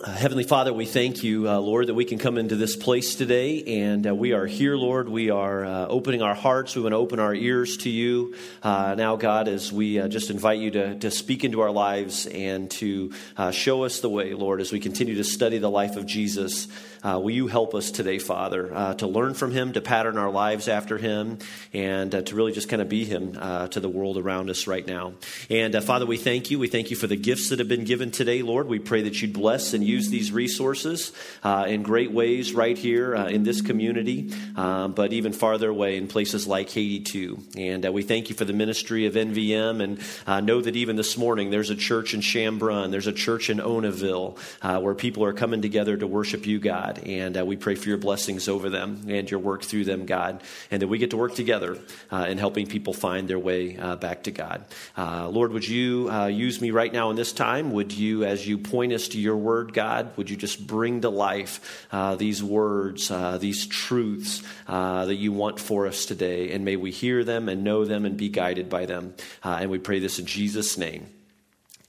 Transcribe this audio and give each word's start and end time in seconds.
Uh, 0.00 0.12
Heavenly 0.12 0.44
Father, 0.44 0.72
we 0.72 0.86
thank 0.86 1.24
you, 1.24 1.48
uh, 1.48 1.58
Lord, 1.58 1.88
that 1.88 1.94
we 1.94 2.04
can 2.04 2.18
come 2.18 2.38
into 2.38 2.54
this 2.54 2.76
place 2.76 3.16
today. 3.16 3.64
And 3.82 4.06
uh, 4.06 4.14
we 4.14 4.32
are 4.32 4.46
here, 4.46 4.76
Lord. 4.76 5.08
We 5.08 5.30
are 5.30 5.64
uh, 5.64 5.86
opening 5.88 6.22
our 6.22 6.36
hearts. 6.36 6.76
We 6.76 6.82
want 6.82 6.92
to 6.92 6.98
open 6.98 7.18
our 7.18 7.34
ears 7.34 7.78
to 7.78 7.90
you. 7.90 8.36
Uh, 8.62 8.94
now, 8.96 9.16
God, 9.16 9.48
as 9.48 9.72
we 9.72 9.98
uh, 9.98 10.06
just 10.06 10.30
invite 10.30 10.60
you 10.60 10.70
to, 10.70 10.94
to 11.00 11.10
speak 11.10 11.42
into 11.42 11.62
our 11.62 11.72
lives 11.72 12.26
and 12.26 12.70
to 12.72 13.10
show 13.50 13.82
us 13.82 13.98
the 13.98 14.08
way, 14.08 14.34
Lord, 14.34 14.60
as 14.60 14.70
we 14.70 14.78
continue 14.78 15.16
to 15.16 15.24
study 15.24 15.58
the 15.58 15.70
life 15.70 15.96
of 15.96 16.06
Jesus. 16.06 16.68
Will 17.04 17.30
you 17.30 17.46
help 17.46 17.74
us 17.74 17.90
today, 17.90 18.18
Father, 18.18 18.94
to 18.98 19.06
learn 19.06 19.34
from 19.34 19.52
him, 19.52 19.72
to 19.72 19.80
pattern 19.80 20.18
our 20.18 20.30
lives 20.30 20.68
after 20.68 20.98
him, 20.98 21.38
and 21.72 22.10
to 22.10 22.34
really 22.34 22.52
just 22.52 22.68
kind 22.68 22.82
of 22.82 22.88
be 22.88 23.04
him 23.04 23.32
to 23.70 23.80
the 23.80 23.88
world 23.88 24.18
around 24.18 24.50
us 24.50 24.66
right 24.66 24.86
now. 24.86 25.14
And 25.50 25.74
Father, 25.82 26.06
we 26.06 26.16
thank 26.16 26.50
you. 26.50 26.58
We 26.58 26.68
thank 26.68 26.90
you 26.90 26.96
for 26.96 27.06
the 27.06 27.16
gifts 27.16 27.50
that 27.50 27.58
have 27.58 27.68
been 27.68 27.84
given 27.84 28.10
today, 28.10 28.42
Lord. 28.42 28.68
We 28.68 28.78
pray 28.78 29.02
that 29.02 29.20
you'd 29.20 29.32
bless 29.32 29.74
and 29.74 29.84
use 29.84 30.08
these 30.08 30.32
resources 30.32 31.12
uh, 31.42 31.66
in 31.68 31.82
great 31.82 32.10
ways 32.10 32.54
right 32.54 32.76
here 32.76 33.14
uh, 33.14 33.28
in 33.28 33.42
this 33.42 33.60
community, 33.60 34.32
um, 34.56 34.92
but 34.92 35.12
even 35.12 35.32
farther 35.32 35.68
away 35.68 35.96
in 35.96 36.08
places 36.08 36.46
like 36.46 36.70
Haiti, 36.70 37.00
too. 37.00 37.38
And 37.56 37.84
uh, 37.84 37.92
we 37.92 38.02
thank 38.02 38.30
you 38.30 38.34
for 38.34 38.44
the 38.44 38.52
ministry 38.52 39.06
of 39.06 39.14
NVM 39.14 39.82
and 39.82 40.00
uh, 40.26 40.40
know 40.40 40.60
that 40.60 40.76
even 40.76 40.96
this 40.96 41.16
morning 41.16 41.50
there's 41.50 41.70
a 41.70 41.76
church 41.76 42.14
in 42.14 42.20
Chambrun, 42.20 42.90
there's 42.90 43.06
a 43.06 43.12
church 43.12 43.50
in 43.50 43.58
Onaville 43.58 44.38
uh, 44.62 44.80
where 44.80 44.94
people 44.94 45.24
are 45.24 45.32
coming 45.32 45.62
together 45.62 45.96
to 45.96 46.06
worship 46.06 46.46
you, 46.46 46.58
God. 46.58 46.87
And 46.96 47.36
uh, 47.36 47.44
we 47.44 47.56
pray 47.56 47.74
for 47.74 47.90
your 47.90 47.98
blessings 47.98 48.48
over 48.48 48.70
them 48.70 49.02
and 49.08 49.30
your 49.30 49.40
work 49.40 49.62
through 49.62 49.84
them, 49.84 50.06
God, 50.06 50.42
and 50.70 50.80
that 50.80 50.88
we 50.88 50.96
get 50.96 51.10
to 51.10 51.18
work 51.18 51.34
together 51.34 51.76
in 52.10 52.38
helping 52.38 52.66
people 52.66 52.94
find 52.94 53.28
their 53.28 53.38
way 53.38 53.72
back 53.96 54.22
to 54.22 54.30
God. 54.30 54.64
Lord, 54.96 55.52
would 55.52 55.68
you 55.68 56.10
use 56.28 56.60
me 56.60 56.70
right 56.70 56.92
now 56.92 57.10
in 57.10 57.16
this 57.16 57.32
time? 57.32 57.72
Would 57.72 57.92
you, 57.92 58.24
as 58.24 58.46
you 58.46 58.56
point 58.56 58.92
us 58.92 59.08
to 59.08 59.20
your 59.20 59.36
word, 59.36 59.74
God, 59.74 60.16
would 60.16 60.30
you 60.30 60.36
just 60.36 60.66
bring 60.66 61.02
to 61.02 61.10
life 61.10 61.86
uh, 61.92 62.14
these 62.14 62.42
words, 62.42 63.10
uh, 63.10 63.38
these 63.38 63.66
truths 63.66 64.42
uh, 64.66 65.04
that 65.06 65.16
you 65.16 65.32
want 65.32 65.60
for 65.60 65.86
us 65.86 66.06
today? 66.06 66.52
And 66.52 66.64
may 66.64 66.76
we 66.76 66.90
hear 66.90 67.24
them 67.24 67.48
and 67.48 67.64
know 67.64 67.84
them 67.84 68.04
and 68.04 68.16
be 68.16 68.28
guided 68.28 68.70
by 68.70 68.86
them. 68.86 69.14
Uh, 69.42 69.58
and 69.60 69.70
we 69.70 69.78
pray 69.78 69.98
this 69.98 70.18
in 70.18 70.26
Jesus' 70.26 70.78
name. 70.78 71.08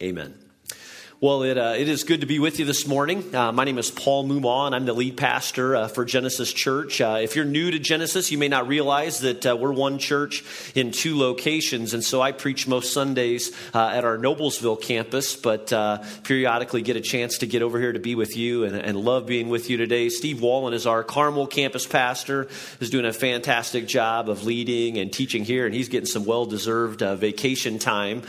Amen. 0.02 0.49
Well, 1.22 1.44
it, 1.44 1.58
uh, 1.58 1.74
it 1.76 1.90
is 1.90 2.06
good 2.06 2.22
to 2.22 2.28
be 2.28 2.40
with 2.40 2.60
you 2.60 2.66
this 2.66 2.88
morning. 2.88 3.36
Uh, 3.36 3.52
my 3.52 3.66
name 3.66 3.78
is 3.78 3.92
Paul 3.92 4.26
Mumaw, 4.26 4.68
and 4.68 4.74
I'm 4.74 4.86
the 4.86 4.94
lead 4.94 5.18
pastor 5.18 5.76
uh, 5.76 5.88
for 5.90 6.06
Genesis 6.06 6.54
Church. 6.54 7.02
Uh, 7.02 7.18
if 7.22 7.36
you're 7.36 7.44
new 7.44 7.72
to 7.72 7.78
Genesis, 7.78 8.32
you 8.32 8.38
may 8.38 8.48
not 8.48 8.70
realize 8.70 9.20
that 9.20 9.46
uh, 9.46 9.58
we're 9.58 9.74
one 9.74 9.98
church 9.98 10.46
in 10.76 10.92
two 10.92 11.18
locations, 11.18 11.94
and 11.94 12.06
so 12.06 12.22
I 12.22 12.32
preach 12.32 12.70
most 12.70 12.94
Sundays 12.94 13.52
uh, 13.74 13.88
at 13.88 14.06
our 14.06 14.18
Noblesville 14.18 14.82
campus, 14.82 15.36
but 15.36 15.68
periodically 16.24 16.84
get 16.84 16.96
a 16.96 17.02
chance 17.02 17.40
to 17.40 17.48
get 17.48 17.64
over 17.64 17.82
here 17.82 17.92
to 17.92 18.00
be 18.00 18.16
with 18.16 18.38
you 18.38 18.64
and, 18.64 18.78
and, 18.78 18.98
love 18.98 19.26
being 19.26 19.50
with 19.50 19.70
you 19.70 19.76
today. 19.76 20.08
Steve 20.08 20.42
Wallen 20.42 20.74
is 20.74 20.88
our 20.88 21.04
Carmel 21.04 21.48
campus 21.48 21.86
pastor, 21.86 22.48
is 22.80 22.90
doing 22.90 23.06
a 23.06 23.12
fantastic 23.12 23.88
job 23.88 24.30
of 24.30 24.46
leading 24.46 24.98
and 24.98 25.12
teaching 25.12 25.44
here, 25.44 25.66
and 25.66 25.76
he's 25.76 25.90
getting 25.90 26.08
some 26.08 26.24
well-deserved 26.24 27.02
vacation 27.02 27.78
time 27.78 28.22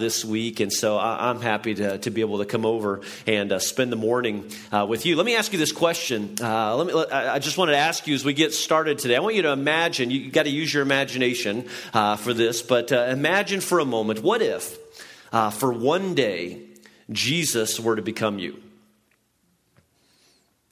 this 0.00 0.24
week, 0.24 0.58
and 0.58 0.72
so 0.72 0.96
I, 0.96 1.30
am 1.30 1.40
happy 1.40 1.76
to, 1.76 1.98
to 1.98 2.10
be 2.10 2.20
able 2.20 2.31
able 2.32 2.44
to 2.44 2.50
come 2.50 2.64
over 2.64 3.00
and 3.26 3.52
uh, 3.52 3.58
spend 3.58 3.92
the 3.92 3.96
morning 3.96 4.50
uh, 4.72 4.86
with 4.88 5.04
you. 5.04 5.16
Let 5.16 5.26
me 5.26 5.36
ask 5.36 5.52
you 5.52 5.58
this 5.58 5.72
question. 5.72 6.36
Uh, 6.40 6.76
let 6.76 6.86
me, 6.86 7.04
I 7.12 7.38
just 7.38 7.58
wanted 7.58 7.72
to 7.72 7.78
ask 7.78 8.06
you 8.06 8.14
as 8.14 8.24
we 8.24 8.32
get 8.32 8.54
started 8.54 8.98
today. 8.98 9.16
I 9.16 9.20
want 9.20 9.34
you 9.34 9.42
to 9.42 9.52
imagine, 9.52 10.10
you 10.10 10.30
got 10.30 10.44
to 10.44 10.50
use 10.50 10.72
your 10.72 10.82
imagination 10.82 11.68
uh, 11.92 12.16
for 12.16 12.32
this, 12.32 12.62
but 12.62 12.90
uh, 12.90 13.06
imagine 13.10 13.60
for 13.60 13.80
a 13.80 13.84
moment 13.84 14.22
what 14.22 14.40
if 14.40 14.78
uh, 15.30 15.50
for 15.50 15.72
one 15.72 16.14
day 16.14 16.62
Jesus 17.10 17.78
were 17.78 17.96
to 17.96 18.02
become 18.02 18.38
you? 18.38 18.56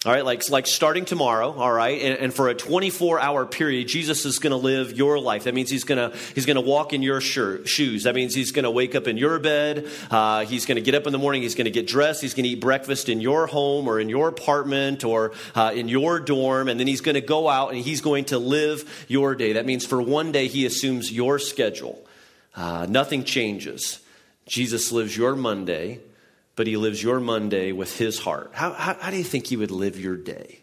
All 0.07 0.13
right, 0.13 0.25
like, 0.25 0.49
like 0.49 0.67
starting 0.67 1.05
tomorrow, 1.05 1.53
all 1.53 1.71
right, 1.71 2.01
and, 2.01 2.19
and 2.19 2.33
for 2.33 2.49
a 2.49 2.55
24 2.55 3.21
hour 3.21 3.45
period, 3.45 3.87
Jesus 3.87 4.25
is 4.25 4.39
going 4.39 4.53
to 4.53 4.57
live 4.57 4.97
your 4.97 5.21
life. 5.21 5.45
That 5.45 5.53
means 5.53 5.69
he's 5.69 5.85
going 5.85 5.99
to 5.99 6.17
he's 6.35 6.47
going 6.47 6.55
to 6.55 6.63
walk 6.63 6.95
in 6.95 7.03
your 7.03 7.21
shirt, 7.21 7.69
shoes. 7.69 8.05
That 8.05 8.15
means 8.15 8.35
he's 8.35 8.51
going 8.51 8.63
to 8.63 8.71
wake 8.71 8.95
up 8.95 9.07
in 9.07 9.19
your 9.19 9.39
bed. 9.39 9.91
Uh, 10.11 10.47
he's 10.47 10.65
going 10.65 10.77
to 10.77 10.81
get 10.81 10.95
up 10.95 11.07
in 11.07 11.13
the 11.13 11.19
morning. 11.19 11.43
He's 11.43 11.55
going 11.55 11.67
to 11.67 11.71
get 11.71 11.87
dressed. 11.87 12.23
He's 12.23 12.33
going 12.33 12.45
to 12.45 12.49
eat 12.49 12.63
breakfast 12.63 13.11
in 13.11 13.21
your 13.21 13.47
home 13.47 13.89
or 13.89 14.01
in 14.01 14.09
your 14.09 14.29
apartment 14.29 15.05
or 15.05 15.33
uh, 15.55 15.73
in 15.75 15.87
your 15.89 16.19
dorm. 16.19 16.69
And 16.69 16.81
then 16.81 16.87
he's 16.87 17.03
going 17.03 17.17
to 17.17 17.21
go 17.21 17.47
out 17.47 17.75
and 17.75 17.79
he's 17.79 18.01
going 18.01 18.25
to 18.27 18.39
live 18.39 19.05
your 19.07 19.35
day. 19.35 19.53
That 19.53 19.67
means 19.67 19.85
for 19.85 20.01
one 20.01 20.33
day, 20.33 20.47
he 20.47 20.65
assumes 20.65 21.13
your 21.13 21.39
schedule. 21.39 22.03
Uh, 22.57 22.87
nothing 22.89 23.23
changes. 23.23 24.01
Jesus 24.47 24.93
lives 24.93 25.15
your 25.15 25.37
Monday 25.37 26.01
but 26.61 26.67
he 26.67 26.77
lives 26.77 27.03
your 27.03 27.21
Monday 27.21 27.73
with 27.73 27.97
his 27.97 28.19
heart. 28.19 28.51
How, 28.53 28.75
how, 28.75 28.93
how 28.93 29.11
do 29.11 29.17
you 29.17 29.25
think 29.25 29.47
he 29.47 29.57
would 29.57 29.71
live 29.71 29.99
your 29.99 30.15
day? 30.15 30.60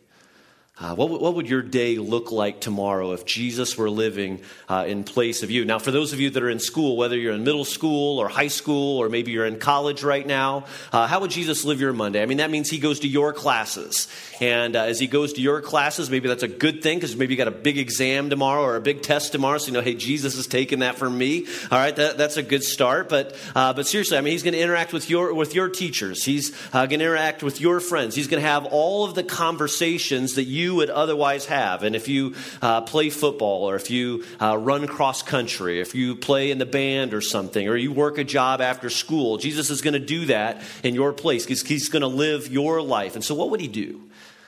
Uh, 0.79 0.93
what, 0.93 1.09
what, 1.09 1.33
would 1.33 1.49
your 1.49 1.63
day 1.63 1.97
look 1.97 2.31
like 2.31 2.61
tomorrow 2.61 3.13
if 3.13 3.25
Jesus 3.25 3.75
were 3.75 3.89
living 3.89 4.41
uh, 4.69 4.85
in 4.87 5.03
place 5.03 5.41
of 5.41 5.49
you? 5.49 5.65
Now, 5.65 5.79
for 5.79 5.89
those 5.89 6.13
of 6.13 6.19
you 6.19 6.29
that 6.29 6.43
are 6.43 6.51
in 6.51 6.59
school, 6.59 6.97
whether 6.97 7.17
you're 7.17 7.33
in 7.33 7.43
middle 7.43 7.65
school 7.65 8.19
or 8.19 8.27
high 8.27 8.49
school 8.49 8.99
or 8.99 9.09
maybe 9.09 9.31
you're 9.31 9.47
in 9.47 9.57
college 9.57 10.03
right 10.03 10.25
now, 10.25 10.65
uh, 10.93 11.07
how 11.07 11.21
would 11.21 11.31
Jesus 11.31 11.65
live 11.65 11.81
your 11.81 11.93
Monday? 11.93 12.21
I 12.21 12.27
mean, 12.27 12.37
that 12.37 12.51
means 12.51 12.69
he 12.69 12.77
goes 12.77 12.99
to 12.99 13.07
your 13.07 13.33
classes. 13.33 14.07
And 14.39 14.75
uh, 14.75 14.83
as 14.83 14.99
he 14.99 15.07
goes 15.07 15.33
to 15.33 15.41
your 15.41 15.61
classes, 15.61 16.11
maybe 16.11 16.27
that's 16.27 16.43
a 16.43 16.47
good 16.47 16.83
thing 16.83 16.99
because 16.99 17.15
maybe 17.15 17.33
you 17.33 17.39
got 17.39 17.47
a 17.47 17.51
big 17.51 17.79
exam 17.79 18.29
tomorrow 18.29 18.61
or 18.61 18.75
a 18.75 18.81
big 18.81 19.01
test 19.01 19.31
tomorrow. 19.31 19.57
So 19.57 19.67
you 19.67 19.73
know, 19.73 19.81
hey, 19.81 19.95
Jesus 19.95 20.35
is 20.35 20.45
taking 20.45 20.79
that 20.79 20.97
from 20.97 21.17
me. 21.17 21.47
All 21.71 21.79
right, 21.79 21.95
that, 21.95 22.19
that's 22.19 22.37
a 22.37 22.43
good 22.43 22.63
start. 22.63 23.09
But, 23.09 23.35
uh, 23.55 23.73
but 23.73 23.87
seriously, 23.87 24.15
I 24.15 24.21
mean, 24.21 24.33
he's 24.33 24.43
going 24.43 24.53
to 24.53 24.61
interact 24.61 24.93
with 24.93 25.09
your, 25.09 25.33
with 25.33 25.55
your 25.55 25.69
teachers. 25.69 26.23
He's 26.23 26.55
uh, 26.71 26.85
going 26.85 26.99
to 26.99 27.05
interact 27.05 27.41
with 27.41 27.59
your 27.59 27.79
friends. 27.79 28.13
He's 28.13 28.27
going 28.27 28.43
to 28.43 28.47
have 28.47 28.65
all 28.65 29.05
of 29.05 29.15
the 29.15 29.23
conversations 29.23 30.35
that 30.35 30.43
you 30.43 30.66
you 30.67 30.75
would 30.75 30.89
otherwise 30.89 31.45
have. 31.45 31.83
And 31.83 31.95
if 31.95 32.09
you 32.09 32.35
uh, 32.61 32.81
play 32.81 33.09
football 33.09 33.69
or 33.69 33.75
if 33.75 33.89
you 33.89 34.25
uh, 34.41 34.57
run 34.57 34.85
cross 34.85 35.21
country, 35.21 35.79
if 35.79 35.95
you 35.95 36.15
play 36.15 36.51
in 36.51 36.57
the 36.57 36.65
band 36.65 37.13
or 37.13 37.21
something, 37.21 37.67
or 37.67 37.77
you 37.77 37.93
work 37.93 38.17
a 38.17 38.25
job 38.25 38.59
after 38.59 38.89
school, 38.89 39.37
Jesus 39.37 39.69
is 39.69 39.81
going 39.81 39.93
to 39.93 39.99
do 39.99 40.25
that 40.25 40.61
in 40.83 40.93
your 40.93 41.13
place 41.13 41.45
because 41.45 41.61
he's 41.61 41.87
going 41.87 42.01
to 42.01 42.07
live 42.07 42.49
your 42.49 42.81
life. 42.81 43.15
And 43.15 43.23
so, 43.23 43.33
what 43.33 43.49
would 43.51 43.61
he 43.61 43.69
do? 43.69 44.03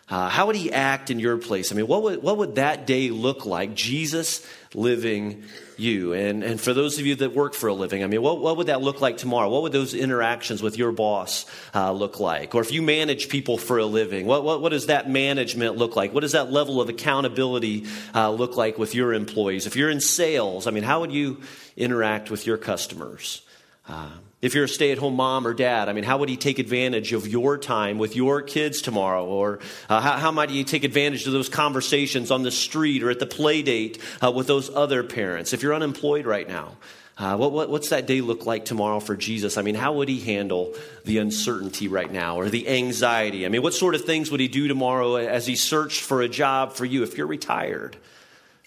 Uh, 0.09 0.27
how 0.27 0.47
would 0.47 0.55
he 0.55 0.73
act 0.73 1.09
in 1.09 1.19
your 1.19 1.37
place? 1.37 1.71
I 1.71 1.75
mean, 1.75 1.87
what 1.87 2.03
would, 2.03 2.21
what 2.21 2.37
would 2.37 2.55
that 2.55 2.85
day 2.85 3.09
look 3.09 3.45
like? 3.45 3.75
Jesus 3.75 4.45
living 4.73 5.43
you. 5.79 6.13
And, 6.13 6.43
and 6.43 6.59
for 6.59 6.73
those 6.73 6.99
of 6.99 7.05
you 7.05 7.15
that 7.15 7.33
work 7.33 7.53
for 7.53 7.67
a 7.67 7.73
living, 7.73 8.03
I 8.03 8.07
mean, 8.07 8.21
what, 8.21 8.39
what 8.39 8.57
would 8.57 8.67
that 8.67 8.81
look 8.81 9.01
like 9.01 9.17
tomorrow? 9.17 9.49
What 9.49 9.63
would 9.63 9.71
those 9.71 9.93
interactions 9.93 10.61
with 10.61 10.77
your 10.77 10.91
boss 10.91 11.45
uh, 11.73 11.91
look 11.91 12.19
like? 12.19 12.55
Or 12.55 12.61
if 12.61 12.71
you 12.71 12.81
manage 12.81 13.29
people 13.29 13.57
for 13.57 13.77
a 13.77 13.85
living, 13.85 14.25
what, 14.25 14.43
what, 14.43 14.61
what, 14.61 14.69
does 14.69 14.87
that 14.87 15.09
management 15.09 15.77
look 15.77 15.95
like? 15.95 16.13
What 16.13 16.21
does 16.21 16.33
that 16.33 16.51
level 16.51 16.81
of 16.81 16.89
accountability 16.89 17.85
uh, 18.13 18.31
look 18.31 18.57
like 18.57 18.77
with 18.77 18.93
your 18.93 19.13
employees? 19.13 19.65
If 19.65 19.75
you're 19.75 19.89
in 19.89 20.01
sales, 20.01 20.67
I 20.67 20.71
mean, 20.71 20.83
how 20.83 21.01
would 21.01 21.11
you 21.11 21.41
interact 21.75 22.29
with 22.29 22.45
your 22.45 22.57
customers? 22.57 23.41
Uh, 23.87 24.09
if 24.41 24.53
you're 24.53 24.65
a 24.65 24.69
stay 24.69 24.91
at 24.91 24.97
home 24.97 25.15
mom 25.15 25.45
or 25.45 25.53
dad, 25.53 25.89
I 25.89 25.93
mean, 25.93 26.05
how 26.05 26.17
would 26.19 26.29
he 26.29 26.37
take 26.37 26.59
advantage 26.59 27.11
of 27.11 27.27
your 27.27 27.57
time 27.57 27.97
with 27.97 28.15
your 28.15 28.41
kids 28.41 28.81
tomorrow? 28.81 29.25
Or 29.25 29.59
uh, 29.89 29.99
how, 29.99 30.17
how, 30.17 30.31
might 30.31 30.49
he 30.49 30.63
take 30.63 30.85
advantage 30.85 31.27
of 31.27 31.33
those 31.33 31.49
conversations 31.49 32.31
on 32.31 32.43
the 32.43 32.51
street 32.51 33.03
or 33.03 33.09
at 33.09 33.19
the 33.19 33.25
play 33.25 33.61
date 33.61 34.01
uh, 34.23 34.31
with 34.31 34.47
those 34.47 34.73
other 34.73 35.03
parents? 35.03 35.51
If 35.51 35.61
you're 35.61 35.73
unemployed 35.73 36.25
right 36.25 36.47
now, 36.47 36.77
uh, 37.17 37.35
what, 37.35 37.51
what, 37.51 37.69
what's 37.69 37.89
that 37.89 38.07
day 38.07 38.21
look 38.21 38.45
like 38.45 38.63
tomorrow 38.63 39.01
for 39.01 39.17
Jesus? 39.17 39.57
I 39.57 39.61
mean, 39.61 39.75
how 39.75 39.91
would 39.93 40.07
he 40.07 40.21
handle 40.21 40.73
the 41.03 41.17
uncertainty 41.17 41.89
right 41.89 42.09
now 42.09 42.37
or 42.37 42.47
the 42.47 42.69
anxiety? 42.69 43.45
I 43.45 43.49
mean, 43.49 43.61
what 43.61 43.73
sort 43.73 43.93
of 43.93 44.05
things 44.05 44.31
would 44.31 44.39
he 44.39 44.47
do 44.47 44.69
tomorrow 44.69 45.15
as 45.15 45.45
he 45.45 45.57
searched 45.57 46.01
for 46.01 46.21
a 46.21 46.29
job 46.29 46.71
for 46.71 46.85
you? 46.85 47.03
If 47.03 47.17
you're 47.17 47.27
retired, 47.27 47.97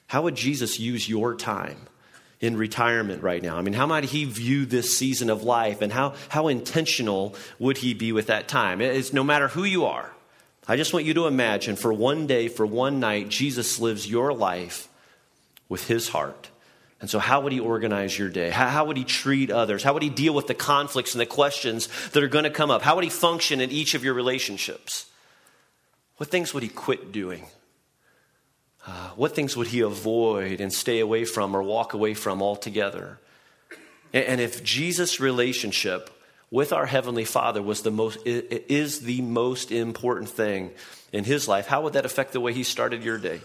how 0.07 0.21
would 0.23 0.35
Jesus 0.35 0.79
use 0.79 1.09
your 1.09 1.35
time? 1.35 1.79
In 2.43 2.57
retirement 2.57 3.23
right 3.23 3.43
now? 3.43 3.57
I 3.57 3.63
mean, 3.63 3.73
how 3.73 3.87
might 3.87 4.05
he 4.05 4.27
view 4.27 4.67
this 4.67 4.99
season 4.99 5.31
of 5.31 5.45
life 5.45 5.81
and 5.81 5.91
how, 5.91 6.15
how 6.29 6.49
intentional 6.49 7.35
would 7.59 7.79
he 7.79 7.95
be 7.95 8.13
with 8.13 8.27
that 8.27 8.49
time? 8.49 8.83
It's 8.83 9.15
no 9.15 9.25
matter 9.25 9.49
who 9.49 9.65
you 9.65 9.87
are. 9.87 10.11
I 10.69 10.77
just 10.77 10.93
want 10.93 11.07
you 11.07 11.15
to 11.15 11.27
imagine 11.27 11.77
for 11.77 11.93
one 11.93 12.27
day, 12.27 12.49
for 12.49 12.67
one 12.67 13.01
night, 13.01 13.29
Jesus 13.29 13.81
lives 13.81 14.07
your 14.07 14.35
life 14.35 14.89
with 15.69 15.87
his 15.87 16.09
heart. 16.09 16.51
And 17.01 17.11
so, 17.11 17.19
how 17.19 17.41
would 17.41 17.53
he 17.53 17.59
organize 17.59 18.17
your 18.17 18.29
day? 18.29 18.51
How, 18.51 18.69
how, 18.69 18.85
would 18.85 18.97
he 18.97 19.03
treat 19.03 19.51
others? 19.51 19.83
How 19.83 19.93
would 19.93 20.05
he 20.05 20.09
deal 20.09 20.35
with 20.35 20.47
the 20.47 20.55
conflicts 20.55 21.15
and 21.15 21.21
the 21.21 21.27
questions 21.27 21.89
that 22.13 22.23
are 22.23 22.29
going 22.29 22.45
to 22.45 22.51
come 22.51 22.71
up? 22.71 22.83
How 22.83 22.95
would 22.95 23.03
he 23.03 23.11
function 23.11 23.61
in 23.61 23.73
each 23.73 23.95
of 23.95 24.05
your 24.05 24.15
relationships? 24.15 25.07
What 26.19 26.29
things 26.29 26.55
would 26.55 26.63
he 26.63 26.69
quit 26.69 27.11
doing? 27.11 27.47
Uh, 28.87 29.11
what 29.11 29.35
things 29.35 29.57
would 29.57 29.69
he 29.69 29.81
avoid 29.81 30.61
and 30.61 30.73
stay 30.73 30.99
away 30.99 31.25
from 31.25 31.55
or 31.55 31.63
walk 31.63 31.95
away 31.95 32.15
from 32.15 32.43
altogether? 32.43 33.19
And, 34.13 34.25
and 34.25 34.41
if 34.41 34.63
Jesus' 34.65 35.21
relationship 35.21 36.11
with 36.51 36.73
our 36.73 36.87
heavenly 36.87 37.25
Father 37.25 37.63
was 37.63 37.83
the 37.83 37.91
most 37.91 38.19
is 38.27 39.01
the 39.01 39.23
most 39.23 39.73
important 39.73 40.29
thing 40.29 40.73
in 41.13 41.25
his 41.25 41.49
life, 41.49 41.67
how 41.67 41.83
would 41.83 41.95
that 41.95 42.05
affect 42.05 42.33
the 42.33 42.41
way 42.41 42.53
he 42.53 42.63
started 42.63 43.03
your 43.03 43.19
day, 43.19 43.41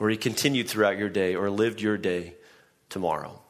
or 0.00 0.10
he 0.10 0.16
continued 0.16 0.68
throughout 0.68 0.98
your 0.98 1.08
day, 1.08 1.34
or 1.36 1.50
lived 1.50 1.80
your 1.80 1.96
day 1.96 2.34
tomorrow? 2.88 3.40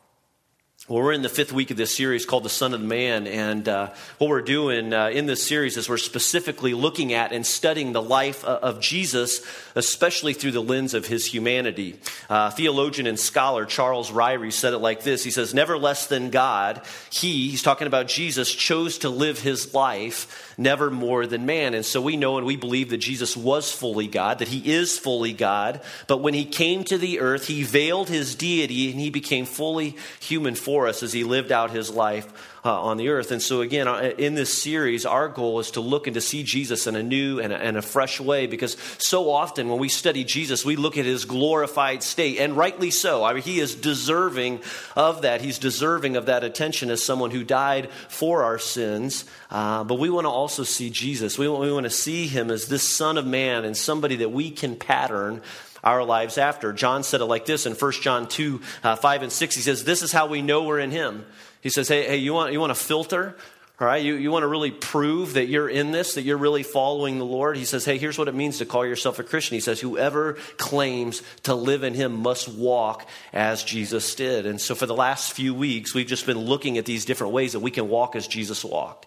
Well, 0.88 1.02
we're 1.02 1.14
in 1.14 1.22
the 1.22 1.28
fifth 1.28 1.52
week 1.52 1.72
of 1.72 1.76
this 1.76 1.96
series 1.96 2.24
called 2.24 2.44
The 2.44 2.48
Son 2.48 2.72
of 2.72 2.80
Man. 2.80 3.26
And 3.26 3.68
uh, 3.68 3.90
what 4.18 4.30
we're 4.30 4.40
doing 4.40 4.92
uh, 4.92 5.08
in 5.08 5.26
this 5.26 5.44
series 5.44 5.76
is 5.76 5.88
we're 5.88 5.96
specifically 5.96 6.74
looking 6.74 7.12
at 7.12 7.32
and 7.32 7.44
studying 7.44 7.92
the 7.92 8.00
life 8.00 8.44
uh, 8.44 8.60
of 8.62 8.78
Jesus, 8.78 9.44
especially 9.74 10.32
through 10.32 10.52
the 10.52 10.62
lens 10.62 10.94
of 10.94 11.04
his 11.04 11.26
humanity. 11.26 11.98
Uh, 12.30 12.50
theologian 12.50 13.08
and 13.08 13.18
scholar 13.18 13.66
Charles 13.66 14.12
Ryrie 14.12 14.52
said 14.52 14.74
it 14.74 14.78
like 14.78 15.02
this 15.02 15.24
He 15.24 15.32
says, 15.32 15.52
Never 15.52 15.76
less 15.76 16.06
than 16.06 16.30
God, 16.30 16.80
he, 17.10 17.48
he's 17.48 17.62
talking 17.62 17.88
about 17.88 18.06
Jesus, 18.06 18.54
chose 18.54 18.98
to 18.98 19.08
live 19.08 19.40
his 19.40 19.74
life 19.74 20.54
never 20.58 20.90
more 20.90 21.26
than 21.26 21.46
man. 21.46 21.74
And 21.74 21.84
so 21.84 22.00
we 22.00 22.16
know 22.16 22.38
and 22.38 22.46
we 22.46 22.56
believe 22.56 22.90
that 22.90 22.98
Jesus 22.98 23.36
was 23.36 23.70
fully 23.70 24.06
God, 24.06 24.38
that 24.38 24.48
he 24.48 24.72
is 24.72 24.98
fully 24.98 25.32
God. 25.32 25.80
But 26.06 26.18
when 26.18 26.34
he 26.34 26.44
came 26.44 26.84
to 26.84 26.96
the 26.98 27.20
earth, 27.20 27.46
he 27.46 27.62
veiled 27.62 28.08
his 28.08 28.34
deity 28.34 28.90
and 28.90 29.00
he 29.00 29.10
became 29.10 29.46
fully 29.46 29.96
human 30.20 30.54
for 30.54 30.75
us 30.86 31.02
as 31.02 31.12
he 31.12 31.24
lived 31.24 31.50
out 31.50 31.70
his 31.70 31.90
life 31.90 32.30
uh, 32.66 32.82
on 32.82 32.96
the 32.96 33.08
earth. 33.08 33.30
And 33.30 33.40
so, 33.40 33.60
again, 33.60 33.88
uh, 33.88 34.12
in 34.18 34.34
this 34.34 34.62
series, 34.62 35.06
our 35.06 35.28
goal 35.28 35.60
is 35.60 35.70
to 35.72 35.80
look 35.80 36.06
and 36.06 36.14
to 36.14 36.20
see 36.20 36.42
Jesus 36.42 36.86
in 36.86 36.96
a 36.96 37.02
new 37.02 37.40
and 37.40 37.52
a, 37.52 37.56
and 37.56 37.76
a 37.76 37.82
fresh 37.82 38.20
way 38.20 38.46
because 38.46 38.76
so 38.98 39.30
often 39.30 39.68
when 39.68 39.78
we 39.78 39.88
study 39.88 40.24
Jesus, 40.24 40.64
we 40.64 40.76
look 40.76 40.98
at 40.98 41.04
his 41.04 41.24
glorified 41.24 42.02
state, 42.02 42.38
and 42.38 42.56
rightly 42.56 42.90
so. 42.90 43.24
I 43.24 43.32
mean, 43.32 43.42
he 43.42 43.60
is 43.60 43.74
deserving 43.74 44.60
of 44.96 45.22
that. 45.22 45.40
He's 45.40 45.58
deserving 45.58 46.16
of 46.16 46.26
that 46.26 46.44
attention 46.44 46.90
as 46.90 47.04
someone 47.04 47.30
who 47.30 47.44
died 47.44 47.90
for 48.08 48.42
our 48.42 48.58
sins. 48.58 49.24
Uh, 49.50 49.84
but 49.84 49.98
we 49.98 50.10
want 50.10 50.24
to 50.24 50.30
also 50.30 50.64
see 50.64 50.90
Jesus. 50.90 51.38
We 51.38 51.48
want, 51.48 51.62
we 51.62 51.72
want 51.72 51.84
to 51.84 51.90
see 51.90 52.26
him 52.26 52.50
as 52.50 52.66
this 52.66 52.82
Son 52.82 53.16
of 53.16 53.26
Man 53.26 53.64
and 53.64 53.76
somebody 53.76 54.16
that 54.16 54.30
we 54.30 54.50
can 54.50 54.76
pattern 54.76 55.40
our 55.86 56.04
lives 56.04 56.36
after. 56.36 56.72
John 56.72 57.04
said 57.04 57.20
it 57.20 57.26
like 57.26 57.46
this 57.46 57.64
in 57.64 57.72
1 57.72 57.92
John 58.02 58.28
2 58.28 58.60
uh, 58.82 58.96
5 58.96 59.22
and 59.22 59.32
6. 59.32 59.54
He 59.54 59.62
says, 59.62 59.84
This 59.84 60.02
is 60.02 60.10
how 60.12 60.26
we 60.26 60.42
know 60.42 60.64
we're 60.64 60.80
in 60.80 60.90
him. 60.90 61.24
He 61.62 61.70
says, 61.70 61.88
Hey, 61.88 62.06
hey 62.06 62.16
you, 62.16 62.34
want, 62.34 62.52
you 62.52 62.60
want 62.60 62.72
a 62.72 62.76
filter? 62.76 63.36
All 63.78 63.86
right, 63.86 64.02
you, 64.02 64.14
you 64.14 64.30
want 64.30 64.42
to 64.42 64.48
really 64.48 64.70
prove 64.70 65.34
that 65.34 65.48
you're 65.48 65.68
in 65.68 65.92
this, 65.92 66.14
that 66.14 66.22
you're 66.22 66.38
really 66.38 66.62
following 66.62 67.18
the 67.18 67.26
Lord? 67.26 67.56
He 67.56 67.66
says, 67.66 67.84
Hey, 67.84 67.98
here's 67.98 68.18
what 68.18 68.26
it 68.26 68.34
means 68.34 68.58
to 68.58 68.66
call 68.66 68.84
yourself 68.84 69.18
a 69.20 69.22
Christian. 69.22 69.54
He 69.54 69.60
says, 69.60 69.78
Whoever 69.78 70.34
claims 70.56 71.22
to 71.44 71.54
live 71.54 71.84
in 71.84 71.94
Him 71.94 72.16
must 72.20 72.48
walk 72.48 73.06
as 73.32 73.62
Jesus 73.62 74.14
did. 74.16 74.44
And 74.44 74.60
so 74.60 74.74
for 74.74 74.86
the 74.86 74.94
last 74.94 75.34
few 75.34 75.54
weeks, 75.54 75.94
we've 75.94 76.06
just 76.06 76.26
been 76.26 76.38
looking 76.38 76.78
at 76.78 76.84
these 76.84 77.04
different 77.04 77.32
ways 77.32 77.52
that 77.52 77.60
we 77.60 77.70
can 77.70 77.88
walk 77.88 78.16
as 78.16 78.26
Jesus 78.26 78.64
walked. 78.64 79.06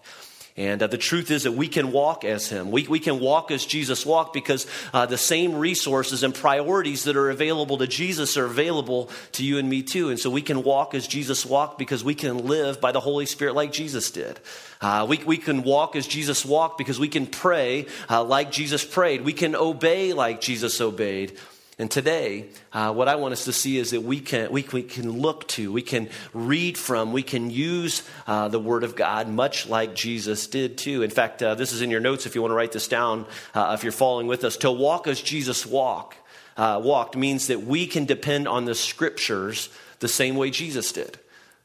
And 0.60 0.82
uh, 0.82 0.88
the 0.88 0.98
truth 0.98 1.30
is 1.30 1.44
that 1.44 1.52
we 1.52 1.68
can 1.68 1.90
walk 1.90 2.22
as 2.22 2.50
Him. 2.50 2.70
We, 2.70 2.86
we 2.86 3.00
can 3.00 3.18
walk 3.18 3.50
as 3.50 3.64
Jesus 3.64 4.04
walked 4.04 4.34
because 4.34 4.66
uh, 4.92 5.06
the 5.06 5.16
same 5.16 5.54
resources 5.54 6.22
and 6.22 6.34
priorities 6.34 7.04
that 7.04 7.16
are 7.16 7.30
available 7.30 7.78
to 7.78 7.86
Jesus 7.86 8.36
are 8.36 8.44
available 8.44 9.08
to 9.32 9.42
you 9.42 9.56
and 9.56 9.70
me 9.70 9.82
too. 9.82 10.10
And 10.10 10.20
so 10.20 10.28
we 10.28 10.42
can 10.42 10.62
walk 10.62 10.94
as 10.94 11.08
Jesus 11.08 11.46
walked 11.46 11.78
because 11.78 12.04
we 12.04 12.14
can 12.14 12.46
live 12.46 12.78
by 12.78 12.92
the 12.92 13.00
Holy 13.00 13.24
Spirit 13.24 13.54
like 13.54 13.72
Jesus 13.72 14.10
did. 14.10 14.38
Uh, 14.82 15.06
we, 15.08 15.16
we 15.24 15.38
can 15.38 15.62
walk 15.62 15.96
as 15.96 16.06
Jesus 16.06 16.44
walked 16.44 16.76
because 16.76 17.00
we 17.00 17.08
can 17.08 17.26
pray 17.26 17.86
uh, 18.10 18.22
like 18.22 18.52
Jesus 18.52 18.84
prayed. 18.84 19.22
We 19.22 19.32
can 19.32 19.56
obey 19.56 20.12
like 20.12 20.42
Jesus 20.42 20.78
obeyed. 20.78 21.38
And 21.80 21.90
today, 21.90 22.50
uh, 22.74 22.92
what 22.92 23.08
I 23.08 23.16
want 23.16 23.32
us 23.32 23.46
to 23.46 23.54
see 23.54 23.78
is 23.78 23.92
that 23.92 24.02
we 24.02 24.20
can, 24.20 24.52
we, 24.52 24.66
we 24.70 24.82
can 24.82 25.10
look 25.10 25.48
to, 25.48 25.72
we 25.72 25.80
can 25.80 26.10
read 26.34 26.76
from, 26.76 27.10
we 27.10 27.22
can 27.22 27.48
use 27.48 28.06
uh, 28.26 28.48
the 28.48 28.58
Word 28.58 28.84
of 28.84 28.94
God 28.94 29.28
much 29.30 29.66
like 29.66 29.94
Jesus 29.94 30.46
did 30.46 30.76
too. 30.76 31.02
In 31.02 31.08
fact, 31.08 31.42
uh, 31.42 31.54
this 31.54 31.72
is 31.72 31.80
in 31.80 31.90
your 31.90 32.00
notes 32.00 32.26
if 32.26 32.34
you 32.34 32.42
want 32.42 32.50
to 32.50 32.54
write 32.54 32.72
this 32.72 32.86
down, 32.86 33.24
uh, 33.54 33.74
if 33.74 33.82
you're 33.82 33.92
following 33.92 34.26
with 34.26 34.44
us. 34.44 34.58
To 34.58 34.70
walk 34.70 35.06
as 35.06 35.22
Jesus 35.22 35.64
walk, 35.64 36.16
uh, 36.58 36.82
walked 36.84 37.16
means 37.16 37.46
that 37.46 37.62
we 37.62 37.86
can 37.86 38.04
depend 38.04 38.46
on 38.46 38.66
the 38.66 38.74
Scriptures 38.74 39.70
the 40.00 40.08
same 40.08 40.36
way 40.36 40.50
Jesus 40.50 40.92
did. 40.92 41.18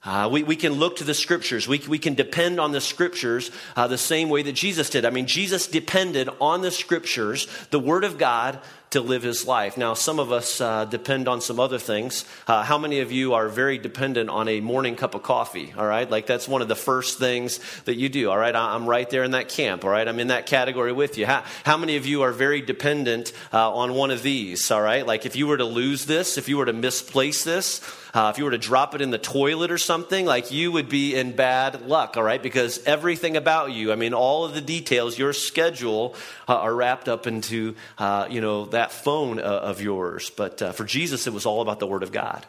Uh, 0.06 0.30
we, 0.32 0.44
we 0.44 0.56
can 0.56 0.74
look 0.74 0.98
to 0.98 1.04
the 1.04 1.16
scriptures. 1.16 1.68
We, 1.68 1.80
we 1.88 1.98
can 1.98 2.14
depend 2.14 2.60
on 2.60 2.72
the 2.72 2.80
scriptures 2.80 3.50
uh, 3.76 3.88
the 3.88 3.98
same 3.98 4.30
way 4.30 4.44
that 4.44 4.54
Jesus 4.54 4.92
did. 4.92 5.04
I 5.04 5.10
mean, 5.10 5.26
Jesus 5.26 5.66
depended 5.66 6.30
on 6.40 6.62
the 6.62 6.70
scriptures, 6.70 7.48
the 7.72 7.80
Word 7.80 8.04
of 8.04 8.20
God, 8.20 8.60
to 8.92 9.02
live 9.02 9.24
his 9.24 9.46
life. 9.46 9.78
Now, 9.78 9.94
some 9.94 10.20
of 10.20 10.32
us 10.32 10.62
uh, 10.62 10.86
depend 10.86 11.28
on 11.28 11.42
some 11.42 11.60
other 11.60 11.78
things. 11.78 12.26
Uh, 12.48 12.64
how 12.64 12.78
many 12.78 13.00
of 13.02 13.12
you 13.12 13.34
are 13.34 13.50
very 13.50 13.78
dependent 13.78 14.30
on 14.30 14.48
a 14.48 14.62
morning 14.62 14.96
cup 14.96 15.16
of 15.16 15.24
coffee? 15.24 15.74
All 15.78 15.86
right, 15.86 16.10
like 16.10 16.28
that's 16.28 16.48
one 16.48 16.62
of 16.62 16.68
the 16.68 16.76
first 16.76 17.20
things 17.20 17.60
that 17.84 17.96
you 17.96 18.10
do. 18.10 18.30
All 18.30 18.38
right, 18.38 18.56
I'm 18.56 18.88
right 18.88 19.10
there 19.10 19.24
in 19.24 19.32
that 19.32 19.50
camp. 19.50 19.84
All 19.84 19.92
right, 19.92 20.08
I'm 20.08 20.20
in 20.20 20.28
that 20.28 20.46
category 20.46 20.94
with 20.94 21.18
you. 21.18 21.26
How, 21.26 21.44
how 21.64 21.78
many 21.78 21.98
of 21.98 22.06
you 22.06 22.22
are 22.22 22.32
very 22.32 22.62
dependent 22.62 23.34
uh, 23.54 23.74
on 23.74 23.94
one 23.94 24.12
of 24.12 24.24
these? 24.24 24.72
All 24.72 24.82
right, 24.82 25.06
like 25.06 25.26
if 25.26 25.36
you 25.36 25.48
were 25.48 25.58
to 25.58 25.66
lose 25.66 26.06
this, 26.06 26.38
if 26.38 26.48
you 26.48 26.58
were 26.58 26.66
to 26.66 26.74
misplace 26.74 27.44
this, 27.44 27.82
uh, 28.16 28.30
if 28.34 28.38
you 28.38 28.46
were 28.46 28.52
to 28.52 28.58
drop 28.58 28.96
it 28.96 29.02
in 29.02 29.12
the 29.12 29.18
toilet 29.18 29.72
or 29.72 29.78
something, 29.78 30.26
like 30.26 30.50
you 30.50 30.72
would 30.72 30.88
be 30.88 31.16
in 31.16 31.36
bad 31.36 31.86
luck, 31.86 32.16
all 32.16 32.24
right? 32.24 32.42
Because 32.42 32.82
everything 32.86 33.36
about 33.36 33.74
you, 33.74 33.92
I 33.92 33.96
mean, 33.96 34.14
all 34.14 34.46
of 34.46 34.54
the 34.54 34.62
details, 34.62 35.20
your 35.20 35.34
schedule, 35.34 36.16
uh, 36.48 36.56
are 36.56 36.74
wrapped 36.74 37.10
up 37.10 37.28
into, 37.28 37.76
uh, 37.98 38.28
you 38.30 38.40
know, 38.40 38.66
that 38.76 38.92
phone 38.92 39.40
uh, 39.40 39.44
of 39.44 39.82
yours. 39.82 40.30
But 40.30 40.62
uh, 40.62 40.72
for 40.72 40.86
Jesus, 40.86 41.28
it 41.28 41.34
was 41.34 41.46
all 41.46 41.62
about 41.62 41.80
the 41.80 41.88
Word 41.88 42.04
of 42.04 42.12
God. 42.12 42.46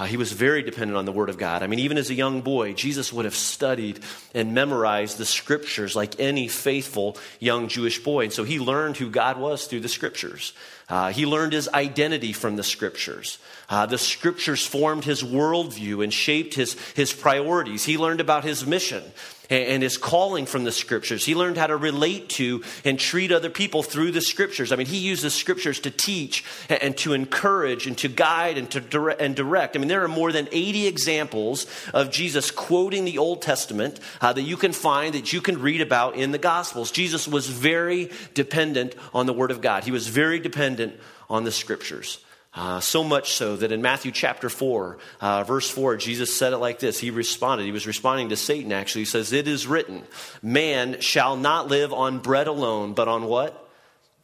Uh, 0.00 0.06
he 0.06 0.16
was 0.16 0.32
very 0.32 0.62
dependent 0.62 0.96
on 0.96 1.04
the 1.04 1.12
Word 1.12 1.28
of 1.28 1.36
God. 1.36 1.62
I 1.62 1.66
mean, 1.66 1.80
even 1.80 1.98
as 1.98 2.08
a 2.08 2.14
young 2.14 2.40
boy, 2.40 2.72
Jesus 2.72 3.12
would 3.12 3.26
have 3.26 3.34
studied 3.34 4.00
and 4.34 4.54
memorized 4.54 5.18
the 5.18 5.26
Scriptures 5.26 5.94
like 5.94 6.18
any 6.18 6.48
faithful 6.48 7.18
young 7.38 7.68
Jewish 7.68 8.02
boy. 8.02 8.24
And 8.24 8.32
so 8.32 8.42
he 8.42 8.58
learned 8.58 8.96
who 8.96 9.10
God 9.10 9.38
was 9.38 9.66
through 9.66 9.80
the 9.80 9.90
Scriptures. 9.90 10.54
Uh, 10.88 11.12
he 11.12 11.26
learned 11.26 11.52
his 11.52 11.68
identity 11.68 12.32
from 12.32 12.56
the 12.56 12.62
Scriptures. 12.62 13.38
Uh, 13.68 13.84
the 13.84 13.98
Scriptures 13.98 14.66
formed 14.66 15.04
his 15.04 15.22
worldview 15.22 16.02
and 16.02 16.14
shaped 16.14 16.54
his, 16.54 16.78
his 16.94 17.12
priorities. 17.12 17.84
He 17.84 17.98
learned 17.98 18.22
about 18.22 18.44
his 18.44 18.66
mission 18.66 19.02
and 19.50 19.82
his 19.82 19.98
calling 19.98 20.46
from 20.46 20.64
the 20.64 20.72
scriptures. 20.72 21.24
He 21.24 21.34
learned 21.34 21.56
how 21.56 21.66
to 21.66 21.76
relate 21.76 22.28
to 22.30 22.62
and 22.84 22.98
treat 22.98 23.32
other 23.32 23.50
people 23.50 23.82
through 23.82 24.12
the 24.12 24.20
scriptures. 24.20 24.70
I 24.72 24.76
mean, 24.76 24.86
he 24.86 24.98
used 24.98 25.24
the 25.24 25.30
scriptures 25.30 25.80
to 25.80 25.90
teach 25.90 26.44
and 26.68 26.96
to 26.98 27.12
encourage 27.12 27.86
and 27.86 27.98
to 27.98 28.08
guide 28.08 28.56
and 28.56 28.70
to 28.70 28.80
direct. 28.80 29.20
And 29.20 29.34
direct. 29.34 29.76
I 29.76 29.80
mean, 29.80 29.88
there 29.88 30.04
are 30.04 30.08
more 30.08 30.32
than 30.32 30.48
80 30.52 30.86
examples 30.86 31.66
of 31.92 32.10
Jesus 32.10 32.50
quoting 32.50 33.04
the 33.04 33.18
Old 33.18 33.42
Testament 33.42 33.98
uh, 34.20 34.32
that 34.32 34.42
you 34.42 34.56
can 34.56 34.72
find, 34.72 35.14
that 35.14 35.32
you 35.32 35.40
can 35.40 35.60
read 35.60 35.80
about 35.80 36.14
in 36.14 36.30
the 36.30 36.38
Gospels. 36.38 36.90
Jesus 36.90 37.26
was 37.26 37.48
very 37.48 38.10
dependent 38.34 38.94
on 39.12 39.26
the 39.26 39.32
Word 39.32 39.50
of 39.50 39.60
God, 39.60 39.84
he 39.84 39.90
was 39.90 40.06
very 40.06 40.38
dependent 40.38 40.98
on 41.28 41.44
the 41.44 41.52
scriptures. 41.52 42.18
Uh, 42.52 42.80
so 42.80 43.04
much 43.04 43.32
so 43.32 43.54
that 43.56 43.70
in 43.70 43.80
Matthew 43.80 44.10
chapter 44.10 44.48
4, 44.48 44.98
uh, 45.20 45.44
verse 45.44 45.70
4, 45.70 45.96
Jesus 45.96 46.36
said 46.36 46.52
it 46.52 46.58
like 46.58 46.80
this. 46.80 46.98
He 46.98 47.10
responded. 47.10 47.64
He 47.64 47.70
was 47.70 47.86
responding 47.86 48.30
to 48.30 48.36
Satan, 48.36 48.72
actually. 48.72 49.02
He 49.02 49.06
says, 49.06 49.32
It 49.32 49.46
is 49.46 49.68
written, 49.68 50.02
man 50.42 51.00
shall 51.00 51.36
not 51.36 51.68
live 51.68 51.92
on 51.92 52.18
bread 52.18 52.48
alone, 52.48 52.94
but 52.94 53.06
on 53.06 53.26
what? 53.26 53.68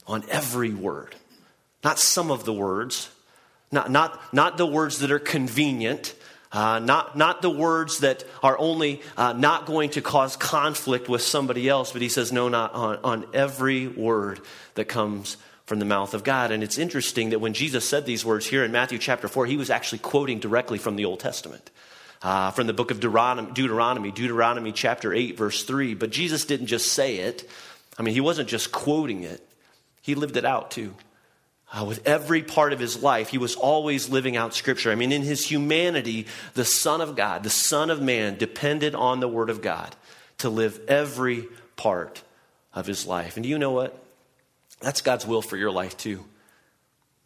On 0.08 0.24
every 0.28 0.74
word. 0.74 1.14
Not 1.84 2.00
some 2.00 2.32
of 2.32 2.44
the 2.44 2.52
words, 2.52 3.10
not, 3.70 3.92
not, 3.92 4.34
not 4.34 4.58
the 4.58 4.66
words 4.66 4.98
that 5.00 5.12
are 5.12 5.20
convenient, 5.20 6.12
uh, 6.50 6.80
not, 6.80 7.16
not 7.16 7.42
the 7.42 7.50
words 7.50 7.98
that 7.98 8.24
are 8.42 8.58
only 8.58 9.02
uh, 9.16 9.34
not 9.34 9.66
going 9.66 9.90
to 9.90 10.00
cause 10.00 10.36
conflict 10.36 11.08
with 11.08 11.22
somebody 11.22 11.68
else, 11.68 11.92
but 11.92 12.02
he 12.02 12.08
says, 12.08 12.32
no, 12.32 12.48
not 12.48 12.72
on, 12.72 12.98
on 13.04 13.26
every 13.34 13.86
word 13.86 14.40
that 14.74 14.86
comes 14.86 15.36
from 15.66 15.80
the 15.80 15.84
mouth 15.84 16.14
of 16.14 16.24
God. 16.24 16.52
And 16.52 16.62
it's 16.62 16.78
interesting 16.78 17.30
that 17.30 17.40
when 17.40 17.52
Jesus 17.52 17.88
said 17.88 18.06
these 18.06 18.24
words 18.24 18.46
here 18.46 18.64
in 18.64 18.72
Matthew 18.72 18.98
chapter 18.98 19.28
4, 19.28 19.46
he 19.46 19.56
was 19.56 19.68
actually 19.68 19.98
quoting 19.98 20.38
directly 20.38 20.78
from 20.78 20.96
the 20.96 21.04
Old 21.04 21.20
Testament. 21.20 21.70
Uh, 22.22 22.50
from 22.52 22.66
the 22.66 22.72
book 22.72 22.90
of 22.90 22.98
Deuteronomy, 22.98 23.52
Deuteronomy, 23.52 24.10
Deuteronomy 24.10 24.72
chapter 24.72 25.12
8, 25.12 25.36
verse 25.36 25.64
3. 25.64 25.94
But 25.94 26.10
Jesus 26.10 26.46
didn't 26.46 26.68
just 26.68 26.92
say 26.92 27.16
it. 27.18 27.48
I 27.98 28.02
mean, 28.02 28.14
he 28.14 28.20
wasn't 28.20 28.48
just 28.48 28.72
quoting 28.72 29.22
it, 29.22 29.46
he 30.00 30.14
lived 30.14 30.36
it 30.36 30.44
out 30.44 30.70
too. 30.70 30.94
Uh, 31.72 31.84
with 31.84 32.06
every 32.06 32.42
part 32.42 32.72
of 32.72 32.78
his 32.78 33.02
life, 33.02 33.28
he 33.28 33.38
was 33.38 33.56
always 33.56 34.08
living 34.08 34.36
out 34.36 34.54
Scripture. 34.54 34.92
I 34.92 34.94
mean, 34.94 35.10
in 35.10 35.22
his 35.22 35.44
humanity, 35.44 36.26
the 36.54 36.64
Son 36.64 37.00
of 37.00 37.16
God, 37.16 37.42
the 37.42 37.50
Son 37.50 37.90
of 37.90 38.00
Man, 38.00 38.36
depended 38.38 38.94
on 38.94 39.18
the 39.18 39.26
Word 39.26 39.50
of 39.50 39.62
God 39.62 39.96
to 40.38 40.48
live 40.48 40.80
every 40.86 41.48
part 41.74 42.22
of 42.72 42.86
his 42.86 43.04
life. 43.04 43.36
And 43.36 43.42
do 43.42 43.48
you 43.48 43.58
know 43.58 43.72
what? 43.72 44.05
That's 44.80 45.00
God's 45.00 45.26
will 45.26 45.42
for 45.42 45.56
your 45.56 45.70
life, 45.70 45.96
too. 45.96 46.24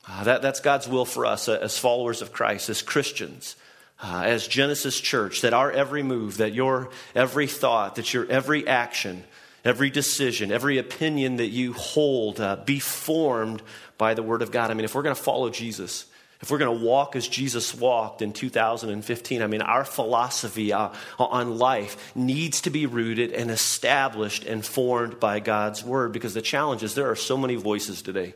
Uh, 0.08 0.24
that, 0.24 0.42
that's 0.42 0.60
God's 0.60 0.88
will 0.88 1.04
for 1.04 1.26
us 1.26 1.48
uh, 1.48 1.58
as 1.60 1.78
followers 1.78 2.22
of 2.22 2.32
Christ, 2.32 2.68
as 2.68 2.82
Christians, 2.82 3.56
uh, 4.02 4.22
as 4.24 4.46
Genesis 4.46 4.98
Church, 4.98 5.42
that 5.42 5.52
our 5.52 5.70
every 5.70 6.02
move, 6.02 6.38
that 6.38 6.54
your 6.54 6.90
every 7.14 7.46
thought, 7.46 7.96
that 7.96 8.14
your 8.14 8.26
every 8.30 8.66
action, 8.66 9.24
every 9.64 9.90
decision, 9.90 10.50
every 10.50 10.78
opinion 10.78 11.36
that 11.36 11.48
you 11.48 11.74
hold 11.74 12.40
uh, 12.40 12.56
be 12.56 12.78
formed 12.78 13.62
by 13.98 14.14
the 14.14 14.22
Word 14.22 14.42
of 14.42 14.50
God. 14.50 14.70
I 14.70 14.74
mean, 14.74 14.84
if 14.84 14.94
we're 14.94 15.02
going 15.02 15.14
to 15.14 15.22
follow 15.22 15.50
Jesus, 15.50 16.06
if 16.40 16.50
we're 16.50 16.58
going 16.58 16.78
to 16.78 16.84
walk 16.84 17.16
as 17.16 17.28
Jesus 17.28 17.74
walked 17.74 18.22
in 18.22 18.32
2015, 18.32 19.42
I 19.42 19.46
mean, 19.46 19.60
our 19.60 19.84
philosophy 19.84 20.72
uh, 20.72 20.88
on 21.18 21.58
life 21.58 22.16
needs 22.16 22.62
to 22.62 22.70
be 22.70 22.86
rooted 22.86 23.32
and 23.32 23.50
established 23.50 24.44
and 24.44 24.64
formed 24.64 25.20
by 25.20 25.40
God's 25.40 25.84
word 25.84 26.12
because 26.12 26.32
the 26.32 26.40
challenge 26.40 26.82
is 26.82 26.94
there 26.94 27.10
are 27.10 27.16
so 27.16 27.36
many 27.36 27.56
voices 27.56 28.00
today. 28.00 28.34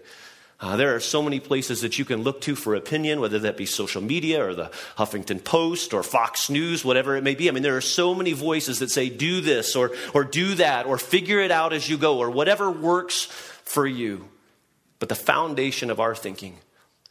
Uh, 0.60 0.76
there 0.76 0.94
are 0.94 1.00
so 1.00 1.22
many 1.22 1.40
places 1.40 1.80
that 1.80 1.98
you 1.98 2.04
can 2.04 2.22
look 2.22 2.42
to 2.42 2.54
for 2.54 2.74
opinion, 2.74 3.20
whether 3.20 3.38
that 3.40 3.56
be 3.56 3.66
social 3.66 4.02
media 4.02 4.46
or 4.46 4.54
the 4.54 4.70
Huffington 4.96 5.42
Post 5.42 5.94
or 5.94 6.02
Fox 6.02 6.50
News, 6.50 6.84
whatever 6.84 7.16
it 7.16 7.24
may 7.24 7.34
be. 7.34 7.48
I 7.48 7.52
mean, 7.52 7.62
there 7.62 7.76
are 7.76 7.82
so 7.82 8.14
many 8.14 8.34
voices 8.34 8.78
that 8.78 8.90
say, 8.90 9.08
do 9.08 9.40
this 9.40 9.74
or, 9.74 9.92
or 10.12 10.24
do 10.24 10.54
that 10.56 10.86
or 10.86 10.98
figure 10.98 11.40
it 11.40 11.50
out 11.50 11.72
as 11.72 11.88
you 11.88 11.96
go 11.96 12.18
or 12.18 12.30
whatever 12.30 12.70
works 12.70 13.24
for 13.64 13.86
you. 13.86 14.28
But 14.98 15.08
the 15.08 15.14
foundation 15.14 15.90
of 15.90 16.00
our 16.00 16.14
thinking 16.14 16.58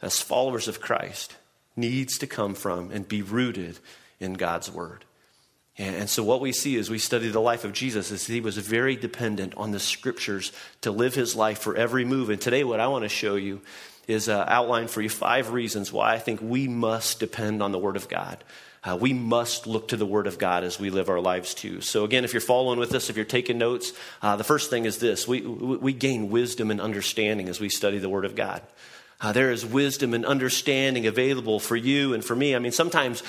as 0.04 0.20
followers 0.20 0.68
of 0.68 0.80
Christ 0.80 1.34
needs 1.76 2.18
to 2.18 2.26
come 2.26 2.54
from 2.54 2.90
and 2.90 3.08
be 3.08 3.22
rooted 3.22 3.78
in 4.20 4.34
God's 4.34 4.70
Word. 4.70 5.04
And 5.76 6.08
so, 6.08 6.22
what 6.22 6.40
we 6.40 6.52
see 6.52 6.76
as 6.76 6.88
we 6.88 6.98
study 6.98 7.28
the 7.30 7.40
life 7.40 7.64
of 7.64 7.72
Jesus 7.72 8.12
is 8.12 8.28
he 8.28 8.40
was 8.40 8.56
very 8.56 8.94
dependent 8.94 9.54
on 9.56 9.72
the 9.72 9.80
scriptures 9.80 10.52
to 10.82 10.92
live 10.92 11.16
his 11.16 11.34
life 11.34 11.58
for 11.58 11.74
every 11.74 12.04
move. 12.04 12.30
And 12.30 12.40
today, 12.40 12.62
what 12.62 12.78
I 12.78 12.86
want 12.86 13.02
to 13.02 13.08
show 13.08 13.34
you 13.34 13.60
is 14.06 14.28
uh, 14.28 14.44
outline 14.46 14.86
for 14.86 15.02
you 15.02 15.08
five 15.08 15.50
reasons 15.50 15.92
why 15.92 16.14
I 16.14 16.20
think 16.20 16.40
we 16.40 16.68
must 16.68 17.18
depend 17.18 17.60
on 17.60 17.72
the 17.72 17.78
Word 17.78 17.96
of 17.96 18.08
God. 18.08 18.44
Uh, 18.84 18.96
we 19.00 19.12
must 19.12 19.66
look 19.66 19.88
to 19.88 19.96
the 19.96 20.06
Word 20.06 20.28
of 20.28 20.38
God 20.38 20.62
as 20.62 20.78
we 20.78 20.90
live 20.90 21.08
our 21.08 21.20
lives 21.20 21.54
too. 21.54 21.80
So, 21.80 22.04
again, 22.04 22.22
if 22.22 22.32
you're 22.32 22.40
following 22.40 22.78
with 22.78 22.94
us, 22.94 23.10
if 23.10 23.16
you're 23.16 23.24
taking 23.24 23.58
notes, 23.58 23.92
uh, 24.22 24.36
the 24.36 24.44
first 24.44 24.70
thing 24.70 24.84
is 24.84 24.98
this 24.98 25.26
we, 25.26 25.40
we 25.40 25.92
gain 25.92 26.30
wisdom 26.30 26.70
and 26.70 26.80
understanding 26.80 27.48
as 27.48 27.58
we 27.58 27.68
study 27.68 27.98
the 27.98 28.08
Word 28.08 28.26
of 28.26 28.36
God. 28.36 28.62
Uh, 29.20 29.32
there 29.32 29.50
is 29.50 29.64
wisdom 29.64 30.12
and 30.12 30.26
understanding 30.26 31.06
available 31.06 31.60
for 31.60 31.76
you 31.76 32.14
and 32.14 32.24
for 32.24 32.36
me. 32.36 32.54
I 32.54 32.58
mean, 32.58 32.72
sometimes 32.72 33.22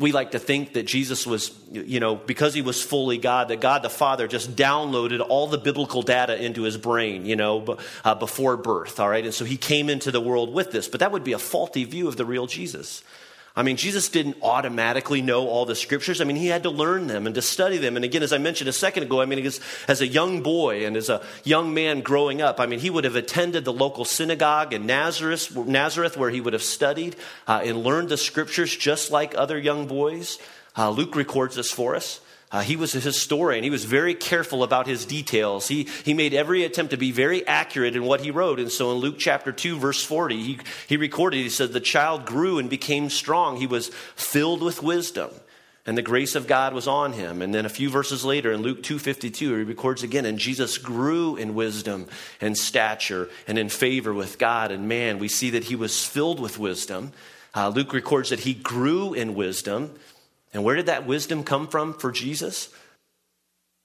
we 0.00 0.12
like 0.12 0.30
to 0.30 0.38
think 0.38 0.72
that 0.74 0.84
Jesus 0.84 1.26
was, 1.26 1.52
you 1.70 2.00
know, 2.00 2.14
because 2.14 2.54
he 2.54 2.62
was 2.62 2.82
fully 2.82 3.18
God, 3.18 3.48
that 3.48 3.60
God 3.60 3.82
the 3.82 3.90
Father 3.90 4.26
just 4.26 4.56
downloaded 4.56 5.24
all 5.28 5.46
the 5.46 5.58
biblical 5.58 6.00
data 6.00 6.42
into 6.42 6.62
his 6.62 6.78
brain, 6.78 7.26
you 7.26 7.36
know, 7.36 7.76
uh, 8.04 8.14
before 8.14 8.56
birth, 8.56 8.98
all 8.98 9.08
right? 9.08 9.24
And 9.24 9.34
so 9.34 9.44
he 9.44 9.58
came 9.58 9.90
into 9.90 10.10
the 10.10 10.20
world 10.20 10.54
with 10.54 10.72
this. 10.72 10.88
But 10.88 11.00
that 11.00 11.12
would 11.12 11.24
be 11.24 11.34
a 11.34 11.38
faulty 11.38 11.84
view 11.84 12.08
of 12.08 12.16
the 12.16 12.24
real 12.24 12.46
Jesus. 12.46 13.02
I 13.56 13.62
mean, 13.62 13.76
Jesus 13.76 14.08
didn't 14.08 14.36
automatically 14.42 15.22
know 15.22 15.48
all 15.48 15.66
the 15.66 15.74
scriptures. 15.74 16.20
I 16.20 16.24
mean, 16.24 16.36
he 16.36 16.46
had 16.46 16.62
to 16.62 16.70
learn 16.70 17.08
them 17.08 17.26
and 17.26 17.34
to 17.34 17.42
study 17.42 17.78
them. 17.78 17.96
And 17.96 18.04
again, 18.04 18.22
as 18.22 18.32
I 18.32 18.38
mentioned 18.38 18.68
a 18.68 18.72
second 18.72 19.02
ago, 19.02 19.20
I 19.20 19.26
mean, 19.26 19.44
as, 19.44 19.60
as 19.88 20.00
a 20.00 20.06
young 20.06 20.42
boy 20.42 20.86
and 20.86 20.96
as 20.96 21.08
a 21.08 21.20
young 21.42 21.74
man 21.74 22.00
growing 22.00 22.40
up, 22.40 22.60
I 22.60 22.66
mean, 22.66 22.78
he 22.78 22.90
would 22.90 23.04
have 23.04 23.16
attended 23.16 23.64
the 23.64 23.72
local 23.72 24.04
synagogue 24.04 24.72
in 24.72 24.86
Nazareth, 24.86 25.56
Nazareth 25.56 26.16
where 26.16 26.30
he 26.30 26.40
would 26.40 26.52
have 26.52 26.62
studied 26.62 27.16
uh, 27.48 27.60
and 27.64 27.82
learned 27.82 28.08
the 28.08 28.16
scriptures 28.16 28.74
just 28.74 29.10
like 29.10 29.34
other 29.36 29.58
young 29.58 29.86
boys. 29.88 30.38
Uh, 30.76 30.90
Luke 30.90 31.16
records 31.16 31.56
this 31.56 31.72
for 31.72 31.96
us. 31.96 32.20
Uh, 32.52 32.62
he 32.62 32.74
was 32.74 32.96
a 32.96 33.00
historian. 33.00 33.62
He 33.62 33.70
was 33.70 33.84
very 33.84 34.14
careful 34.14 34.64
about 34.64 34.88
his 34.88 35.04
details. 35.04 35.68
He, 35.68 35.84
he 36.04 36.14
made 36.14 36.34
every 36.34 36.64
attempt 36.64 36.90
to 36.90 36.96
be 36.96 37.12
very 37.12 37.46
accurate 37.46 37.94
in 37.94 38.02
what 38.02 38.22
he 38.22 38.32
wrote. 38.32 38.58
And 38.58 38.72
so 38.72 38.90
in 38.90 38.98
Luke 38.98 39.18
chapter 39.18 39.52
2, 39.52 39.78
verse 39.78 40.02
40, 40.02 40.42
he, 40.42 40.58
he 40.88 40.96
recorded, 40.96 41.36
he 41.36 41.48
said, 41.48 41.72
The 41.72 41.78
child 41.78 42.26
grew 42.26 42.58
and 42.58 42.68
became 42.68 43.08
strong. 43.08 43.56
He 43.56 43.68
was 43.68 43.90
filled 44.16 44.62
with 44.62 44.82
wisdom, 44.82 45.30
and 45.86 45.96
the 45.96 46.02
grace 46.02 46.34
of 46.34 46.48
God 46.48 46.74
was 46.74 46.88
on 46.88 47.12
him. 47.12 47.40
And 47.40 47.54
then 47.54 47.66
a 47.66 47.70
few 47.70 47.88
verses 47.88 48.24
later 48.24 48.50
in 48.50 48.62
Luke 48.62 48.82
2.52, 48.82 49.36
he 49.36 49.48
records 49.48 50.02
again, 50.02 50.26
And 50.26 50.36
Jesus 50.36 50.76
grew 50.76 51.36
in 51.36 51.54
wisdom 51.54 52.08
and 52.40 52.58
stature 52.58 53.28
and 53.46 53.58
in 53.58 53.68
favor 53.68 54.12
with 54.12 54.38
God 54.38 54.72
and 54.72 54.88
man. 54.88 55.20
We 55.20 55.28
see 55.28 55.50
that 55.50 55.64
he 55.64 55.76
was 55.76 56.04
filled 56.04 56.40
with 56.40 56.58
wisdom. 56.58 57.12
Uh, 57.54 57.68
Luke 57.68 57.92
records 57.92 58.30
that 58.30 58.40
he 58.40 58.54
grew 58.54 59.14
in 59.14 59.36
wisdom. 59.36 59.94
And 60.52 60.64
where 60.64 60.76
did 60.76 60.86
that 60.86 61.06
wisdom 61.06 61.44
come 61.44 61.68
from 61.68 61.94
for 61.94 62.10
Jesus? 62.10 62.68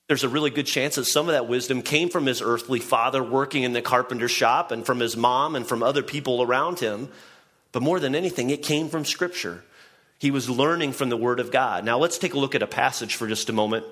There's 0.07 0.23
a 0.23 0.29
really 0.29 0.51
good 0.51 0.67
chance 0.67 0.95
that 0.95 1.05
some 1.05 1.27
of 1.27 1.33
that 1.33 1.47
wisdom 1.47 1.81
came 1.81 2.09
from 2.09 2.25
his 2.25 2.41
earthly 2.41 2.79
father 2.79 3.23
working 3.23 3.63
in 3.63 3.73
the 3.73 3.81
carpenter 3.81 4.27
shop 4.27 4.71
and 4.71 4.85
from 4.85 4.99
his 4.99 5.17
mom 5.17 5.55
and 5.55 5.65
from 5.65 5.81
other 5.81 6.03
people 6.03 6.41
around 6.41 6.79
him. 6.79 7.09
But 7.71 7.81
more 7.81 7.99
than 7.99 8.15
anything, 8.15 8.51
it 8.51 8.61
came 8.61 8.89
from 8.89 9.03
Scripture. 9.03 9.63
He 10.19 10.31
was 10.31 10.49
learning 10.49 10.93
from 10.93 11.09
the 11.09 11.17
Word 11.17 11.39
of 11.39 11.51
God. 11.51 11.83
Now, 11.83 11.97
let's 11.97 12.17
take 12.17 12.35
a 12.35 12.39
look 12.39 12.55
at 12.55 12.63
a 12.63 12.67
passage 12.67 13.15
for 13.15 13.27
just 13.27 13.49
a 13.49 13.53
moment 13.53 13.85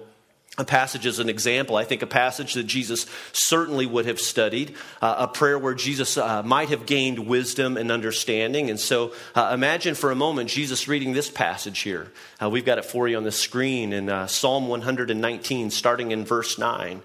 a 0.58 0.64
passage 0.64 1.08
as 1.08 1.18
an 1.18 1.30
example. 1.30 1.76
I 1.76 1.84
think 1.84 2.04
a 2.04 2.08
passage 2.08 2.54
that 2.54 2.66
Jesus 2.66 3.08
certainly 3.32 3.88
would 3.88 4.06
have 4.06 4.20
studied, 4.20 4.76
uh, 5.02 5.16
a 5.20 5.28
prayer 5.28 5.58
where 5.58 5.74
Jesus 5.74 6.16
uh, 6.16 6.44
might 6.44 6.70
have 6.70 6.86
gained 6.86 7.28
wisdom 7.28 7.76
and 7.76 7.92
understanding. 7.92 8.70
And 8.70 8.80
so 8.80 9.14
uh, 9.34 9.52
imagine 9.52 9.96
for 9.96 10.12
a 10.12 10.16
moment 10.16 10.52
Jesus 10.52 10.88
reading 10.88 11.14
this 11.14 11.32
passage 11.32 11.80
here. 11.80 12.12
Uh, 12.40 12.52
we've 12.52 12.66
got 12.66 12.78
it 12.78 12.86
for 12.86 13.08
you 13.08 13.18
on 13.18 13.24
the 13.24 13.32
screen 13.32 13.94
in 13.94 14.10
uh, 14.10 14.28
Psalm 14.28 14.68
119, 14.68 15.72
starting 15.72 16.12
in 16.12 16.24
verse 16.24 16.60
9, 16.60 17.02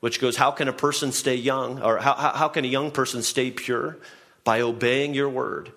which 0.00 0.20
goes, 0.20 0.36
How 0.36 0.50
can 0.50 0.68
a 0.68 0.72
person 0.72 1.10
stay 1.10 1.36
young, 1.36 1.82
or 1.82 1.96
how, 1.96 2.12
how 2.14 2.48
can 2.48 2.66
a 2.66 2.68
young 2.68 2.90
person 2.90 3.22
stay 3.22 3.50
pure? 3.50 3.96
By 4.44 4.60
obeying 4.60 5.14
your 5.14 5.28
word. 5.28 5.72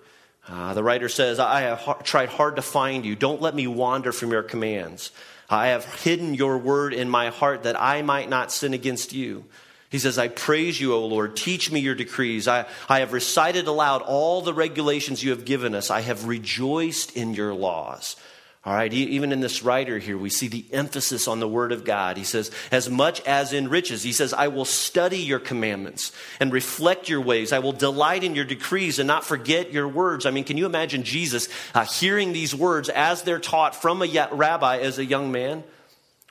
Uh, 0.46 0.74
the 0.74 0.82
writer 0.82 1.08
says, 1.08 1.38
I 1.38 1.62
have 1.62 2.02
tried 2.02 2.28
hard 2.28 2.56
to 2.56 2.62
find 2.62 3.06
you. 3.06 3.16
Don't 3.16 3.40
let 3.40 3.54
me 3.54 3.66
wander 3.66 4.12
from 4.12 4.30
your 4.30 4.42
commands. 4.42 5.10
I 5.54 5.68
have 5.68 5.84
hidden 6.02 6.34
your 6.34 6.58
word 6.58 6.92
in 6.92 7.08
my 7.08 7.30
heart 7.30 7.62
that 7.62 7.80
I 7.80 8.02
might 8.02 8.28
not 8.28 8.52
sin 8.52 8.74
against 8.74 9.12
you. 9.12 9.44
He 9.90 10.00
says, 10.00 10.18
I 10.18 10.26
praise 10.26 10.80
you, 10.80 10.92
O 10.92 11.06
Lord. 11.06 11.36
Teach 11.36 11.70
me 11.70 11.78
your 11.78 11.94
decrees. 11.94 12.48
I, 12.48 12.66
I 12.88 12.98
have 12.98 13.12
recited 13.12 13.68
aloud 13.68 14.02
all 14.02 14.40
the 14.40 14.52
regulations 14.52 15.22
you 15.22 15.30
have 15.30 15.44
given 15.44 15.74
us. 15.74 15.90
I 15.90 16.00
have 16.00 16.26
rejoiced 16.26 17.16
in 17.16 17.34
your 17.34 17.54
laws. 17.54 18.16
All 18.66 18.72
right, 18.72 18.90
even 18.90 19.30
in 19.30 19.40
this 19.40 19.62
writer 19.62 19.98
here, 19.98 20.16
we 20.16 20.30
see 20.30 20.48
the 20.48 20.64
emphasis 20.72 21.28
on 21.28 21.38
the 21.38 21.48
Word 21.48 21.70
of 21.70 21.84
God. 21.84 22.16
He 22.16 22.24
says, 22.24 22.50
as 22.70 22.88
much 22.88 23.20
as 23.26 23.52
in 23.52 23.68
riches, 23.68 24.02
he 24.02 24.12
says, 24.12 24.32
I 24.32 24.48
will 24.48 24.64
study 24.64 25.18
your 25.18 25.38
commandments 25.38 26.12
and 26.40 26.50
reflect 26.50 27.10
your 27.10 27.20
ways. 27.20 27.52
I 27.52 27.58
will 27.58 27.74
delight 27.74 28.24
in 28.24 28.34
your 28.34 28.46
decrees 28.46 28.98
and 28.98 29.06
not 29.06 29.22
forget 29.22 29.70
your 29.70 29.86
words. 29.86 30.24
I 30.24 30.30
mean, 30.30 30.44
can 30.44 30.56
you 30.56 30.64
imagine 30.64 31.02
Jesus 31.02 31.50
uh, 31.74 31.84
hearing 31.84 32.32
these 32.32 32.54
words 32.54 32.88
as 32.88 33.22
they're 33.22 33.38
taught 33.38 33.76
from 33.76 34.00
a 34.00 34.28
rabbi 34.32 34.78
as 34.78 34.98
a 34.98 35.04
young 35.04 35.30
man? 35.30 35.62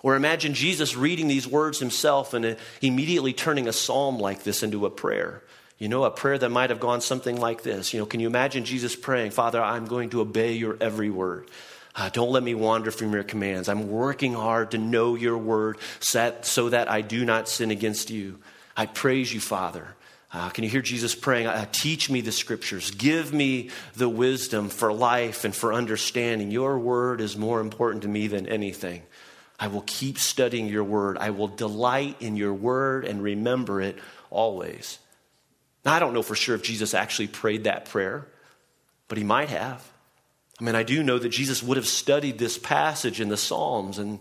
Or 0.02 0.16
imagine 0.16 0.56
Jesus 0.56 0.98
reading 0.98 1.28
these 1.28 1.48
words 1.48 1.78
himself 1.78 2.34
and 2.34 2.44
uh, 2.44 2.56
immediately 2.82 3.34
turning 3.34 3.68
a 3.68 3.74
psalm 3.74 4.18
like 4.18 4.42
this 4.42 4.63
into 4.63 4.88
a 4.88 4.90
prayer. 4.90 5.44
You 5.78 5.88
know, 5.88 6.04
a 6.04 6.10
prayer 6.10 6.40
that 6.40 6.50
might 6.50 6.72
have 6.72 6.80
gone 6.80 7.02
something 7.02 7.40
like 7.40 7.62
this. 7.62 7.94
You 7.94 8.00
know, 8.00 8.08
can 8.08 8.20
you 8.20 8.28
imagine 8.28 8.66
Jesus 8.66 8.96
praying, 8.96 9.32
Father, 9.32 9.62
I'm 9.62 9.86
going 9.86 10.10
to 10.12 10.22
obey 10.22 10.54
your 10.54 10.78
every 10.82 11.12
word? 11.12 11.48
Uh, 11.96 12.10
don't 12.10 12.32
let 12.32 12.42
me 12.42 12.56
wander 12.56 12.90
from 12.90 13.14
your 13.14 13.24
commands. 13.24 13.70
I'm 13.70 13.90
working 13.90 14.34
hard 14.34 14.72
to 14.72 14.78
know 14.78 15.16
your 15.16 15.38
word 15.38 15.78
so 16.00 16.70
that 16.70 16.90
I 16.90 17.02
do 17.02 17.24
not 17.24 17.48
sin 17.48 17.70
against 17.70 18.10
you. 18.10 18.40
I 18.76 18.88
praise 18.88 19.32
you, 19.32 19.40
Father. 19.40 19.88
Uh, 20.34 20.50
can 20.50 20.64
you 20.64 20.70
hear 20.72 20.82
Jesus 20.82 21.14
praying? 21.14 21.46
Uh, 21.46 21.68
teach 21.72 22.10
me 22.10 22.22
the 22.22 22.32
scriptures. 22.32 22.90
Give 22.90 23.32
me 23.32 23.70
the 23.96 24.10
wisdom 24.10 24.70
for 24.70 24.92
life 24.92 25.46
and 25.46 25.56
for 25.56 25.72
understanding. 25.72 26.50
Your 26.50 26.80
word 26.80 27.22
is 27.22 27.38
more 27.38 27.60
important 27.62 28.02
to 28.02 28.10
me 28.10 28.26
than 28.26 28.48
anything. 28.48 29.04
I 29.60 29.68
will 29.68 29.84
keep 29.86 30.18
studying 30.18 30.68
your 30.68 30.84
word. 30.84 31.20
I 31.20 31.30
will 31.30 31.48
delight 31.48 32.18
in 32.20 32.36
your 32.36 32.54
word 32.54 33.06
and 33.06 33.22
remember 33.22 33.80
it 33.80 34.00
always. 34.32 34.98
Now, 35.86 35.94
I 35.94 36.00
don't 36.00 36.14
know 36.14 36.24
for 36.24 36.36
sure 36.36 36.56
if 36.56 36.64
Jesus 36.64 36.96
actually 36.96 37.28
prayed 37.28 37.66
that 37.66 37.86
prayer, 37.86 38.26
but 39.08 39.20
he 39.20 39.24
might 39.24 39.50
have. 39.50 39.88
I 40.60 40.64
mean, 40.64 40.76
I 40.76 40.84
do 40.84 41.02
know 41.04 41.18
that 41.18 41.30
Jesus 41.30 41.64
would 41.64 41.78
have 41.78 41.88
studied 41.88 42.38
this 42.38 42.58
passage 42.58 43.20
in 43.20 43.30
the 43.30 43.38
Psalms, 43.38 43.98
and 43.98 44.20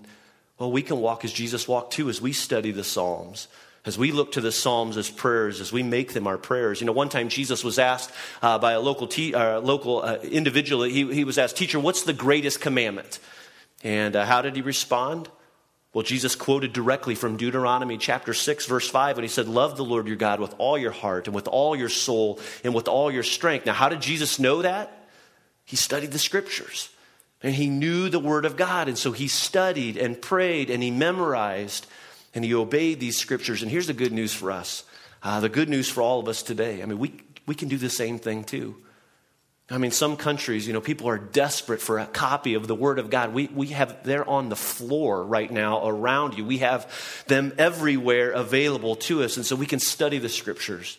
well, 0.59 0.73
we 0.73 0.83
can 0.83 0.99
walk 0.99 1.25
as 1.25 1.33
Jesus 1.33 1.69
walked 1.69 1.93
too 1.93 2.09
as 2.09 2.21
we 2.21 2.33
study 2.33 2.71
the 2.71 2.85
Psalms. 2.85 3.49
As 3.85 3.99
we 3.99 4.13
look 4.13 4.33
to 4.33 4.41
the 4.41 4.53
Psalms 4.53 4.97
as 4.97 5.11
prayers, 5.11 5.61
as 5.61 5.73
we 5.73 5.83
make 5.83 6.13
them 6.13 6.29
our 6.29 6.39
prayers. 6.39 6.81
You 6.81 6.87
know, 6.87 6.93
one 6.93 7.09
time 7.09 7.29
Jesus 7.29 7.65
was 7.65 7.81
asked 7.81 8.13
uh, 8.41 8.57
by 8.59 8.73
a 8.73 8.81
local, 8.81 9.09
te- 9.09 9.35
uh, 9.35 9.61
local 9.61 10.03
uh, 10.03 10.19
individual, 10.19 10.85
he, 10.85 11.13
he 11.13 11.25
was 11.25 11.37
asked, 11.37 11.57
Teacher, 11.57 11.81
what's 11.81 12.05
the 12.05 12.13
greatest 12.13 12.61
commandment? 12.61 13.19
And 13.83 14.15
uh, 14.15 14.25
how 14.25 14.41
did 14.41 14.55
he 14.55 14.63
respond? 14.63 15.29
Well, 15.93 16.05
Jesus 16.05 16.37
quoted 16.37 16.73
directly 16.73 17.17
from 17.17 17.37
Deuteronomy 17.37 17.99
chapter 17.99 18.33
6, 18.33 18.67
verse 18.67 18.89
5, 18.89 19.17
when 19.17 19.25
he 19.25 19.29
said, 19.29 19.49
Love 19.49 19.77
the 19.77 19.85
Lord 19.85 20.07
your 20.07 20.17
God 20.17 20.39
with 20.39 20.55
all 20.59 20.79
your 20.79 20.93
heart 20.93 21.27
and 21.27 21.35
with 21.35 21.49
all 21.49 21.75
your 21.75 21.89
soul 21.89 22.39
and 22.63 22.73
with 22.75 22.87
all 22.87 23.11
your 23.11 23.25
strength. 23.25 23.67
Now, 23.67 23.75
how 23.75 23.89
did 23.89 24.01
Jesus 24.01 24.39
know 24.39 24.63
that? 24.63 25.02
He 25.73 25.77
studied 25.77 26.13
the 26.13 26.19
scriptures 26.19 26.91
and 27.43 27.55
he 27.55 27.71
knew 27.71 28.11
the 28.11 28.19
word 28.19 28.45
of 28.45 28.59
God. 28.59 28.89
And 28.89 28.99
so 28.99 29.13
he 29.13 29.27
studied 29.27 29.97
and 29.97 30.21
prayed 30.21 30.69
and 30.69 30.83
he 30.83 30.91
memorized 30.91 31.87
and 32.35 32.45
he 32.45 32.53
obeyed 32.53 33.01
these 33.01 33.17
scriptures. 33.17 33.63
And 33.63 33.71
here's 33.71 33.87
the 33.87 33.95
good 33.95 34.13
news 34.13 34.35
for 34.35 34.51
us 34.51 34.85
uh, 35.23 35.41
the 35.41 35.49
good 35.49 35.71
news 35.71 35.89
for 35.89 36.03
all 36.03 36.21
of 36.21 36.29
us 36.29 36.43
today. 36.43 36.83
I 36.83 36.85
mean, 36.85 36.99
we, 36.99 37.15
we 37.47 37.55
can 37.55 37.69
do 37.69 37.79
the 37.79 37.89
same 37.89 38.19
thing 38.19 38.45
too. 38.45 38.77
I 39.71 39.79
mean, 39.79 39.93
some 39.93 40.19
countries, 40.19 40.67
you 40.67 40.75
know, 40.75 40.83
people 40.83 41.09
are 41.09 41.17
desperate 41.17 41.81
for 41.81 41.99
a 41.99 42.05
copy 42.05 42.53
of 42.53 42.67
the 42.67 42.75
Word 42.75 42.99
of 42.99 43.09
God. 43.09 43.33
We, 43.33 43.47
we 43.47 43.69
have, 43.69 44.05
they're 44.05 44.29
on 44.29 44.51
the 44.51 44.57
floor 44.57 45.25
right 45.25 45.51
now 45.51 45.89
around 45.89 46.37
you. 46.37 46.45
We 46.45 46.59
have 46.59 47.25
them 47.29 47.55
everywhere 47.57 48.33
available 48.33 48.97
to 48.97 49.23
us. 49.23 49.39
And 49.39 49.47
so 49.47 49.57
we 49.57 49.65
can 49.65 49.79
study 49.79 50.19
the 50.19 50.29
Scriptures. 50.29 50.99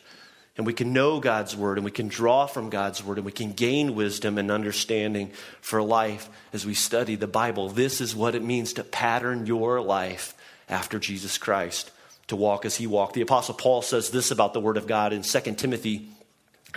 And 0.55 0.67
we 0.67 0.73
can 0.73 0.93
know 0.93 1.19
God's 1.19 1.55
word 1.55 1.77
and 1.77 1.85
we 1.85 1.91
can 1.91 2.07
draw 2.07 2.45
from 2.45 2.69
God's 2.69 3.03
word 3.03 3.17
and 3.17 3.25
we 3.25 3.31
can 3.31 3.53
gain 3.53 3.95
wisdom 3.95 4.37
and 4.37 4.51
understanding 4.51 5.31
for 5.61 5.81
life 5.81 6.29
as 6.51 6.65
we 6.65 6.75
study 6.75 7.15
the 7.15 7.27
Bible. 7.27 7.69
This 7.69 8.01
is 8.01 8.15
what 8.15 8.35
it 8.35 8.43
means 8.43 8.73
to 8.73 8.83
pattern 8.83 9.47
your 9.47 9.81
life 9.81 10.35
after 10.69 10.99
Jesus 10.99 11.39
Christ, 11.39 11.89
to 12.27 12.35
walk 12.35 12.65
as 12.65 12.75
he 12.75 12.85
walked. 12.85 13.15
The 13.15 13.21
Apostle 13.21 13.55
Paul 13.55 13.81
says 13.81 14.11
this 14.11 14.29
about 14.29 14.53
the 14.53 14.59
word 14.59 14.77
of 14.77 14.85
God 14.85 15.11
in 15.11 15.23
2 15.23 15.39
Timothy 15.55 16.09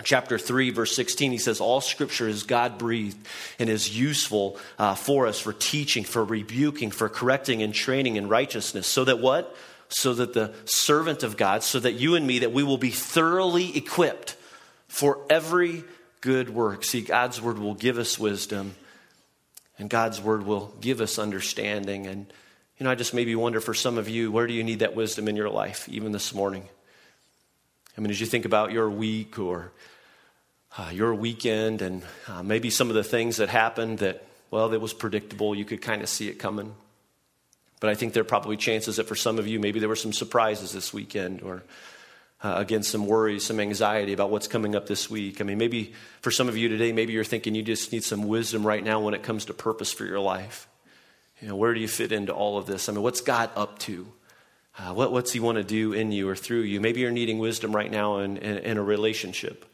chapter 0.03 0.37
3 0.37 0.69
verse 0.69 0.95
16 0.95 1.31
he 1.31 1.37
says 1.39 1.59
all 1.59 1.81
scripture 1.81 2.27
is 2.27 2.43
god 2.43 2.77
breathed 2.77 3.17
and 3.57 3.67
is 3.67 3.97
useful 3.97 4.59
uh, 4.77 4.93
for 4.93 5.25
us 5.25 5.39
for 5.39 5.53
teaching 5.53 6.03
for 6.03 6.23
rebuking 6.23 6.91
for 6.91 7.09
correcting 7.09 7.63
and 7.63 7.73
training 7.73 8.15
in 8.15 8.29
righteousness 8.29 8.85
so 8.85 9.03
that 9.03 9.17
what 9.17 9.55
so 9.89 10.13
that 10.13 10.33
the 10.33 10.53
servant 10.65 11.23
of 11.23 11.37
god 11.37 11.63
so 11.63 11.79
that 11.79 11.93
you 11.93 12.15
and 12.15 12.25
me 12.25 12.39
that 12.39 12.51
we 12.51 12.63
will 12.63 12.77
be 12.77 12.91
thoroughly 12.91 13.75
equipped 13.77 14.35
for 14.87 15.19
every 15.29 15.83
good 16.21 16.49
work. 16.49 16.83
See 16.83 17.01
god's 17.01 17.41
word 17.41 17.57
will 17.57 17.75
give 17.75 17.97
us 17.97 18.17
wisdom 18.17 18.75
and 19.77 19.89
god's 19.89 20.21
word 20.21 20.45
will 20.45 20.73
give 20.81 21.01
us 21.01 21.19
understanding. 21.19 22.07
And 22.07 22.25
you 22.77 22.83
know 22.83 22.91
i 22.91 22.95
just 22.95 23.13
maybe 23.13 23.35
wonder 23.35 23.61
for 23.61 23.73
some 23.73 23.97
of 23.97 24.09
you 24.09 24.31
where 24.31 24.47
do 24.47 24.53
you 24.53 24.63
need 24.63 24.79
that 24.79 24.95
wisdom 24.95 25.27
in 25.27 25.35
your 25.35 25.49
life 25.49 25.87
even 25.89 26.11
this 26.11 26.33
morning? 26.33 26.67
I 27.97 28.01
mean, 28.01 28.11
as 28.11 28.21
you 28.21 28.27
think 28.27 28.45
about 28.45 28.71
your 28.71 28.89
week 28.89 29.39
or 29.39 29.71
uh, 30.77 30.91
your 30.93 31.15
weekend 31.15 31.81
and 31.81 32.03
uh, 32.27 32.43
maybe 32.43 32.69
some 32.69 32.89
of 32.89 32.95
the 32.95 33.03
things 33.03 33.37
that 33.37 33.49
happened 33.49 33.99
that, 33.99 34.23
well, 34.51 34.69
that 34.69 34.79
was 34.79 34.93
predictable, 34.93 35.55
you 35.55 35.65
could 35.65 35.81
kind 35.81 36.03
of 36.03 36.09
see 36.09 36.29
it 36.29 36.35
coming. 36.35 36.75
But 37.79 37.89
I 37.89 37.95
think 37.95 38.13
there 38.13 38.21
are 38.21 38.25
probably 38.25 38.57
chances 38.57 38.95
that 38.95 39.07
for 39.07 39.15
some 39.15 39.37
of 39.37 39.47
you, 39.47 39.59
maybe 39.59 39.79
there 39.79 39.89
were 39.89 39.95
some 39.95 40.13
surprises 40.13 40.71
this 40.71 40.93
weekend 40.93 41.41
or, 41.41 41.63
uh, 42.43 42.55
again, 42.57 42.81
some 42.81 43.05
worries, 43.05 43.45
some 43.45 43.59
anxiety 43.59 44.13
about 44.13 44.31
what's 44.31 44.47
coming 44.47 44.75
up 44.75 44.87
this 44.87 45.09
week. 45.09 45.41
I 45.41 45.43
mean, 45.43 45.57
maybe 45.57 45.93
for 46.21 46.31
some 46.31 46.49
of 46.49 46.57
you 46.57 46.69
today, 46.69 46.91
maybe 46.91 47.13
you're 47.13 47.23
thinking 47.23 47.53
you 47.53 47.61
just 47.61 47.91
need 47.91 48.03
some 48.03 48.27
wisdom 48.27 48.65
right 48.65 48.83
now 48.83 48.99
when 48.99 49.13
it 49.13 49.21
comes 49.21 49.45
to 49.45 49.53
purpose 49.53 49.91
for 49.91 50.05
your 50.05 50.19
life. 50.19 50.67
You 51.41 51.49
know, 51.49 51.55
where 51.55 51.73
do 51.73 51.79
you 51.79 51.87
fit 51.87 52.11
into 52.11 52.33
all 52.33 52.57
of 52.57 52.65
this? 52.65 52.89
I 52.89 52.93
mean, 52.93 53.03
what's 53.03 53.21
God 53.21 53.51
up 53.55 53.77
to? 53.79 54.07
Uh, 54.79 54.93
what, 54.93 55.11
what's 55.11 55.31
He 55.31 55.39
want 55.39 55.57
to 55.57 55.63
do 55.63 55.93
in 55.93 56.11
you 56.11 56.27
or 56.29 56.35
through 56.35 56.61
you? 56.61 56.81
Maybe 56.81 57.01
you're 57.01 57.11
needing 57.11 57.37
wisdom 57.37 57.75
right 57.75 57.91
now 57.91 58.19
in, 58.19 58.37
in, 58.37 58.57
in 58.57 58.77
a 58.77 58.83
relationship, 58.83 59.65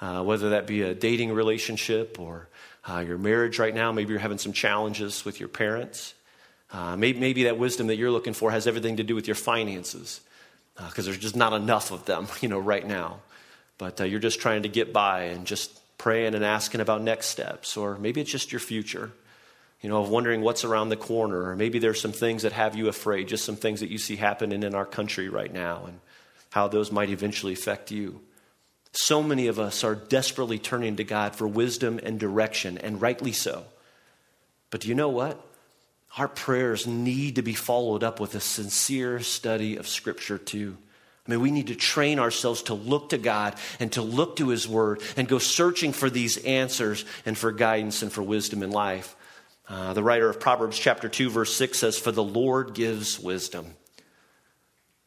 uh, 0.00 0.22
whether 0.22 0.50
that 0.50 0.66
be 0.66 0.82
a 0.82 0.94
dating 0.94 1.32
relationship 1.32 2.18
or 2.18 2.48
uh, 2.88 2.98
your 3.06 3.18
marriage 3.18 3.60
right 3.60 3.74
now. 3.74 3.92
Maybe 3.92 4.10
you're 4.10 4.20
having 4.20 4.38
some 4.38 4.52
challenges 4.52 5.24
with 5.24 5.38
your 5.38 5.48
parents. 5.48 6.14
Uh, 6.70 6.96
maybe, 6.96 7.20
maybe, 7.20 7.44
that 7.44 7.58
wisdom 7.58 7.86
that 7.86 7.96
you're 7.96 8.10
looking 8.10 8.32
for 8.32 8.50
has 8.50 8.66
everything 8.66 8.96
to 8.96 9.04
do 9.04 9.14
with 9.14 9.28
your 9.28 9.36
finances 9.36 10.20
because 10.76 11.06
uh, 11.06 11.10
there's 11.10 11.18
just 11.18 11.36
not 11.36 11.52
enough 11.52 11.92
of 11.92 12.04
them, 12.04 12.26
you 12.40 12.48
know, 12.48 12.58
right 12.58 12.86
now. 12.86 13.20
But 13.78 14.00
uh, 14.00 14.04
you're 14.04 14.20
just 14.20 14.40
trying 14.40 14.62
to 14.62 14.68
get 14.68 14.92
by 14.92 15.24
and 15.24 15.46
just 15.46 15.70
praying 15.98 16.34
and 16.34 16.44
asking 16.44 16.80
about 16.80 17.02
next 17.02 17.26
steps, 17.26 17.76
or 17.76 17.96
maybe 17.96 18.20
it's 18.20 18.30
just 18.30 18.52
your 18.52 18.60
future 18.60 19.12
you 19.84 19.90
know, 19.90 20.00
of 20.00 20.08
wondering 20.08 20.40
what's 20.40 20.64
around 20.64 20.88
the 20.88 20.96
corner, 20.96 21.50
or 21.50 21.56
maybe 21.56 21.78
there's 21.78 22.00
some 22.00 22.10
things 22.10 22.40
that 22.44 22.52
have 22.52 22.74
you 22.74 22.88
afraid, 22.88 23.28
just 23.28 23.44
some 23.44 23.54
things 23.54 23.80
that 23.80 23.90
you 23.90 23.98
see 23.98 24.16
happening 24.16 24.62
in 24.62 24.74
our 24.74 24.86
country 24.86 25.28
right 25.28 25.52
now, 25.52 25.84
and 25.84 26.00
how 26.52 26.66
those 26.66 26.90
might 26.90 27.10
eventually 27.10 27.52
affect 27.52 27.90
you. 27.90 28.22
So 28.92 29.22
many 29.22 29.46
of 29.46 29.58
us 29.58 29.84
are 29.84 29.94
desperately 29.94 30.58
turning 30.58 30.96
to 30.96 31.04
God 31.04 31.36
for 31.36 31.46
wisdom 31.46 32.00
and 32.02 32.18
direction, 32.18 32.78
and 32.78 33.02
rightly 33.02 33.32
so. 33.32 33.66
But 34.70 34.80
do 34.80 34.88
you 34.88 34.94
know 34.94 35.10
what? 35.10 35.38
Our 36.16 36.28
prayers 36.28 36.86
need 36.86 37.36
to 37.36 37.42
be 37.42 37.54
followed 37.54 38.04
up 38.04 38.20
with 38.20 38.34
a 38.34 38.40
sincere 38.40 39.20
study 39.20 39.76
of 39.76 39.88
Scripture, 39.88 40.38
too. 40.38 40.76
I 41.26 41.30
mean, 41.30 41.40
we 41.40 41.50
need 41.50 41.68
to 41.68 41.74
train 41.74 42.18
ourselves 42.18 42.62
to 42.64 42.74
look 42.74 43.08
to 43.08 43.18
God 43.18 43.56
and 43.80 43.90
to 43.92 44.02
look 44.02 44.36
to 44.36 44.48
His 44.48 44.68
Word 44.68 45.02
and 45.16 45.26
go 45.26 45.38
searching 45.38 45.92
for 45.92 46.10
these 46.10 46.36
answers 46.38 47.04
and 47.24 47.36
for 47.36 47.50
guidance 47.50 48.02
and 48.02 48.12
for 48.12 48.22
wisdom 48.22 48.62
in 48.62 48.70
life. 48.70 49.16
Uh, 49.66 49.94
the 49.94 50.02
writer 50.02 50.28
of 50.28 50.38
Proverbs 50.38 50.78
chapter 50.78 51.08
2, 51.08 51.30
verse 51.30 51.54
6 51.54 51.78
says, 51.78 51.98
For 51.98 52.12
the 52.12 52.22
Lord 52.22 52.74
gives 52.74 53.18
wisdom. 53.18 53.74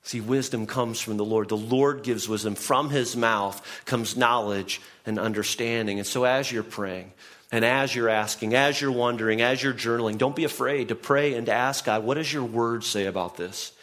See, 0.08 0.22
wisdom 0.22 0.68
comes 0.68 1.02
from 1.02 1.18
the 1.18 1.26
Lord. 1.26 1.50
The 1.50 1.58
Lord 1.58 2.02
gives 2.02 2.30
wisdom. 2.30 2.56
From 2.56 2.90
his 2.90 3.18
mouth 3.18 3.62
comes 3.84 4.16
knowledge 4.16 4.80
and 5.06 5.20
understanding. 5.20 6.00
And 6.00 6.08
so, 6.08 6.24
as 6.24 6.50
you're 6.50 6.64
praying, 6.64 7.12
and 7.52 7.66
as 7.66 7.94
you're 7.94 8.08
asking, 8.08 8.56
as 8.56 8.80
you're 8.80 8.90
wondering, 8.90 9.42
as 9.42 9.62
you're 9.62 9.74
journaling, 9.74 10.18
don't 10.18 10.34
be 10.34 10.46
afraid 10.46 10.88
to 10.88 10.96
pray 10.96 11.34
and 11.34 11.48
to 11.48 11.52
ask 11.52 11.84
God, 11.84 12.06
what 12.06 12.14
does 12.14 12.32
your 12.32 12.46
word 12.46 12.86
say 12.86 13.06
about 13.06 13.36
this? 13.36 13.74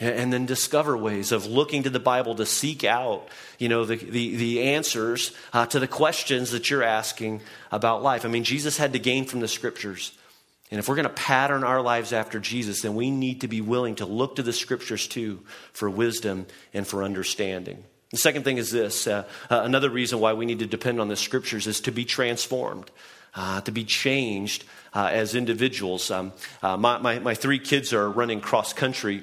and 0.00 0.32
then 0.32 0.46
discover 0.46 0.96
ways 0.96 1.32
of 1.32 1.46
looking 1.46 1.82
to 1.82 1.90
the 1.90 1.98
Bible 1.98 2.36
to 2.36 2.46
seek 2.46 2.84
out, 2.84 3.26
you 3.58 3.68
know, 3.68 3.84
the, 3.84 3.96
the, 3.96 4.36
the 4.36 4.62
answers 4.62 5.32
uh, 5.52 5.66
to 5.66 5.80
the 5.80 5.88
questions 5.88 6.52
that 6.52 6.70
you're 6.70 6.84
asking 6.84 7.40
about 7.72 8.00
life. 8.00 8.24
I 8.24 8.28
mean, 8.28 8.44
Jesus 8.44 8.76
had 8.76 8.92
to 8.92 9.00
gain 9.00 9.24
from 9.24 9.40
the 9.40 9.48
scriptures. 9.48 10.16
And 10.70 10.78
if 10.78 10.88
we're 10.88 10.96
going 10.96 11.08
to 11.08 11.14
pattern 11.14 11.64
our 11.64 11.80
lives 11.80 12.12
after 12.12 12.38
Jesus, 12.38 12.82
then 12.82 12.94
we 12.94 13.10
need 13.10 13.40
to 13.40 13.48
be 13.48 13.60
willing 13.60 13.94
to 13.96 14.06
look 14.06 14.36
to 14.36 14.42
the 14.42 14.52
scriptures 14.52 15.06
too 15.06 15.40
for 15.72 15.88
wisdom 15.88 16.46
and 16.74 16.86
for 16.86 17.02
understanding. 17.02 17.84
The 18.10 18.18
second 18.18 18.44
thing 18.44 18.58
is 18.58 18.70
this 18.70 19.06
uh, 19.06 19.24
uh, 19.50 19.60
another 19.62 19.90
reason 19.90 20.20
why 20.20 20.32
we 20.32 20.46
need 20.46 20.58
to 20.60 20.66
depend 20.66 21.00
on 21.00 21.08
the 21.08 21.16
scriptures 21.16 21.66
is 21.66 21.80
to 21.82 21.92
be 21.92 22.04
transformed. 22.04 22.90
Uh, 23.34 23.60
to 23.60 23.70
be 23.70 23.84
changed 23.84 24.64
uh, 24.94 25.10
as 25.12 25.34
individuals. 25.34 26.10
Um, 26.10 26.32
uh, 26.62 26.78
my, 26.78 26.96
my, 26.98 27.18
my, 27.18 27.34
three 27.34 27.58
kids 27.58 27.92
are 27.92 28.10
running 28.10 28.40
cross 28.40 28.72
country 28.72 29.22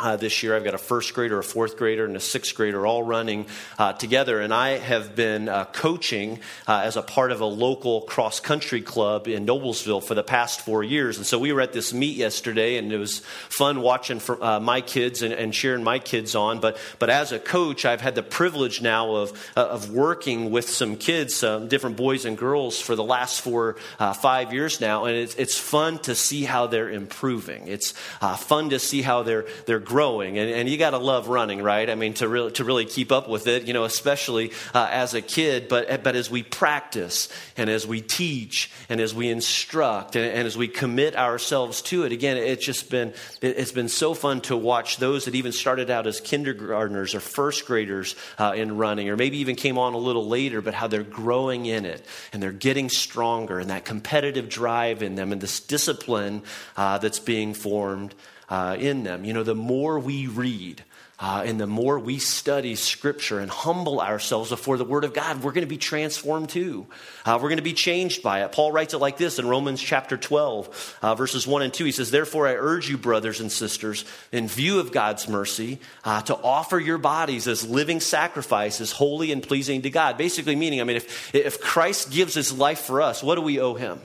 uh, 0.00 0.16
this 0.16 0.42
year. 0.42 0.56
I've 0.56 0.64
got 0.64 0.74
a 0.74 0.78
first 0.78 1.14
grader, 1.14 1.38
a 1.38 1.44
fourth 1.44 1.76
grader, 1.76 2.04
and 2.04 2.16
a 2.16 2.20
sixth 2.20 2.54
grader 2.54 2.86
all 2.86 3.02
running 3.02 3.46
uh, 3.78 3.92
together. 3.92 4.40
And 4.40 4.52
I 4.52 4.78
have 4.78 5.14
been 5.14 5.48
uh, 5.48 5.64
coaching 5.66 6.40
uh, 6.66 6.82
as 6.84 6.96
a 6.96 7.02
part 7.02 7.32
of 7.32 7.40
a 7.40 7.46
local 7.46 8.02
cross 8.02 8.40
country 8.40 8.80
club 8.80 9.28
in 9.28 9.46
Noblesville 9.46 10.02
for 10.02 10.14
the 10.14 10.22
past 10.22 10.60
four 10.60 10.82
years. 10.82 11.16
And 11.16 11.26
so 11.26 11.38
we 11.38 11.52
were 11.52 11.60
at 11.60 11.72
this 11.72 11.92
meet 11.92 12.16
yesterday, 12.16 12.76
and 12.76 12.92
it 12.92 12.98
was 12.98 13.20
fun 13.48 13.80
watching 13.80 14.20
for, 14.20 14.42
uh, 14.42 14.60
my 14.60 14.80
kids 14.80 15.22
and, 15.22 15.32
and, 15.32 15.52
cheering 15.52 15.82
my 15.82 15.98
kids 15.98 16.34
on. 16.34 16.60
But, 16.60 16.76
but 16.98 17.10
as 17.10 17.32
a 17.32 17.38
coach, 17.38 17.84
I've 17.84 18.00
had 18.00 18.14
the 18.14 18.22
privilege 18.22 18.80
now 18.80 19.14
of, 19.16 19.50
uh, 19.56 19.66
of 19.66 19.90
working 19.90 20.50
with 20.50 20.68
some 20.68 20.96
kids, 20.96 21.40
different 21.40 21.96
boys 21.96 22.24
and 22.24 22.36
girls, 22.36 22.80
for 22.80 22.94
the 22.94 23.02
last 23.02 23.40
four, 23.40 23.76
five 24.20 24.52
years 24.52 24.80
now. 24.80 25.06
And 25.06 25.16
it's, 25.16 25.34
it's 25.34 25.58
fun 25.58 25.98
to 26.00 26.14
see 26.14 26.44
how 26.44 26.66
they're 26.66 26.90
improving. 26.90 27.66
It's 27.66 27.92
fun 28.20 28.70
to 28.70 28.78
see 28.78 29.02
how 29.02 29.22
they're, 29.22 29.46
they're 29.66 29.80
growing. 29.88 30.38
And, 30.38 30.50
and 30.50 30.68
you 30.68 30.76
got 30.76 30.90
to 30.90 30.98
love 30.98 31.28
running, 31.28 31.62
right? 31.62 31.88
I 31.88 31.94
mean, 31.94 32.12
to 32.14 32.28
really, 32.28 32.52
to 32.52 32.64
really 32.64 32.84
keep 32.84 33.10
up 33.10 33.26
with 33.26 33.46
it, 33.46 33.64
you 33.64 33.72
know, 33.72 33.84
especially 33.84 34.52
uh, 34.74 34.86
as 34.90 35.14
a 35.14 35.22
kid. 35.22 35.66
But, 35.66 36.04
but 36.04 36.14
as 36.14 36.30
we 36.30 36.42
practice 36.42 37.30
and 37.56 37.70
as 37.70 37.86
we 37.86 38.02
teach 38.02 38.70
and 38.90 39.00
as 39.00 39.14
we 39.14 39.30
instruct 39.30 40.14
and, 40.14 40.26
and 40.26 40.46
as 40.46 40.58
we 40.58 40.68
commit 40.68 41.16
ourselves 41.16 41.80
to 41.82 42.04
it, 42.04 42.12
again, 42.12 42.36
it's 42.36 42.64
just 42.64 42.90
been, 42.90 43.14
it's 43.40 43.72
been 43.72 43.88
so 43.88 44.12
fun 44.12 44.42
to 44.42 44.56
watch 44.56 44.98
those 44.98 45.24
that 45.24 45.34
even 45.34 45.52
started 45.52 45.88
out 45.88 46.06
as 46.06 46.20
kindergartners 46.20 47.14
or 47.14 47.20
first 47.20 47.64
graders 47.64 48.14
uh, 48.36 48.52
in 48.54 48.76
running, 48.76 49.08
or 49.08 49.16
maybe 49.16 49.38
even 49.38 49.56
came 49.56 49.78
on 49.78 49.94
a 49.94 49.98
little 49.98 50.28
later, 50.28 50.60
but 50.60 50.74
how 50.74 50.86
they're 50.86 51.02
growing 51.02 51.64
in 51.64 51.86
it 51.86 52.04
and 52.34 52.42
they're 52.42 52.52
getting 52.52 52.90
stronger 52.90 53.58
and 53.58 53.70
that 53.70 53.86
competitive 53.86 54.50
drive 54.50 55.02
in 55.02 55.14
them 55.14 55.32
and 55.32 55.40
this 55.40 55.60
discipline 55.60 56.42
uh, 56.76 56.98
that's 56.98 57.18
being 57.18 57.54
formed 57.54 58.14
uh, 58.48 58.76
in 58.78 59.02
them. 59.02 59.24
You 59.24 59.32
know, 59.32 59.42
the 59.42 59.54
more 59.54 59.98
we 59.98 60.26
read, 60.26 60.82
uh, 61.20 61.42
and 61.44 61.58
the 61.58 61.66
more 61.66 61.98
we 61.98 62.18
study 62.18 62.76
Scripture 62.76 63.40
and 63.40 63.50
humble 63.50 64.00
ourselves 64.00 64.50
before 64.50 64.76
the 64.76 64.84
Word 64.84 65.02
of 65.02 65.12
God, 65.12 65.42
we're 65.42 65.50
going 65.50 65.66
to 65.66 65.66
be 65.66 65.76
transformed 65.76 66.48
too. 66.48 66.86
Uh, 67.26 67.40
we're 67.42 67.48
going 67.48 67.56
to 67.56 67.62
be 67.62 67.72
changed 67.72 68.22
by 68.22 68.44
it. 68.44 68.52
Paul 68.52 68.70
writes 68.70 68.94
it 68.94 68.98
like 68.98 69.16
this 69.16 69.40
in 69.40 69.48
Romans 69.48 69.82
chapter 69.82 70.16
12, 70.16 70.98
uh, 71.02 71.14
verses 71.16 71.44
1 71.44 71.62
and 71.62 71.74
2. 71.74 71.84
He 71.86 71.92
says, 71.92 72.12
Therefore, 72.12 72.46
I 72.46 72.54
urge 72.54 72.88
you, 72.88 72.96
brothers 72.96 73.40
and 73.40 73.50
sisters, 73.50 74.04
in 74.30 74.46
view 74.46 74.78
of 74.78 74.92
God's 74.92 75.28
mercy, 75.28 75.80
uh, 76.04 76.22
to 76.22 76.36
offer 76.36 76.78
your 76.78 76.98
bodies 76.98 77.48
as 77.48 77.68
living 77.68 77.98
sacrifices, 77.98 78.92
holy 78.92 79.32
and 79.32 79.42
pleasing 79.42 79.82
to 79.82 79.90
God. 79.90 80.18
Basically, 80.18 80.54
meaning, 80.54 80.80
I 80.80 80.84
mean, 80.84 80.98
if, 80.98 81.34
if 81.34 81.60
Christ 81.60 82.12
gives 82.12 82.34
his 82.34 82.56
life 82.56 82.82
for 82.82 83.02
us, 83.02 83.24
what 83.24 83.34
do 83.34 83.42
we 83.42 83.58
owe 83.58 83.74
him? 83.74 84.00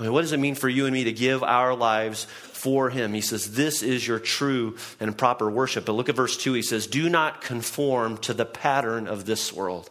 I 0.00 0.04
mean, 0.04 0.12
what 0.14 0.22
does 0.22 0.32
it 0.32 0.40
mean 0.40 0.54
for 0.54 0.68
you 0.68 0.86
and 0.86 0.94
me 0.94 1.04
to 1.04 1.12
give 1.12 1.42
our 1.42 1.74
lives 1.74 2.24
for 2.24 2.88
him? 2.88 3.12
He 3.12 3.20
says, 3.20 3.52
This 3.52 3.82
is 3.82 4.06
your 4.06 4.18
true 4.18 4.76
and 4.98 5.16
proper 5.16 5.50
worship. 5.50 5.84
But 5.84 5.92
look 5.92 6.08
at 6.08 6.16
verse 6.16 6.38
2. 6.38 6.54
He 6.54 6.62
says, 6.62 6.86
Do 6.86 7.10
not 7.10 7.42
conform 7.42 8.16
to 8.18 8.32
the 8.32 8.46
pattern 8.46 9.06
of 9.06 9.26
this 9.26 9.52
world. 9.52 9.90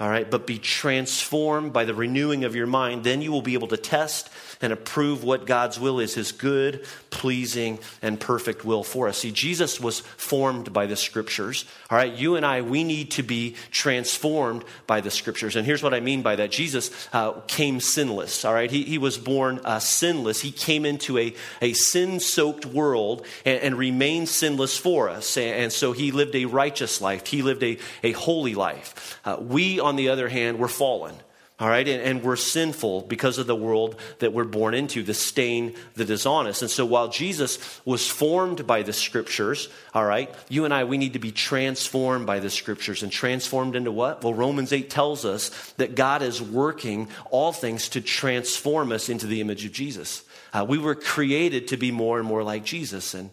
All 0.00 0.08
right, 0.08 0.28
but 0.28 0.44
be 0.44 0.58
transformed 0.58 1.72
by 1.72 1.84
the 1.84 1.94
renewing 1.94 2.42
of 2.42 2.56
your 2.56 2.66
mind. 2.66 3.04
Then 3.04 3.22
you 3.22 3.30
will 3.30 3.42
be 3.42 3.54
able 3.54 3.68
to 3.68 3.76
test 3.76 4.28
and 4.62 4.72
approve 4.72 5.24
what 5.24 5.46
God's 5.46 5.78
will 5.78 6.00
is 6.00 6.14
his 6.14 6.32
good, 6.32 6.86
pleasing, 7.10 7.78
and 8.00 8.18
perfect 8.18 8.64
will 8.64 8.84
for 8.84 9.08
us. 9.08 9.18
See, 9.18 9.32
Jesus 9.32 9.80
was 9.80 10.00
formed 10.00 10.72
by 10.72 10.86
the 10.86 10.96
scriptures. 10.96 11.64
All 11.90 11.98
right, 11.98 12.12
you 12.12 12.36
and 12.36 12.46
I, 12.46 12.62
we 12.62 12.84
need 12.84 13.10
to 13.12 13.22
be 13.22 13.56
transformed 13.70 14.64
by 14.86 15.00
the 15.00 15.10
scriptures. 15.10 15.56
And 15.56 15.66
here's 15.66 15.82
what 15.82 15.92
I 15.92 16.00
mean 16.00 16.22
by 16.22 16.36
that 16.36 16.50
Jesus 16.50 17.08
uh, 17.12 17.32
came 17.48 17.80
sinless. 17.80 18.44
All 18.44 18.54
right, 18.54 18.70
he, 18.70 18.84
he 18.84 18.98
was 18.98 19.18
born 19.18 19.60
uh, 19.64 19.80
sinless. 19.80 20.40
He 20.40 20.52
came 20.52 20.86
into 20.86 21.18
a, 21.18 21.34
a 21.60 21.72
sin 21.72 22.20
soaked 22.20 22.64
world 22.64 23.26
and, 23.44 23.60
and, 23.60 23.78
remained 23.82 24.28
sinless 24.28 24.78
for 24.78 25.08
us. 25.08 25.36
And, 25.36 25.64
and, 25.64 25.72
so 25.72 25.92
he 25.92 26.12
lived 26.12 26.36
a 26.36 26.44
righteous 26.44 27.00
life, 27.00 27.26
he 27.26 27.42
lived 27.42 27.62
a, 27.62 27.78
a 28.02 28.12
holy 28.12 28.54
life. 28.54 29.18
Uh, 29.24 29.36
we, 29.40 29.80
on 29.80 29.96
the 29.96 30.10
other 30.10 30.28
hand, 30.28 30.58
were 30.58 30.68
fallen. 30.68 31.14
All 31.60 31.68
right, 31.68 31.86
and, 31.86 32.02
and, 32.02 32.22
we're 32.24 32.34
sinful 32.34 33.02
because 33.02 33.38
of 33.38 33.46
the 33.46 33.54
world 33.54 33.94
that 34.18 34.32
we're 34.32 34.42
born 34.44 34.74
into, 34.74 35.02
the 35.02 35.14
stain 35.14 35.74
the 35.94 36.04
dishonest. 36.04 36.62
And 36.62 36.70
so 36.70 36.84
while 36.84 37.08
Jesus 37.08 37.80
was 37.84 38.08
formed 38.08 38.66
by 38.66 38.82
the 38.82 38.92
scriptures, 38.92 39.68
all 39.94 40.04
right, 40.04 40.34
you 40.48 40.64
and 40.64 40.72
I, 40.74 40.84
we 40.84 40.98
need 40.98 41.12
to 41.12 41.18
be 41.18 41.30
transformed 41.30 42.26
by 42.26 42.40
the 42.40 42.50
scriptures. 42.50 43.02
And 43.02 43.12
transformed 43.12 43.76
into 43.76 43.92
what? 43.92 44.24
Well, 44.24 44.34
Romans 44.34 44.72
8 44.72 44.90
tells 44.90 45.24
us 45.24 45.50
that 45.76 45.94
God 45.94 46.22
is 46.22 46.42
working 46.42 47.08
all 47.30 47.52
things 47.52 47.90
to 47.90 48.00
transform 48.00 48.90
us 48.90 49.08
into 49.08 49.26
the 49.26 49.40
image 49.40 49.64
of 49.64 49.72
Jesus. 49.72 50.24
Uh, 50.52 50.66
we 50.68 50.78
were 50.78 50.96
created 50.96 51.68
to 51.68 51.76
be 51.76 51.92
more 51.92 52.18
and 52.18 52.26
more 52.26 52.42
like 52.42 52.64
Jesus. 52.64 53.14
And 53.14 53.30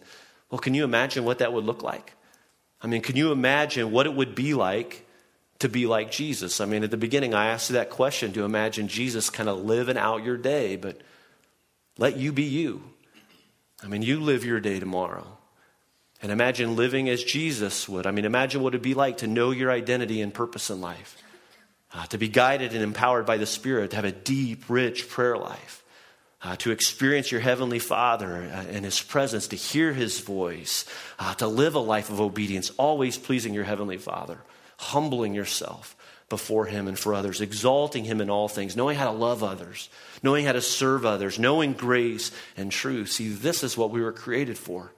well, 0.50 0.60
can 0.60 0.74
you 0.74 0.84
imagine 0.84 1.24
what 1.24 1.38
that 1.38 1.52
would 1.52 1.64
look 1.64 1.82
like? 1.82 2.12
I 2.82 2.86
mean, 2.86 3.02
can 3.02 3.16
you 3.16 3.32
imagine 3.32 3.90
what 3.90 4.06
it 4.06 4.14
would 4.14 4.34
be 4.34 4.54
like? 4.54 5.06
To 5.60 5.68
be 5.68 5.86
like 5.86 6.10
Jesus? 6.10 6.60
I 6.60 6.66
mean, 6.66 6.82
at 6.82 6.90
the 6.90 6.96
beginning, 6.96 7.32
I 7.32 7.46
asked 7.46 7.70
you 7.70 7.74
that 7.74 7.90
question 7.90 8.32
to 8.32 8.44
imagine 8.44 8.88
Jesus 8.88 9.30
kind 9.30 9.48
of 9.48 9.64
living 9.64 9.96
out 9.96 10.24
your 10.24 10.36
day, 10.36 10.76
but 10.76 11.00
let 11.96 12.16
you 12.16 12.32
be 12.32 12.44
you. 12.44 12.82
I 13.82 13.86
mean, 13.86 14.02
you 14.02 14.20
live 14.20 14.44
your 14.44 14.60
day 14.60 14.80
tomorrow. 14.80 15.38
And 16.22 16.30
imagine 16.30 16.76
living 16.76 17.08
as 17.08 17.24
Jesus 17.24 17.88
would. 17.88 18.06
I 18.06 18.10
mean, 18.10 18.26
imagine 18.26 18.62
what 18.62 18.74
it'd 18.74 18.82
be 18.82 18.94
like 18.94 19.18
to 19.18 19.26
know 19.26 19.52
your 19.52 19.70
identity 19.70 20.20
and 20.20 20.34
purpose 20.34 20.68
in 20.68 20.80
life, 20.80 21.16
uh, 21.94 22.04
to 22.06 22.18
be 22.18 22.28
guided 22.28 22.74
and 22.74 22.82
empowered 22.82 23.24
by 23.24 23.38
the 23.38 23.46
Spirit, 23.46 23.90
to 23.90 23.96
have 23.96 24.04
a 24.04 24.12
deep, 24.12 24.64
rich 24.68 25.08
prayer 25.08 25.38
life, 25.38 25.82
uh, 26.42 26.56
to 26.56 26.72
experience 26.72 27.32
your 27.32 27.40
Heavenly 27.40 27.78
Father 27.78 28.34
and 28.34 28.78
uh, 28.78 28.82
His 28.82 29.00
presence, 29.00 29.48
to 29.48 29.56
hear 29.56 29.94
His 29.94 30.20
voice, 30.20 30.84
uh, 31.18 31.34
to 31.36 31.46
live 31.46 31.74
a 31.74 31.80
life 31.80 32.10
of 32.10 32.20
obedience, 32.20 32.70
always 32.76 33.16
pleasing 33.16 33.54
your 33.54 33.64
Heavenly 33.64 33.98
Father 33.98 34.40
humbling 34.80 35.34
yourself 35.34 35.94
before 36.28 36.64
Him 36.66 36.88
and 36.88 36.98
for 36.98 37.12
others, 37.12 37.40
exalting 37.40 38.04
Him 38.04 38.20
in 38.20 38.30
all 38.30 38.48
things, 38.48 38.76
knowing 38.76 38.96
how 38.96 39.10
to 39.10 39.16
love 39.16 39.42
others, 39.42 39.90
knowing 40.22 40.46
how 40.46 40.52
to 40.52 40.62
serve 40.62 41.04
others, 41.04 41.38
knowing 41.38 41.74
grace 41.74 42.30
and 42.56 42.72
truth. 42.72 43.10
See, 43.12 43.28
this 43.28 43.62
is 43.62 43.76
what 43.76 43.90
we 43.90 44.00
were 44.00 44.12
created 44.12 44.56
for. 44.56 44.90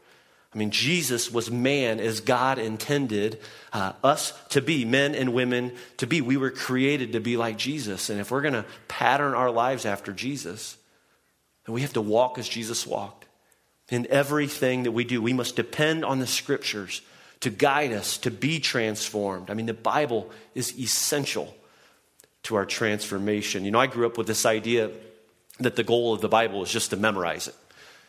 I 0.54 0.58
mean, 0.58 0.70
Jesus 0.70 1.32
was 1.32 1.50
man 1.50 1.98
as 1.98 2.20
God 2.20 2.58
intended 2.58 3.40
uh, 3.72 3.94
us 4.04 4.34
to 4.50 4.60
be, 4.60 4.84
men 4.84 5.14
and 5.14 5.32
women 5.32 5.72
to 5.96 6.06
be. 6.06 6.20
We 6.20 6.36
were 6.36 6.50
created 6.50 7.12
to 7.12 7.20
be 7.20 7.38
like 7.38 7.56
Jesus. 7.56 8.10
And 8.10 8.20
if 8.20 8.30
we're 8.30 8.42
going 8.42 8.52
to 8.52 8.66
pattern 8.86 9.32
our 9.34 9.50
lives 9.50 9.86
after 9.86 10.12
Jesus, 10.12 10.76
then 11.64 11.74
we 11.74 11.80
have 11.80 11.94
to 11.94 12.02
walk 12.02 12.38
as 12.38 12.48
Jesus 12.48 12.86
walked. 12.86 13.24
In 13.88 14.06
everything 14.10 14.82
that 14.82 14.92
we 14.92 15.04
do, 15.04 15.22
we 15.22 15.32
must 15.32 15.56
depend 15.56 16.04
on 16.04 16.18
the 16.18 16.26
scriptures 16.26 17.00
to 17.42 17.50
guide 17.50 17.92
us, 17.92 18.18
to 18.18 18.30
be 18.30 18.60
transformed. 18.60 19.50
I 19.50 19.54
mean, 19.54 19.66
the 19.66 19.74
Bible 19.74 20.30
is 20.54 20.78
essential 20.78 21.54
to 22.44 22.56
our 22.56 22.64
transformation. 22.64 23.64
You 23.64 23.72
know, 23.72 23.80
I 23.80 23.88
grew 23.88 24.06
up 24.06 24.16
with 24.16 24.26
this 24.26 24.46
idea 24.46 24.90
that 25.58 25.76
the 25.76 25.84
goal 25.84 26.14
of 26.14 26.20
the 26.20 26.28
Bible 26.28 26.62
is 26.62 26.70
just 26.70 26.90
to 26.90 26.96
memorize 26.96 27.48
it. 27.48 27.54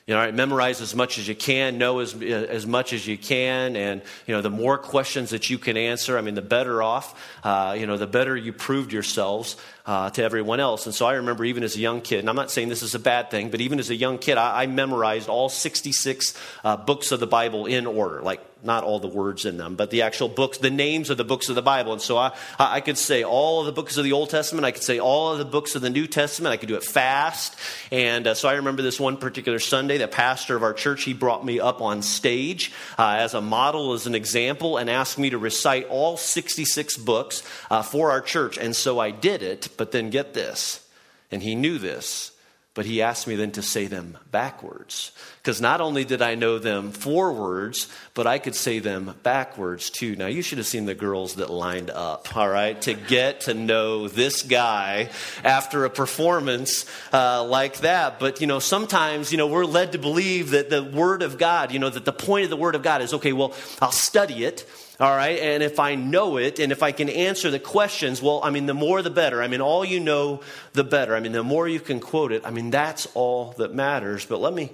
You 0.06 0.14
know, 0.14 0.20
right, 0.20 0.34
memorize 0.34 0.82
as 0.82 0.94
much 0.94 1.18
as 1.18 1.30
you 1.30 1.36
can, 1.36 1.78
know 1.78 2.00
as, 2.00 2.14
as 2.22 2.68
much 2.68 2.92
as 2.92 3.08
you 3.08 3.18
can, 3.18 3.78
and, 3.78 4.02
you 4.28 4.36
know, 4.36 4.42
the 4.42 4.50
more 4.50 4.78
questions 4.78 5.30
that 5.30 5.50
you 5.50 5.58
can 5.58 5.78
answer, 5.78 6.18
I 6.18 6.22
mean, 6.22 6.36
the 6.36 6.42
better 6.42 6.84
off, 6.84 7.18
uh, 7.42 7.78
you 7.80 7.88
know, 7.88 7.96
the 7.96 8.06
better 8.06 8.36
you 8.36 8.52
proved 8.52 8.92
yourselves 8.92 9.56
uh, 9.86 10.10
to 10.10 10.22
everyone 10.22 10.60
else. 10.60 10.88
And 10.88 10.94
so 10.94 11.06
I 11.06 11.14
remember 11.14 11.46
even 11.46 11.64
as 11.64 11.78
a 11.78 11.80
young 11.80 12.02
kid, 12.02 12.20
and 12.20 12.30
I'm 12.30 12.36
not 12.36 12.52
saying 12.52 12.68
this 12.68 12.84
is 12.84 12.96
a 12.96 13.00
bad 13.00 13.32
thing, 13.32 13.50
but 13.50 13.62
even 13.62 13.80
as 13.80 13.90
a 13.90 13.96
young 13.96 14.18
kid, 14.18 14.38
I, 14.38 14.64
I 14.64 14.68
memorized 14.68 15.30
all 15.30 15.48
66 15.48 16.38
uh, 16.66 16.76
books 16.76 17.14
of 17.14 17.22
the 17.22 17.28
Bible 17.28 17.66
in 17.66 17.88
order, 17.88 18.22
like 18.22 18.42
not 18.64 18.84
all 18.84 19.00
the 19.00 19.08
words 19.08 19.46
in 19.46 19.58
them, 19.58 19.76
but 19.76 19.90
the 19.90 20.04
actual 20.04 20.30
books, 20.30 20.58
the 20.58 20.70
names 20.70 21.10
of 21.10 21.18
the 21.18 21.24
books 21.24 21.50
of 21.50 21.56
the 21.56 21.62
Bible. 21.62 21.94
And 21.94 22.02
so 22.02 22.18
I, 22.18 22.32
I 22.58 22.82
could 22.82 22.98
say 22.98 23.24
all 23.24 23.60
of 23.60 23.66
the 23.66 23.72
books 23.72 23.98
of 23.98 24.04
the 24.04 24.14
Old 24.14 24.30
Testament. 24.30 24.66
I 24.66 24.72
could 24.72 24.84
say 24.84 25.00
all 25.00 25.34
of 25.34 25.38
the 25.38 25.46
books 25.46 25.76
of 25.76 25.82
the 25.82 25.90
New 25.90 26.08
Testament. 26.08 26.54
I 26.54 26.58
could 26.58 26.70
do 26.70 26.76
it 26.76 26.84
fast. 26.84 27.56
And 27.92 28.28
uh, 28.28 28.34
so 28.34 28.48
I 28.48 28.54
remember 28.54 28.82
this 28.82 29.00
one 29.00 29.18
particular 29.18 29.60
Sunday, 29.60 29.98
the 29.98 30.08
pastor 30.08 30.56
of 30.56 30.64
our 30.64 30.74
church, 30.74 31.04
he 31.04 31.14
brought 31.14 31.46
me 31.46 31.60
up 31.60 31.82
on 31.82 32.02
stage 32.02 32.72
uh, 32.98 33.16
as 33.20 33.34
a 33.34 33.42
model, 33.42 33.94
as 33.94 34.08
an 34.08 34.16
example, 34.16 34.78
and 34.78 34.90
asked 34.90 35.18
me 35.18 35.30
to 35.30 35.38
recite 35.38 35.88
all 35.88 36.18
66 36.18 36.98
books 36.98 37.44
uh, 37.70 37.82
for 37.82 38.12
our 38.12 38.22
church. 38.22 38.58
And 38.58 38.76
so 38.76 39.00
I 39.00 39.12
did 39.12 39.44
it, 39.44 39.70
but 39.78 39.92
then 39.92 40.10
get 40.10 40.34
this. 40.34 40.88
And 41.32 41.42
he 41.42 41.56
knew 41.56 41.78
this. 41.78 42.33
But 42.76 42.88
he 42.88 43.04
asked 43.04 43.28
me 43.28 43.36
then 43.36 43.52
to 43.52 43.62
say 43.62 43.86
them 43.86 44.18
backwards. 44.32 45.12
Because 45.38 45.62
not 45.62 45.80
only 45.80 46.06
did 46.06 46.24
I 46.24 46.34
know 46.34 46.58
them 46.58 46.92
forwards, 46.92 47.88
but 48.16 48.26
I 48.26 48.40
could 48.40 48.56
say 48.56 48.80
them 48.80 49.14
backwards 49.22 49.92
too. 49.92 50.16
Now, 50.16 50.26
you 50.26 50.42
should 50.42 50.58
have 50.58 50.66
seen 50.66 50.86
the 50.86 50.96
girls 50.96 51.36
that 51.36 51.52
lined 51.52 51.92
up, 51.92 52.36
all 52.36 52.50
right, 52.50 52.82
to 52.82 52.96
get 52.96 53.42
to 53.42 53.54
know 53.54 54.08
this 54.08 54.42
guy 54.42 55.12
after 55.44 55.86
a 55.86 55.90
performance 55.92 56.88
uh, 57.14 57.44
like 57.44 57.78
that. 57.80 58.20
But, 58.20 58.42
you 58.42 58.48
know, 58.48 58.58
sometimes, 58.58 59.32
you 59.32 59.38
know, 59.38 59.48
we're 59.48 59.66
led 59.66 59.92
to 59.92 60.00
believe 60.00 60.52
that 60.52 60.72
the 60.72 60.84
Word 60.84 61.22
of 61.22 61.38
God, 61.38 61.72
you 61.72 61.78
know, 61.78 61.90
that 61.90 62.06
the 62.06 62.14
point 62.14 62.46
of 62.46 62.50
the 62.50 62.58
Word 62.58 62.74
of 62.74 62.82
God 62.82 63.04
is 63.04 63.14
okay, 63.14 63.34
well, 63.34 63.54
I'll 63.84 63.92
study 63.92 64.46
it. 64.46 64.66
All 65.04 65.14
right. 65.14 65.38
And 65.38 65.62
if 65.62 65.82
I 65.82 65.96
know 65.96 66.38
it 66.38 66.60
and 66.60 66.72
if 66.72 66.82
I 66.82 66.94
can 66.94 67.10
answer 67.10 67.52
the 67.52 67.60
questions, 67.60 68.22
well, 68.22 68.40
I 68.42 68.52
mean, 68.52 68.68
the 68.68 68.74
more 68.74 69.02
the 69.02 69.10
better. 69.10 69.44
I 69.44 69.50
mean, 69.50 69.60
all 69.60 69.84
you 69.84 70.00
know, 70.00 70.40
the 70.72 70.86
better. 70.86 71.14
I 71.14 71.20
mean, 71.20 71.34
the 71.34 71.44
more 71.44 71.68
you 71.68 71.82
can 71.82 72.00
quote 72.00 72.32
it, 72.32 72.44
I 72.46 72.52
mean, 72.52 72.70
that's 72.70 73.06
all 73.14 73.54
that 73.58 73.74
matters. 73.74 74.26
But 74.26 74.40
let 74.40 74.54
me, 74.54 74.72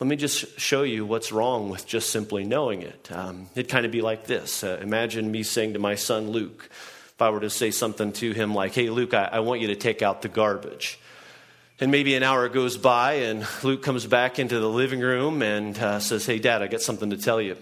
let 0.00 0.08
me 0.08 0.16
just 0.16 0.58
show 0.58 0.82
you 0.82 1.06
what's 1.06 1.30
wrong 1.30 1.70
with 1.70 1.86
just 1.86 2.10
simply 2.10 2.42
knowing 2.42 2.82
it. 2.82 3.12
Um, 3.12 3.46
it'd 3.54 3.70
kind 3.70 3.86
of 3.86 3.92
be 3.92 4.00
like 4.00 4.26
this 4.26 4.64
uh, 4.64 4.80
Imagine 4.82 5.30
me 5.30 5.44
saying 5.44 5.74
to 5.74 5.78
my 5.78 5.94
son 5.94 6.30
Luke, 6.30 6.68
if 6.68 7.22
I 7.22 7.30
were 7.30 7.38
to 7.38 7.48
say 7.48 7.70
something 7.70 8.10
to 8.14 8.32
him 8.32 8.52
like, 8.52 8.74
hey, 8.74 8.90
Luke, 8.90 9.14
I, 9.14 9.26
I 9.26 9.38
want 9.38 9.60
you 9.60 9.68
to 9.68 9.76
take 9.76 10.02
out 10.02 10.22
the 10.22 10.28
garbage. 10.28 10.98
And 11.78 11.92
maybe 11.92 12.16
an 12.16 12.24
hour 12.24 12.48
goes 12.48 12.76
by, 12.76 13.12
and 13.12 13.46
Luke 13.62 13.84
comes 13.84 14.04
back 14.04 14.40
into 14.40 14.58
the 14.58 14.68
living 14.68 14.98
room 14.98 15.42
and 15.42 15.78
uh, 15.78 16.00
says, 16.00 16.26
Hey, 16.26 16.40
Dad, 16.40 16.60
I 16.60 16.66
got 16.66 16.82
something 16.82 17.10
to 17.10 17.16
tell 17.16 17.40
you. 17.40 17.56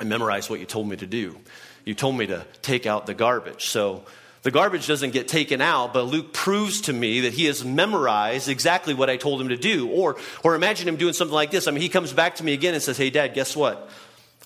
I 0.00 0.04
memorized 0.04 0.48
what 0.48 0.60
you 0.60 0.66
told 0.66 0.88
me 0.88 0.96
to 0.96 1.06
do. 1.06 1.36
You 1.84 1.94
told 1.94 2.16
me 2.16 2.26
to 2.26 2.46
take 2.62 2.86
out 2.86 3.06
the 3.06 3.14
garbage. 3.14 3.66
So 3.66 4.04
the 4.42 4.50
garbage 4.50 4.86
doesn't 4.86 5.10
get 5.10 5.28
taken 5.28 5.60
out, 5.60 5.92
but 5.92 6.04
Luke 6.04 6.32
proves 6.32 6.82
to 6.82 6.92
me 6.92 7.20
that 7.20 7.34
he 7.34 7.44
has 7.44 7.64
memorized 7.64 8.48
exactly 8.48 8.94
what 8.94 9.10
I 9.10 9.18
told 9.18 9.40
him 9.40 9.48
to 9.50 9.56
do. 9.56 9.90
Or, 9.90 10.16
or 10.42 10.54
imagine 10.54 10.88
him 10.88 10.96
doing 10.96 11.12
something 11.12 11.34
like 11.34 11.50
this. 11.50 11.68
I 11.68 11.70
mean, 11.70 11.82
he 11.82 11.90
comes 11.90 12.12
back 12.14 12.36
to 12.36 12.44
me 12.44 12.54
again 12.54 12.72
and 12.72 12.82
says, 12.82 12.96
Hey, 12.96 13.10
Dad, 13.10 13.34
guess 13.34 13.54
what? 13.54 13.90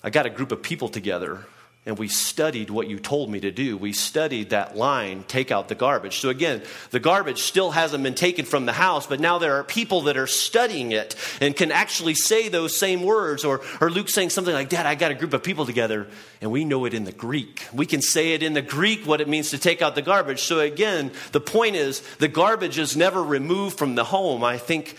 I 0.03 0.09
got 0.09 0.25
a 0.25 0.29
group 0.29 0.51
of 0.51 0.61
people 0.61 0.89
together 0.89 1.45
and 1.87 1.99
we 1.99 2.07
studied 2.07 2.71
what 2.71 2.87
you 2.87 2.97
told 2.97 3.29
me 3.29 3.39
to 3.39 3.51
do. 3.51 3.77
We 3.77 3.93
studied 3.93 4.49
that 4.49 4.75
line, 4.75 5.23
take 5.27 5.51
out 5.51 5.67
the 5.67 5.75
garbage. 5.75 6.17
So 6.17 6.29
again, 6.29 6.63
the 6.89 6.99
garbage 6.99 7.43
still 7.43 7.69
hasn't 7.69 8.01
been 8.01 8.15
taken 8.15 8.43
from 8.43 8.65
the 8.65 8.73
house, 8.73 9.05
but 9.05 9.19
now 9.19 9.37
there 9.37 9.55
are 9.55 9.63
people 9.63 10.01
that 10.01 10.17
are 10.17 10.25
studying 10.25 10.93
it 10.93 11.15
and 11.39 11.55
can 11.55 11.71
actually 11.71 12.15
say 12.15 12.49
those 12.49 12.75
same 12.75 13.03
words. 13.03 13.45
Or, 13.45 13.61
or 13.79 13.91
Luke 13.91 14.09
saying 14.09 14.31
something 14.31 14.53
like, 14.53 14.69
Dad, 14.69 14.87
I 14.87 14.95
got 14.95 15.11
a 15.11 15.15
group 15.15 15.33
of 15.33 15.43
people 15.43 15.67
together 15.67 16.07
and 16.41 16.51
we 16.51 16.65
know 16.65 16.85
it 16.85 16.95
in 16.95 17.03
the 17.03 17.11
Greek. 17.11 17.67
We 17.71 17.85
can 17.85 18.01
say 18.01 18.33
it 18.33 18.41
in 18.41 18.53
the 18.53 18.63
Greek 18.63 19.05
what 19.05 19.21
it 19.21 19.29
means 19.29 19.51
to 19.51 19.59
take 19.59 19.83
out 19.83 19.93
the 19.93 20.01
garbage. 20.01 20.41
So 20.41 20.61
again, 20.61 21.11
the 21.33 21.41
point 21.41 21.75
is 21.75 22.01
the 22.17 22.27
garbage 22.27 22.79
is 22.79 22.97
never 22.97 23.23
removed 23.23 23.77
from 23.77 23.93
the 23.93 24.05
home. 24.05 24.43
I 24.43 24.57
think 24.57 24.97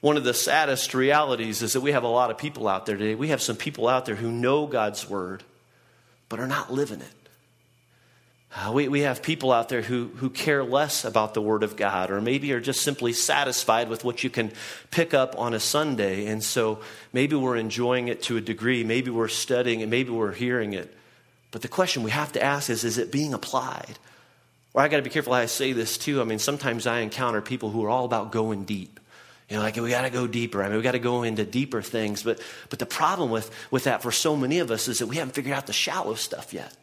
one 0.00 0.16
of 0.16 0.22
the 0.22 0.34
saddest 0.34 0.94
realities 0.94 1.62
is 1.62 1.72
that 1.72 1.80
we 1.80 1.90
have 1.90 2.04
a 2.04 2.08
lot 2.08 2.30
of 2.30 2.38
people 2.38 2.68
out 2.68 2.86
there 2.86 2.96
today. 2.96 3.16
We 3.16 3.28
have 3.28 3.42
some 3.42 3.56
people 3.56 3.88
out 3.88 4.06
there 4.06 4.14
who 4.14 4.30
know 4.30 4.68
God's 4.68 5.10
word 5.10 5.42
but 6.28 6.40
are 6.40 6.46
not 6.46 6.72
living 6.72 7.00
it. 7.00 7.28
Uh, 8.54 8.72
we, 8.72 8.88
we 8.88 9.00
have 9.00 9.22
people 9.22 9.52
out 9.52 9.68
there 9.68 9.82
who, 9.82 10.06
who 10.16 10.30
care 10.30 10.64
less 10.64 11.04
about 11.04 11.34
the 11.34 11.42
Word 11.42 11.62
of 11.62 11.76
God, 11.76 12.10
or 12.10 12.20
maybe 12.20 12.52
are 12.52 12.60
just 12.60 12.80
simply 12.80 13.12
satisfied 13.12 13.88
with 13.90 14.04
what 14.04 14.24
you 14.24 14.30
can 14.30 14.52
pick 14.90 15.12
up 15.12 15.38
on 15.38 15.52
a 15.52 15.60
Sunday. 15.60 16.26
And 16.26 16.42
so 16.42 16.80
maybe 17.12 17.36
we're 17.36 17.56
enjoying 17.56 18.08
it 18.08 18.22
to 18.24 18.38
a 18.38 18.40
degree, 18.40 18.84
maybe 18.84 19.10
we're 19.10 19.28
studying 19.28 19.80
it, 19.80 19.88
maybe 19.88 20.10
we're 20.10 20.32
hearing 20.32 20.72
it. 20.72 20.94
But 21.50 21.62
the 21.62 21.68
question 21.68 22.02
we 22.02 22.10
have 22.10 22.32
to 22.32 22.42
ask 22.42 22.70
is 22.70 22.84
is 22.84 22.98
it 22.98 23.12
being 23.12 23.34
applied? 23.34 23.98
Or 24.74 24.82
I 24.82 24.88
got 24.88 24.96
to 24.96 25.02
be 25.02 25.10
careful 25.10 25.34
how 25.34 25.40
I 25.40 25.46
say 25.46 25.72
this 25.72 25.98
too. 25.98 26.20
I 26.20 26.24
mean, 26.24 26.38
sometimes 26.38 26.86
I 26.86 27.00
encounter 27.00 27.40
people 27.40 27.70
who 27.70 27.84
are 27.84 27.88
all 27.90 28.04
about 28.04 28.32
going 28.32 28.64
deep. 28.64 28.97
You 29.48 29.56
know, 29.56 29.62
like 29.62 29.76
we 29.76 29.88
got 29.88 30.02
to 30.02 30.10
go 30.10 30.26
deeper. 30.26 30.62
I 30.62 30.68
mean, 30.68 30.76
we 30.76 30.82
got 30.82 30.92
to 30.92 30.98
go 30.98 31.22
into 31.22 31.44
deeper 31.44 31.80
things. 31.80 32.22
But, 32.22 32.40
but 32.68 32.78
the 32.78 32.86
problem 32.86 33.30
with, 33.30 33.50
with 33.70 33.84
that 33.84 34.02
for 34.02 34.12
so 34.12 34.36
many 34.36 34.58
of 34.58 34.70
us 34.70 34.88
is 34.88 34.98
that 34.98 35.06
we 35.06 35.16
haven't 35.16 35.34
figured 35.34 35.56
out 35.56 35.66
the 35.66 35.72
shallow 35.72 36.14
stuff 36.14 36.52
yet. 36.52 36.74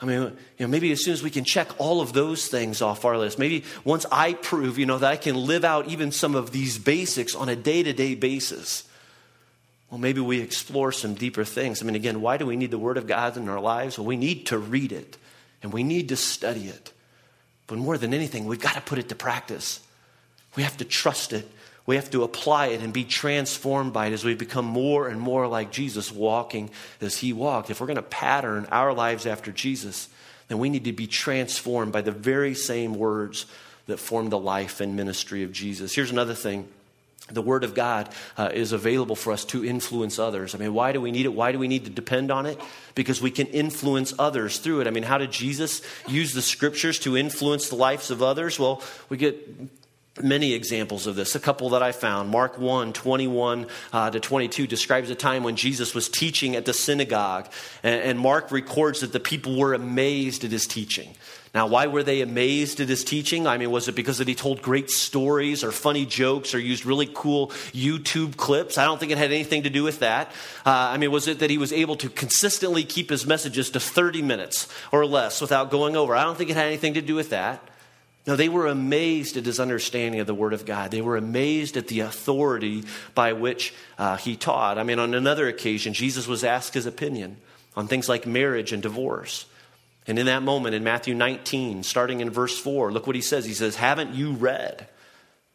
I 0.00 0.04
mean, 0.04 0.20
you 0.20 0.36
know, 0.60 0.66
maybe 0.66 0.92
as 0.92 1.02
soon 1.02 1.14
as 1.14 1.22
we 1.22 1.30
can 1.30 1.44
check 1.44 1.68
all 1.78 2.02
of 2.02 2.12
those 2.12 2.48
things 2.48 2.82
off 2.82 3.06
our 3.06 3.16
list, 3.16 3.38
maybe 3.38 3.64
once 3.84 4.04
I 4.12 4.34
prove, 4.34 4.78
you 4.78 4.84
know, 4.84 4.98
that 4.98 5.10
I 5.10 5.16
can 5.16 5.34
live 5.34 5.64
out 5.64 5.88
even 5.88 6.12
some 6.12 6.34
of 6.34 6.50
these 6.50 6.78
basics 6.78 7.34
on 7.34 7.48
a 7.48 7.56
day 7.56 7.82
to 7.82 7.94
day 7.94 8.14
basis, 8.14 8.84
well, 9.90 9.98
maybe 9.98 10.20
we 10.20 10.40
explore 10.40 10.92
some 10.92 11.14
deeper 11.14 11.44
things. 11.44 11.80
I 11.80 11.86
mean, 11.86 11.94
again, 11.94 12.20
why 12.20 12.36
do 12.36 12.44
we 12.44 12.56
need 12.56 12.70
the 12.70 12.78
Word 12.78 12.98
of 12.98 13.06
God 13.06 13.38
in 13.38 13.48
our 13.48 13.60
lives? 13.60 13.98
Well, 13.98 14.06
we 14.06 14.16
need 14.16 14.46
to 14.46 14.58
read 14.58 14.92
it 14.92 15.16
and 15.62 15.72
we 15.72 15.82
need 15.82 16.10
to 16.10 16.16
study 16.16 16.66
it. 16.66 16.92
But 17.66 17.78
more 17.78 17.96
than 17.96 18.12
anything, 18.12 18.44
we've 18.44 18.60
got 18.60 18.74
to 18.74 18.82
put 18.82 18.98
it 18.98 19.08
to 19.08 19.14
practice. 19.14 19.80
We 20.56 20.62
have 20.62 20.76
to 20.78 20.84
trust 20.84 21.32
it. 21.32 21.48
We 21.86 21.96
have 21.96 22.10
to 22.10 22.24
apply 22.24 22.68
it 22.68 22.82
and 22.82 22.92
be 22.92 23.04
transformed 23.04 23.92
by 23.92 24.08
it 24.08 24.12
as 24.12 24.24
we 24.24 24.34
become 24.34 24.64
more 24.64 25.06
and 25.08 25.20
more 25.20 25.46
like 25.46 25.70
Jesus, 25.70 26.10
walking 26.10 26.70
as 27.00 27.18
he 27.18 27.32
walked. 27.32 27.70
If 27.70 27.80
we're 27.80 27.86
going 27.86 27.96
to 27.96 28.02
pattern 28.02 28.66
our 28.72 28.92
lives 28.92 29.24
after 29.24 29.52
Jesus, 29.52 30.08
then 30.48 30.58
we 30.58 30.68
need 30.68 30.84
to 30.84 30.92
be 30.92 31.06
transformed 31.06 31.92
by 31.92 32.02
the 32.02 32.10
very 32.10 32.54
same 32.54 32.94
words 32.94 33.46
that 33.86 33.98
formed 33.98 34.32
the 34.32 34.38
life 34.38 34.80
and 34.80 34.96
ministry 34.96 35.44
of 35.44 35.52
Jesus. 35.52 35.94
Here's 35.94 36.10
another 36.10 36.34
thing 36.34 36.68
the 37.28 37.42
Word 37.42 37.64
of 37.64 37.74
God 37.74 38.08
uh, 38.36 38.50
is 38.54 38.70
available 38.70 39.16
for 39.16 39.32
us 39.32 39.44
to 39.46 39.64
influence 39.64 40.18
others. 40.18 40.54
I 40.54 40.58
mean, 40.58 40.72
why 40.72 40.92
do 40.92 41.00
we 41.00 41.10
need 41.10 41.26
it? 41.26 41.32
Why 41.32 41.50
do 41.50 41.58
we 41.58 41.66
need 41.66 41.84
to 41.84 41.90
depend 41.90 42.30
on 42.30 42.46
it? 42.46 42.60
Because 42.94 43.20
we 43.20 43.32
can 43.32 43.48
influence 43.48 44.14
others 44.16 44.58
through 44.58 44.82
it. 44.82 44.86
I 44.86 44.90
mean, 44.90 45.02
how 45.02 45.18
did 45.18 45.32
Jesus 45.32 45.82
use 46.06 46.34
the 46.34 46.42
Scriptures 46.42 47.00
to 47.00 47.16
influence 47.16 47.68
the 47.68 47.74
lives 47.74 48.12
of 48.12 48.22
others? 48.22 48.60
Well, 48.60 48.80
we 49.08 49.16
get 49.16 49.36
many 50.22 50.52
examples 50.54 51.06
of 51.06 51.16
this. 51.16 51.34
A 51.34 51.40
couple 51.40 51.70
that 51.70 51.82
I 51.82 51.92
found. 51.92 52.30
Mark 52.30 52.58
1 52.58 52.92
21 52.92 53.66
uh, 53.92 54.10
to 54.10 54.20
22 54.20 54.66
describes 54.66 55.10
a 55.10 55.14
time 55.14 55.42
when 55.42 55.56
Jesus 55.56 55.94
was 55.94 56.08
teaching 56.08 56.56
at 56.56 56.64
the 56.64 56.72
synagogue. 56.72 57.48
And, 57.82 58.02
and 58.02 58.18
Mark 58.18 58.50
records 58.50 59.00
that 59.00 59.12
the 59.12 59.20
people 59.20 59.58
were 59.58 59.74
amazed 59.74 60.44
at 60.44 60.50
his 60.50 60.66
teaching. 60.66 61.14
Now, 61.56 61.66
why 61.68 61.86
were 61.86 62.02
they 62.02 62.20
amazed 62.20 62.80
at 62.80 62.88
his 62.90 63.02
teaching? 63.02 63.46
I 63.46 63.56
mean, 63.56 63.70
was 63.70 63.88
it 63.88 63.94
because 63.94 64.18
that 64.18 64.28
he 64.28 64.34
told 64.34 64.60
great 64.60 64.90
stories 64.90 65.64
or 65.64 65.72
funny 65.72 66.04
jokes 66.04 66.54
or 66.54 66.58
used 66.58 66.84
really 66.84 67.08
cool 67.14 67.48
YouTube 67.72 68.36
clips? 68.36 68.76
I 68.76 68.84
don't 68.84 69.00
think 69.00 69.10
it 69.10 69.16
had 69.16 69.32
anything 69.32 69.62
to 69.62 69.70
do 69.70 69.82
with 69.82 70.00
that. 70.00 70.28
Uh, 70.66 70.70
I 70.70 70.98
mean, 70.98 71.10
was 71.10 71.28
it 71.28 71.38
that 71.38 71.48
he 71.48 71.56
was 71.56 71.72
able 71.72 71.96
to 71.96 72.10
consistently 72.10 72.84
keep 72.84 73.08
his 73.08 73.24
messages 73.24 73.70
to 73.70 73.80
30 73.80 74.20
minutes 74.20 74.68
or 74.92 75.06
less 75.06 75.40
without 75.40 75.70
going 75.70 75.96
over? 75.96 76.14
I 76.14 76.24
don't 76.24 76.36
think 76.36 76.50
it 76.50 76.56
had 76.56 76.66
anything 76.66 76.92
to 76.92 77.00
do 77.00 77.14
with 77.14 77.30
that. 77.30 77.66
No, 78.26 78.34
they 78.34 78.48
were 78.48 78.66
amazed 78.66 79.36
at 79.36 79.46
his 79.46 79.60
understanding 79.60 80.20
of 80.20 80.26
the 80.26 80.34
Word 80.34 80.52
of 80.52 80.66
God. 80.66 80.90
They 80.90 81.00
were 81.00 81.16
amazed 81.16 81.76
at 81.76 81.86
the 81.86 82.00
authority 82.00 82.84
by 83.14 83.32
which 83.34 83.72
uh, 83.98 84.16
he 84.16 84.34
taught. 84.36 84.78
I 84.78 84.82
mean, 84.82 84.98
on 84.98 85.14
another 85.14 85.46
occasion, 85.46 85.92
Jesus 85.92 86.26
was 86.26 86.42
asked 86.42 86.74
his 86.74 86.86
opinion 86.86 87.36
on 87.76 87.86
things 87.86 88.08
like 88.08 88.26
marriage 88.26 88.72
and 88.72 88.82
divorce. 88.82 89.46
And 90.08 90.18
in 90.18 90.26
that 90.26 90.42
moment, 90.42 90.74
in 90.74 90.82
Matthew 90.82 91.14
19, 91.14 91.84
starting 91.84 92.20
in 92.20 92.30
verse 92.30 92.58
4, 92.58 92.92
look 92.92 93.06
what 93.06 93.16
he 93.16 93.22
says. 93.22 93.44
He 93.44 93.54
says, 93.54 93.76
Haven't 93.76 94.14
you 94.14 94.32
read? 94.32 94.88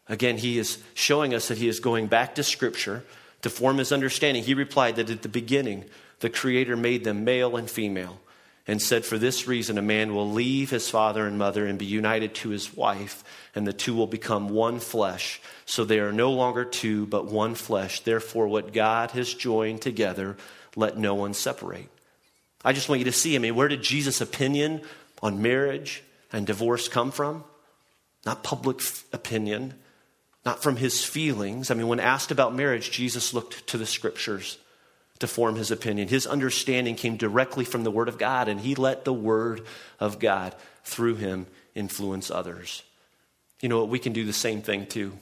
Again, 0.07 0.37
he 0.37 0.57
is 0.57 0.77
showing 0.93 1.33
us 1.33 1.49
that 1.49 1.57
he 1.57 1.67
is 1.67 1.79
going 1.79 2.07
back 2.07 2.35
to 2.35 2.43
Scripture 2.43 3.03
to 3.41 3.49
form 3.49 3.77
his 3.77 3.91
understanding. 3.91 4.43
He 4.43 4.53
replied 4.53 4.95
that 4.95 5.09
at 5.09 5.23
the 5.23 5.29
beginning, 5.29 5.85
the 6.19 6.29
Creator 6.29 6.77
made 6.77 7.03
them 7.03 7.25
male 7.25 7.57
and 7.57 7.69
female 7.69 8.19
and 8.67 8.81
said, 8.81 9.05
For 9.05 9.17
this 9.17 9.47
reason, 9.47 9.77
a 9.77 9.81
man 9.81 10.13
will 10.13 10.29
leave 10.29 10.69
his 10.69 10.89
father 10.89 11.25
and 11.25 11.37
mother 11.37 11.65
and 11.65 11.79
be 11.79 11.85
united 11.85 12.35
to 12.35 12.49
his 12.49 12.75
wife, 12.75 13.23
and 13.55 13.65
the 13.65 13.73
two 13.73 13.95
will 13.95 14.07
become 14.07 14.49
one 14.49 14.79
flesh. 14.79 15.41
So 15.65 15.83
they 15.83 15.99
are 15.99 16.11
no 16.11 16.31
longer 16.31 16.65
two, 16.65 17.05
but 17.07 17.25
one 17.25 17.55
flesh. 17.55 18.01
Therefore, 18.01 18.47
what 18.47 18.73
God 18.73 19.11
has 19.11 19.33
joined 19.33 19.81
together, 19.81 20.37
let 20.75 20.97
no 20.97 21.15
one 21.15 21.33
separate. 21.33 21.89
I 22.63 22.73
just 22.73 22.89
want 22.89 22.99
you 22.99 23.05
to 23.05 23.11
see, 23.11 23.35
I 23.35 23.39
mean, 23.39 23.55
where 23.55 23.67
did 23.67 23.81
Jesus' 23.81 24.21
opinion 24.21 24.81
on 25.21 25.41
marriage 25.41 26.03
and 26.31 26.45
divorce 26.45 26.87
come 26.87 27.11
from? 27.11 27.43
Not 28.25 28.43
public 28.43 28.77
f- 28.77 29.03
opinion, 29.11 29.73
not 30.45 30.61
from 30.61 30.75
his 30.75 31.03
feelings. 31.03 31.71
I 31.71 31.73
mean, 31.73 31.87
when 31.87 31.99
asked 31.99 32.29
about 32.29 32.53
marriage, 32.53 32.91
Jesus 32.91 33.33
looked 33.33 33.65
to 33.67 33.79
the 33.79 33.87
scriptures 33.87 34.57
to 35.21 35.27
form 35.27 35.55
his 35.55 35.71
opinion. 35.71 36.07
His 36.07 36.27
understanding 36.27 36.95
came 36.95 37.17
directly 37.17 37.65
from 37.65 37.83
the 37.83 37.91
Word 37.91 38.09
of 38.09 38.17
God, 38.17 38.47
and 38.47 38.59
he 38.59 38.75
let 38.75 39.05
the 39.05 39.13
Word 39.13 39.61
of 39.99 40.19
God 40.19 40.55
through 40.83 41.15
him 41.15 41.47
influence 41.73 42.29
others. 42.29 42.83
You 43.61 43.69
know 43.69 43.79
what? 43.79 43.89
We 43.89 43.99
can 43.99 44.13
do 44.13 44.25
the 44.25 44.33
same 44.33 44.61
thing 44.61 44.87
too. 44.87 45.13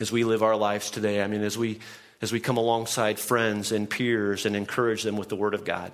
As 0.00 0.12
we 0.12 0.24
live 0.24 0.42
our 0.42 0.56
lives 0.56 0.90
today, 0.90 1.22
I 1.22 1.26
mean, 1.26 1.42
as 1.42 1.58
we, 1.58 1.80
as 2.20 2.32
we 2.32 2.40
come 2.40 2.56
alongside 2.56 3.18
friends 3.18 3.72
and 3.72 3.88
peers 3.88 4.46
and 4.46 4.56
encourage 4.56 5.02
them 5.02 5.16
with 5.16 5.28
the 5.28 5.36
Word 5.36 5.54
of 5.54 5.64
God. 5.64 5.92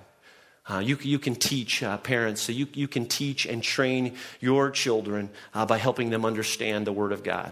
Uh, 0.69 0.79
you, 0.79 0.97
you 1.01 1.17
can 1.17 1.35
teach 1.35 1.81
uh, 1.81 1.97
parents, 1.97 2.41
so 2.41 2.51
you, 2.51 2.67
you 2.73 2.87
can 2.87 3.07
teach 3.07 3.45
and 3.45 3.63
train 3.63 4.15
your 4.39 4.69
children 4.69 5.29
uh, 5.53 5.65
by 5.65 5.77
helping 5.77 6.11
them 6.11 6.25
understand 6.25 6.85
the 6.85 6.93
Word 6.93 7.11
of 7.11 7.23
God. 7.23 7.51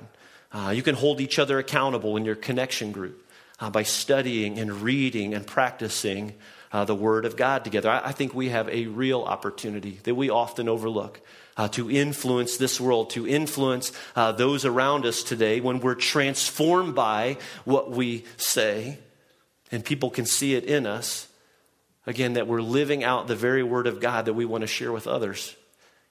Uh, 0.52 0.72
you 0.76 0.84
can 0.84 0.96
hold 0.96 1.20
each 1.20 1.40
other 1.40 1.58
accountable 1.58 2.16
in 2.16 2.26
your 2.26 2.36
connection 2.36 2.92
group 2.92 3.27
uh, 3.60 3.70
by 3.70 3.84
studying 3.84 4.60
and 4.60 4.82
reading 4.82 5.34
and 5.34 5.46
practicing 5.46 6.34
uh, 6.72 6.86
the 6.86 6.96
Word 6.96 7.26
of 7.26 7.36
God 7.36 7.63
together. 7.63 7.89
I, 7.89 8.10
I, 8.10 8.12
think 8.12 8.34
we 8.34 8.50
have 8.50 8.67
a 8.70 8.88
real 8.88 9.24
opportunity 9.24 10.00
that 10.04 10.15
we 10.15 10.30
often 10.30 10.67
overlook. 10.70 11.22
Uh, 11.56 11.67
to 11.67 11.89
influence 11.89 12.58
this 12.58 12.80
world, 12.80 13.10
to 13.10 13.28
influence 13.28 13.91
uh, 14.15 14.32
those 14.32 14.63
around 14.63 15.08
us 15.08 15.24
today 15.24 15.60
when 15.60 15.80
we're 15.80 15.96
transformed 15.96 16.93
by 16.93 17.36
what 17.65 17.89
we 17.89 18.24
say, 18.38 19.00
and 19.72 19.84
people 19.84 20.12
can 20.12 20.24
see 20.24 20.54
it 20.54 20.65
in 20.65 20.86
us. 20.86 21.28
Again, 22.06 22.34
that 22.34 22.46
we're 22.46 22.62
living 22.62 23.04
out 23.04 23.28
the 23.28 23.36
very 23.36 23.63
Word 23.63 23.88
of 23.88 24.00
God 24.00 24.26
that 24.26 24.36
we 24.36 24.46
want 24.46 24.62
to 24.62 24.67
share 24.67 24.91
with 24.91 25.08
others 25.08 25.56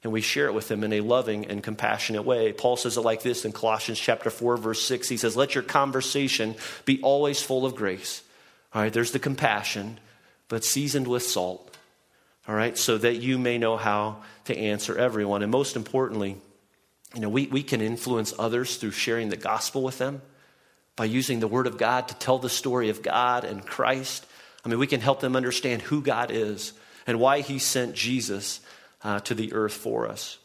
and 0.06 0.12
we 0.12 0.20
share 0.20 0.46
it 0.46 0.54
with 0.54 0.68
them 0.68 0.84
in 0.84 0.92
a 0.92 1.00
loving 1.00 1.46
and 1.46 1.64
compassionate 1.64 2.24
way. 2.24 2.52
Paul 2.52 2.76
says 2.76 2.96
it 2.96 3.00
like 3.00 3.24
this 3.24 3.44
in 3.44 3.50
Colossians 3.50 3.98
chapter 3.98 4.30
4 4.30 4.56
verse 4.56 4.80
6. 4.84 5.08
He 5.08 5.16
says, 5.16 5.36
"Let 5.36 5.56
your 5.56 5.64
conversation 5.64 6.54
be 6.84 7.02
always 7.02 7.42
full 7.42 7.66
of 7.66 7.74
grace." 7.74 8.22
All 8.72 8.82
right, 8.82 8.92
there's 8.92 9.10
the 9.10 9.18
compassion, 9.18 9.98
but 10.46 10.62
seasoned 10.62 11.08
with 11.08 11.24
salt. 11.24 11.76
All 12.46 12.54
right, 12.54 12.78
so 12.78 12.96
that 12.98 13.16
you 13.16 13.36
may 13.36 13.58
know 13.58 13.76
how 13.76 14.22
to 14.44 14.56
answer 14.56 14.96
everyone. 14.96 15.42
And 15.42 15.50
most 15.50 15.74
importantly, 15.74 16.36
you 17.16 17.20
know, 17.20 17.28
we, 17.28 17.48
we 17.48 17.64
can 17.64 17.80
influence 17.80 18.32
others 18.38 18.76
through 18.76 18.92
sharing 18.92 19.28
the 19.28 19.36
gospel 19.36 19.82
with 19.82 19.98
them 19.98 20.22
by 20.94 21.06
using 21.06 21.40
the 21.40 21.48
word 21.48 21.66
of 21.66 21.78
God 21.78 22.06
to 22.06 22.14
tell 22.14 22.38
the 22.38 22.48
story 22.48 22.90
of 22.90 23.02
God 23.02 23.42
and 23.42 23.66
Christ. 23.66 24.24
I 24.64 24.68
mean, 24.68 24.78
we 24.78 24.86
can 24.86 25.00
help 25.00 25.18
them 25.18 25.34
understand 25.34 25.82
who 25.82 26.00
God 26.00 26.30
is 26.30 26.74
and 27.08 27.18
why 27.18 27.40
he 27.40 27.58
sent 27.58 27.96
Jesus 27.96 28.60
uh, 29.02 29.20
to 29.20 29.34
the 29.34 29.52
earth 29.52 29.74
for 29.74 30.08
us. 30.08 30.38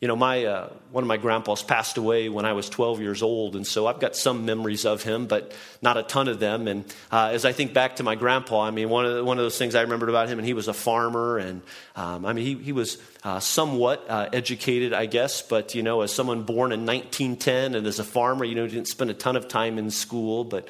You 0.00 0.08
know, 0.08 0.16
my, 0.16 0.46
uh, 0.46 0.70
one 0.92 1.04
of 1.04 1.08
my 1.08 1.18
grandpas 1.18 1.62
passed 1.62 1.98
away 1.98 2.30
when 2.30 2.46
I 2.46 2.54
was 2.54 2.70
12 2.70 3.02
years 3.02 3.22
old, 3.22 3.54
and 3.54 3.66
so 3.66 3.86
I've 3.86 4.00
got 4.00 4.16
some 4.16 4.46
memories 4.46 4.86
of 4.86 5.02
him, 5.02 5.26
but 5.26 5.52
not 5.82 5.98
a 5.98 6.02
ton 6.02 6.26
of 6.26 6.40
them. 6.40 6.68
And 6.68 6.86
uh, 7.12 7.28
as 7.32 7.44
I 7.44 7.52
think 7.52 7.74
back 7.74 7.96
to 7.96 8.02
my 8.02 8.14
grandpa, 8.14 8.62
I 8.62 8.70
mean, 8.70 8.88
one 8.88 9.04
of, 9.04 9.14
the, 9.14 9.22
one 9.22 9.36
of 9.36 9.44
those 9.44 9.58
things 9.58 9.74
I 9.74 9.82
remembered 9.82 10.08
about 10.08 10.30
him, 10.30 10.38
and 10.38 10.46
he 10.46 10.54
was 10.54 10.68
a 10.68 10.72
farmer, 10.72 11.36
and 11.36 11.60
um, 11.96 12.24
I 12.24 12.32
mean, 12.32 12.46
he, 12.46 12.54
he 12.54 12.72
was 12.72 12.96
uh, 13.24 13.40
somewhat 13.40 14.06
uh, 14.08 14.30
educated, 14.32 14.94
I 14.94 15.04
guess, 15.04 15.42
but, 15.42 15.74
you 15.74 15.82
know, 15.82 16.00
as 16.00 16.14
someone 16.14 16.44
born 16.44 16.72
in 16.72 16.86
1910 16.86 17.74
and 17.74 17.86
as 17.86 17.98
a 17.98 18.04
farmer, 18.04 18.46
you 18.46 18.54
know, 18.54 18.66
didn't 18.66 18.88
spend 18.88 19.10
a 19.10 19.14
ton 19.14 19.36
of 19.36 19.48
time 19.48 19.76
in 19.76 19.90
school, 19.90 20.44
but 20.44 20.66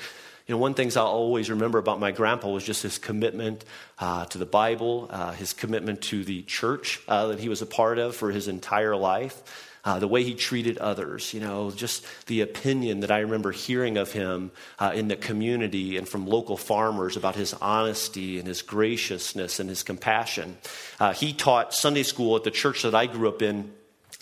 you 0.50 0.56
know, 0.56 0.58
one 0.58 0.74
thing 0.74 0.90
I'll 0.96 1.06
always 1.06 1.48
remember 1.48 1.78
about 1.78 2.00
my 2.00 2.10
grandpa 2.10 2.48
was 2.48 2.64
just 2.64 2.82
his 2.82 2.98
commitment 2.98 3.64
uh, 4.00 4.24
to 4.24 4.38
the 4.38 4.44
Bible, 4.44 5.06
uh, 5.08 5.30
his 5.30 5.52
commitment 5.52 6.02
to 6.02 6.24
the 6.24 6.42
church 6.42 7.00
uh, 7.06 7.28
that 7.28 7.38
he 7.38 7.48
was 7.48 7.62
a 7.62 7.66
part 7.66 7.98
of 7.98 8.16
for 8.16 8.32
his 8.32 8.48
entire 8.48 8.96
life. 8.96 9.76
Uh, 9.84 10.00
the 10.00 10.08
way 10.08 10.24
he 10.24 10.34
treated 10.34 10.76
others, 10.78 11.32
you 11.32 11.38
know, 11.38 11.70
just 11.70 12.04
the 12.26 12.40
opinion 12.40 12.98
that 13.00 13.12
I 13.12 13.20
remember 13.20 13.52
hearing 13.52 13.96
of 13.96 14.10
him 14.10 14.50
uh, 14.80 14.90
in 14.92 15.06
the 15.06 15.14
community 15.14 15.96
and 15.96 16.08
from 16.08 16.26
local 16.26 16.56
farmers 16.56 17.16
about 17.16 17.36
his 17.36 17.54
honesty 17.54 18.40
and 18.40 18.48
his 18.48 18.60
graciousness 18.60 19.60
and 19.60 19.68
his 19.68 19.84
compassion. 19.84 20.58
Uh, 20.98 21.12
he 21.12 21.32
taught 21.32 21.74
Sunday 21.74 22.02
school 22.02 22.34
at 22.34 22.42
the 22.42 22.50
church 22.50 22.82
that 22.82 22.96
I 22.96 23.06
grew 23.06 23.28
up 23.28 23.40
in 23.40 23.70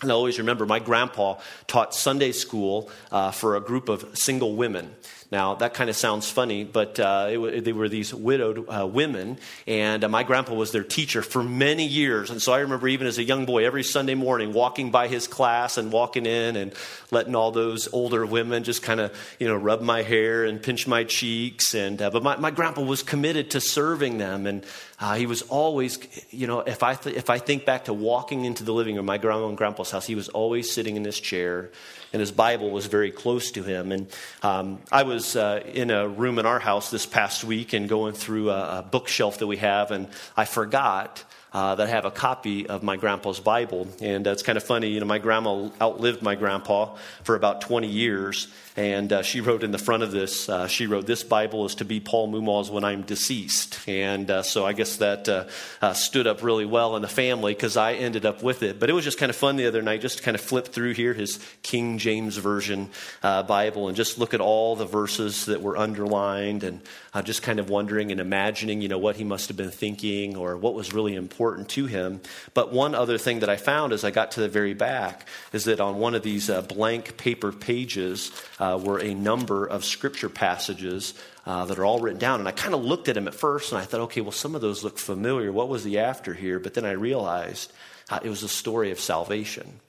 and 0.01 0.11
I 0.11 0.15
always 0.15 0.39
remember 0.39 0.65
my 0.65 0.79
grandpa 0.79 1.39
taught 1.67 1.93
Sunday 1.93 2.31
school 2.31 2.89
uh, 3.11 3.31
for 3.31 3.57
a 3.57 3.59
group 3.59 3.89
of 3.89 4.17
single 4.17 4.55
women. 4.55 4.95
Now, 5.31 5.53
that 5.55 5.75
kind 5.75 5.91
of 5.91 5.95
sounds 5.95 6.27
funny, 6.27 6.63
but 6.63 6.99
uh, 6.99 7.27
it, 7.29 7.63
they 7.63 7.71
were 7.71 7.87
these 7.87 8.11
widowed 8.11 8.65
uh, 8.67 8.87
women, 8.87 9.37
and 9.67 10.03
uh, 10.03 10.09
my 10.09 10.23
grandpa 10.23 10.55
was 10.55 10.71
their 10.71 10.83
teacher 10.83 11.21
for 11.21 11.43
many 11.43 11.85
years. 11.85 12.31
And 12.31 12.41
so 12.41 12.51
I 12.51 12.61
remember, 12.61 12.87
even 12.87 13.05
as 13.05 13.19
a 13.19 13.23
young 13.23 13.45
boy, 13.45 13.63
every 13.63 13.83
Sunday 13.83 14.15
morning 14.15 14.53
walking 14.53 14.89
by 14.89 15.07
his 15.07 15.27
class 15.27 15.77
and 15.77 15.91
walking 15.91 16.25
in 16.25 16.55
and 16.55 16.73
letting 17.11 17.35
all 17.35 17.51
those 17.51 17.87
older 17.93 18.25
women 18.25 18.63
just 18.63 18.81
kind 18.81 18.99
of, 18.99 19.15
you 19.37 19.47
know, 19.47 19.55
rub 19.55 19.81
my 19.81 20.01
hair 20.01 20.45
and 20.45 20.63
pinch 20.63 20.87
my 20.87 21.03
cheeks. 21.03 21.75
And, 21.75 22.01
uh, 22.01 22.09
but 22.09 22.23
my, 22.23 22.37
my 22.37 22.49
grandpa 22.49 22.81
was 22.81 23.03
committed 23.03 23.51
to 23.51 23.61
serving 23.61 24.17
them, 24.17 24.47
and 24.47 24.65
uh, 24.99 25.13
he 25.13 25.27
was 25.27 25.43
always, 25.43 25.99
you 26.31 26.47
know, 26.47 26.61
if 26.61 26.81
I, 26.81 26.95
th- 26.95 27.15
if 27.15 27.29
I 27.29 27.37
think 27.37 27.65
back 27.65 27.85
to 27.85 27.93
walking 27.93 28.45
into 28.45 28.63
the 28.63 28.73
living 28.73 28.95
room, 28.95 29.05
my 29.05 29.19
grandma 29.19 29.47
and 29.47 29.57
grandpa's 29.57 29.91
house, 29.91 30.07
he 30.07 30.15
was 30.15 30.29
always 30.29 30.71
sitting 30.71 30.95
in 30.95 31.03
this 31.03 31.19
chair 31.19 31.69
and 32.13 32.19
his 32.19 32.31
Bible 32.31 32.71
was 32.71 32.87
very 32.87 33.11
close 33.11 33.51
to 33.51 33.63
him. 33.63 33.91
And 33.91 34.07
um, 34.41 34.79
I 34.91 35.03
was 35.03 35.35
uh, 35.35 35.63
in 35.73 35.91
a 35.91 36.07
room 36.07 36.39
in 36.39 36.45
our 36.45 36.59
house 36.59 36.89
this 36.91 37.05
past 37.05 37.43
week 37.43 37.73
and 37.73 37.87
going 37.87 38.13
through 38.13 38.49
a, 38.49 38.79
a 38.79 38.81
bookshelf 38.81 39.39
that 39.39 39.47
we 39.47 39.57
have, 39.57 39.91
and 39.91 40.07
I 40.35 40.45
forgot 40.45 41.23
uh, 41.51 41.75
that 41.75 41.87
I 41.87 41.89
have 41.89 42.05
a 42.05 42.11
copy 42.11 42.67
of 42.67 42.83
my 42.83 42.95
grandpa's 42.95 43.39
Bible. 43.39 43.87
And 44.01 44.27
uh, 44.27 44.31
it's 44.31 44.43
kind 44.43 44.57
of 44.57 44.63
funny, 44.63 44.89
you 44.89 44.99
know, 44.99 45.05
my 45.05 45.17
grandma 45.17 45.69
outlived 45.81 46.21
my 46.21 46.35
grandpa 46.35 46.95
for 47.23 47.35
about 47.35 47.61
20 47.61 47.87
years. 47.87 48.47
And 48.79 49.11
uh, 49.11 49.23
she 49.23 49.41
wrote 49.41 49.65
in 49.65 49.71
the 49.71 49.77
front 49.77 50.03
of 50.03 50.11
this, 50.11 50.47
uh, 50.47 50.69
she 50.69 50.87
wrote, 50.87 51.05
This 51.05 51.21
Bible 51.21 51.65
is 51.65 51.75
to 51.75 51.85
be 51.85 51.99
Paul 51.99 52.29
Mumaw's 52.29 52.71
when 52.71 52.85
I'm 52.85 53.01
deceased. 53.01 53.77
And 53.89 54.31
uh, 54.31 54.41
so 54.41 54.65
I 54.65 54.71
guess 54.71 54.95
that 54.97 55.27
uh, 55.27 55.93
stood 55.93 56.27
up 56.27 56.41
really 56.41 56.63
well 56.63 56.95
in 56.95 57.01
the 57.01 57.09
family 57.09 57.53
because 57.53 57.75
I 57.75 57.95
ended 57.95 58.25
up 58.25 58.41
with 58.41 58.63
it. 58.63 58.79
But 58.79 58.89
it 58.89 58.93
was 58.93 59.03
just 59.03 59.17
kind 59.17 59.29
of 59.29 59.35
fun 59.35 59.57
the 59.57 59.67
other 59.67 59.81
night 59.81 59.99
just 59.99 60.19
to 60.19 60.23
kind 60.23 60.33
of 60.33 60.39
flip 60.39 60.69
through 60.69 60.93
here 60.93 61.13
his 61.13 61.45
King 61.61 61.97
James 61.97 62.37
Version 62.37 62.89
Bible 63.21 63.89
and 63.89 63.97
just 63.97 64.17
look 64.17 64.33
at 64.33 64.39
all 64.39 64.77
the 64.77 64.85
verses 64.85 65.47
that 65.47 65.61
were 65.61 65.75
underlined 65.75 66.63
and 66.63 66.79
just 67.25 67.41
kind 67.41 67.59
of 67.59 67.69
wondering 67.69 68.13
and 68.13 68.21
imagining, 68.21 68.81
you 68.81 68.87
know, 68.87 68.97
what 68.97 69.17
he 69.17 69.25
must 69.25 69.49
have 69.49 69.57
been 69.57 69.71
thinking 69.71 70.37
or 70.37 70.55
what 70.55 70.73
was 70.73 70.93
really 70.93 71.15
important 71.15 71.67
to 71.67 71.85
him. 71.85 72.21
But 72.53 72.71
one 72.71 72.95
other 72.95 73.17
thing 73.17 73.39
that 73.39 73.49
I 73.49 73.57
found 73.57 73.91
as 73.91 74.05
I 74.05 74.11
got 74.11 74.31
to 74.31 74.39
the 74.39 74.47
very 74.47 74.73
back 74.73 75.27
is 75.51 75.65
that 75.65 75.81
on 75.81 75.97
one 75.97 76.15
of 76.15 76.23
these 76.23 76.49
uh, 76.49 76.61
blank 76.61 77.17
paper 77.17 77.51
pages 77.51 78.31
uh, 78.73 78.77
were 78.77 78.99
a 78.99 79.13
number 79.13 79.65
of 79.65 79.85
scripture 79.85 80.29
passages 80.29 81.13
uh, 81.45 81.65
that 81.65 81.79
are 81.79 81.85
all 81.85 81.99
written 81.99 82.19
down. 82.19 82.39
And 82.39 82.47
I 82.47 82.51
kind 82.51 82.73
of 82.73 82.83
looked 82.83 83.07
at 83.07 83.15
them 83.15 83.27
at 83.27 83.33
first 83.33 83.71
and 83.71 83.81
I 83.81 83.85
thought, 83.85 84.01
okay, 84.01 84.21
well, 84.21 84.31
some 84.31 84.55
of 84.55 84.61
those 84.61 84.83
look 84.83 84.97
familiar. 84.97 85.51
What 85.51 85.69
was 85.69 85.83
the 85.83 85.99
after 85.99 86.33
here? 86.33 86.59
But 86.59 86.73
then 86.73 86.85
I 86.85 86.91
realized 86.91 87.71
uh, 88.09 88.19
it 88.23 88.29
was 88.29 88.43
a 88.43 88.49
story 88.49 88.91
of 88.91 88.99
salvation. 88.99 89.79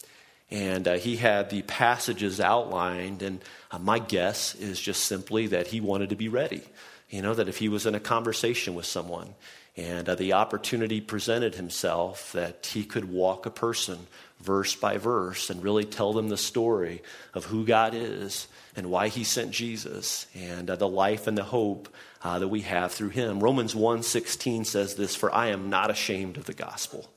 And 0.50 0.88
uh, 0.88 0.94
he 0.94 1.16
had 1.16 1.48
the 1.50 1.62
passages 1.62 2.40
outlined, 2.40 3.22
and 3.22 3.40
uh, 3.70 3.78
my 3.78 4.00
guess 4.00 4.56
is 4.56 4.80
just 4.80 5.04
simply 5.04 5.46
that 5.48 5.68
he 5.68 5.80
wanted 5.80 6.08
to 6.08 6.16
be 6.16 6.28
ready. 6.28 6.62
You 7.08 7.22
know, 7.22 7.34
that 7.34 7.48
if 7.48 7.58
he 7.58 7.68
was 7.68 7.86
in 7.86 7.94
a 7.94 8.00
conversation 8.00 8.74
with 8.74 8.86
someone 8.86 9.34
and 9.76 10.08
uh, 10.08 10.16
the 10.16 10.32
opportunity 10.32 11.00
presented 11.00 11.54
himself, 11.54 12.32
that 12.32 12.66
he 12.66 12.84
could 12.84 13.12
walk 13.12 13.46
a 13.46 13.50
person 13.50 14.08
verse 14.40 14.74
by 14.74 14.96
verse 14.96 15.50
and 15.50 15.62
really 15.62 15.84
tell 15.84 16.12
them 16.12 16.28
the 16.28 16.36
story 16.36 17.02
of 17.34 17.44
who 17.44 17.64
God 17.64 17.94
is 17.94 18.48
and 18.76 18.90
why 18.90 19.08
he 19.08 19.24
sent 19.24 19.50
Jesus 19.50 20.26
and 20.34 20.70
uh, 20.70 20.76
the 20.76 20.88
life 20.88 21.26
and 21.26 21.36
the 21.36 21.44
hope 21.44 21.88
uh, 22.22 22.38
that 22.38 22.48
we 22.48 22.62
have 22.62 22.92
through 22.92 23.08
him. 23.10 23.40
Romans 23.40 23.74
1:16 23.74 24.64
says 24.64 24.94
this, 24.94 25.16
"For 25.16 25.34
I 25.34 25.48
am 25.48 25.70
not 25.70 25.90
ashamed 25.90 26.36
of 26.36 26.44
the 26.44 26.54
gospel, 26.54 27.10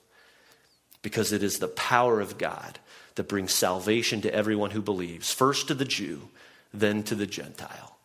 because 1.01 1.31
it 1.31 1.43
is 1.43 1.59
the 1.59 1.67
power 1.67 2.19
of 2.19 2.37
God 2.37 2.79
that 3.15 3.27
brings 3.27 3.53
salvation 3.53 4.21
to 4.21 4.33
everyone 4.33 4.71
who 4.71 4.81
believes, 4.81 5.31
first 5.31 5.67
to 5.67 5.73
the 5.73 5.85
Jew, 5.85 6.29
then 6.73 7.03
to 7.03 7.15
the 7.15 7.27
Gentile." 7.27 7.97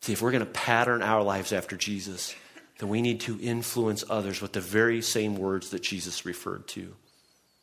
See, 0.00 0.12
if 0.12 0.20
we're 0.20 0.32
going 0.32 0.44
to 0.44 0.50
pattern 0.50 1.02
our 1.02 1.22
lives 1.22 1.52
after 1.52 1.76
Jesus, 1.76 2.34
then 2.78 2.88
we 2.88 3.00
need 3.00 3.20
to 3.20 3.40
influence 3.40 4.04
others 4.08 4.42
with 4.42 4.52
the 4.52 4.60
very 4.60 5.00
same 5.00 5.36
words 5.36 5.70
that 5.70 5.82
Jesus 5.82 6.26
referred 6.26 6.66
to. 6.68 6.94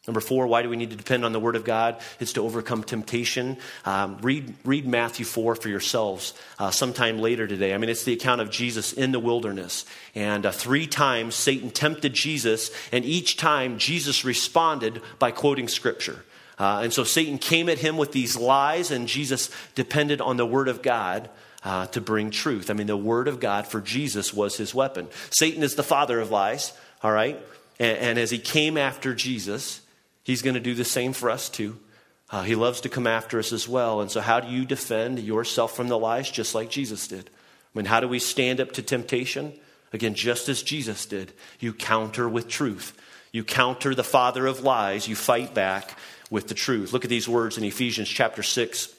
Number 0.07 0.19
four, 0.19 0.47
why 0.47 0.63
do 0.63 0.69
we 0.69 0.77
need 0.77 0.89
to 0.89 0.95
depend 0.95 1.25
on 1.25 1.31
the 1.31 1.39
Word 1.39 1.55
of 1.55 1.63
God? 1.63 2.01
It's 2.19 2.33
to 2.33 2.41
overcome 2.41 2.81
temptation. 2.81 3.57
Um, 3.85 4.17
read, 4.23 4.55
read 4.65 4.87
Matthew 4.87 5.25
4 5.25 5.53
for 5.53 5.69
yourselves 5.69 6.33
uh, 6.57 6.71
sometime 6.71 7.19
later 7.19 7.45
today. 7.45 7.71
I 7.71 7.77
mean, 7.77 7.91
it's 7.91 8.03
the 8.03 8.13
account 8.13 8.41
of 8.41 8.49
Jesus 8.49 8.93
in 8.93 9.11
the 9.11 9.19
wilderness. 9.19 9.85
And 10.15 10.47
uh, 10.47 10.51
three 10.51 10.87
times 10.87 11.35
Satan 11.35 11.69
tempted 11.69 12.13
Jesus, 12.15 12.71
and 12.91 13.05
each 13.05 13.37
time 13.37 13.77
Jesus 13.77 14.25
responded 14.25 15.03
by 15.19 15.29
quoting 15.29 15.67
Scripture. 15.67 16.25
Uh, 16.57 16.81
and 16.83 16.91
so 16.91 17.03
Satan 17.03 17.37
came 17.37 17.69
at 17.69 17.77
him 17.77 17.95
with 17.95 18.11
these 18.11 18.35
lies, 18.35 18.89
and 18.89 19.07
Jesus 19.07 19.51
depended 19.75 20.19
on 20.19 20.35
the 20.35 20.47
Word 20.47 20.67
of 20.67 20.81
God. 20.81 21.29
Uh, 21.63 21.85
to 21.85 22.01
bring 22.01 22.31
truth. 22.31 22.71
I 22.71 22.73
mean, 22.73 22.87
the 22.87 22.97
Word 22.97 23.27
of 23.27 23.39
God 23.39 23.67
for 23.67 23.81
Jesus 23.81 24.33
was 24.33 24.57
his 24.57 24.73
weapon. 24.73 25.07
Satan 25.29 25.61
is 25.61 25.75
the 25.75 25.83
father 25.83 26.19
of 26.19 26.31
lies, 26.31 26.73
all 27.03 27.11
right? 27.11 27.39
And, 27.79 27.97
and 27.99 28.17
as 28.17 28.31
he 28.31 28.39
came 28.39 28.79
after 28.79 29.13
Jesus, 29.13 29.81
He's 30.23 30.41
going 30.41 30.53
to 30.53 30.59
do 30.59 30.75
the 30.75 30.85
same 30.85 31.13
for 31.13 31.29
us 31.29 31.49
too. 31.49 31.79
Uh, 32.29 32.43
he 32.43 32.55
loves 32.55 32.81
to 32.81 32.89
come 32.89 33.07
after 33.07 33.39
us 33.39 33.51
as 33.51 33.67
well. 33.67 34.01
And 34.01 34.09
so, 34.09 34.21
how 34.21 34.39
do 34.39 34.47
you 34.47 34.65
defend 34.65 35.19
yourself 35.19 35.75
from 35.75 35.89
the 35.89 35.99
lies? 35.99 36.31
Just 36.31 36.55
like 36.55 36.69
Jesus 36.69 37.07
did. 37.07 37.29
I 37.29 37.77
mean, 37.77 37.85
how 37.85 37.99
do 37.99 38.07
we 38.07 38.19
stand 38.19 38.61
up 38.61 38.71
to 38.73 38.81
temptation? 38.81 39.53
Again, 39.93 40.13
just 40.13 40.47
as 40.47 40.63
Jesus 40.63 41.05
did. 41.05 41.33
You 41.59 41.73
counter 41.73 42.29
with 42.29 42.47
truth. 42.47 42.97
You 43.33 43.43
counter 43.43 43.93
the 43.93 44.03
father 44.03 44.47
of 44.47 44.61
lies. 44.61 45.07
You 45.07 45.15
fight 45.15 45.53
back 45.53 45.97
with 46.29 46.47
the 46.47 46.53
truth. 46.53 46.93
Look 46.93 47.03
at 47.03 47.09
these 47.09 47.27
words 47.27 47.57
in 47.57 47.63
Ephesians 47.63 48.07
chapter 48.07 48.43
6, 48.43 48.93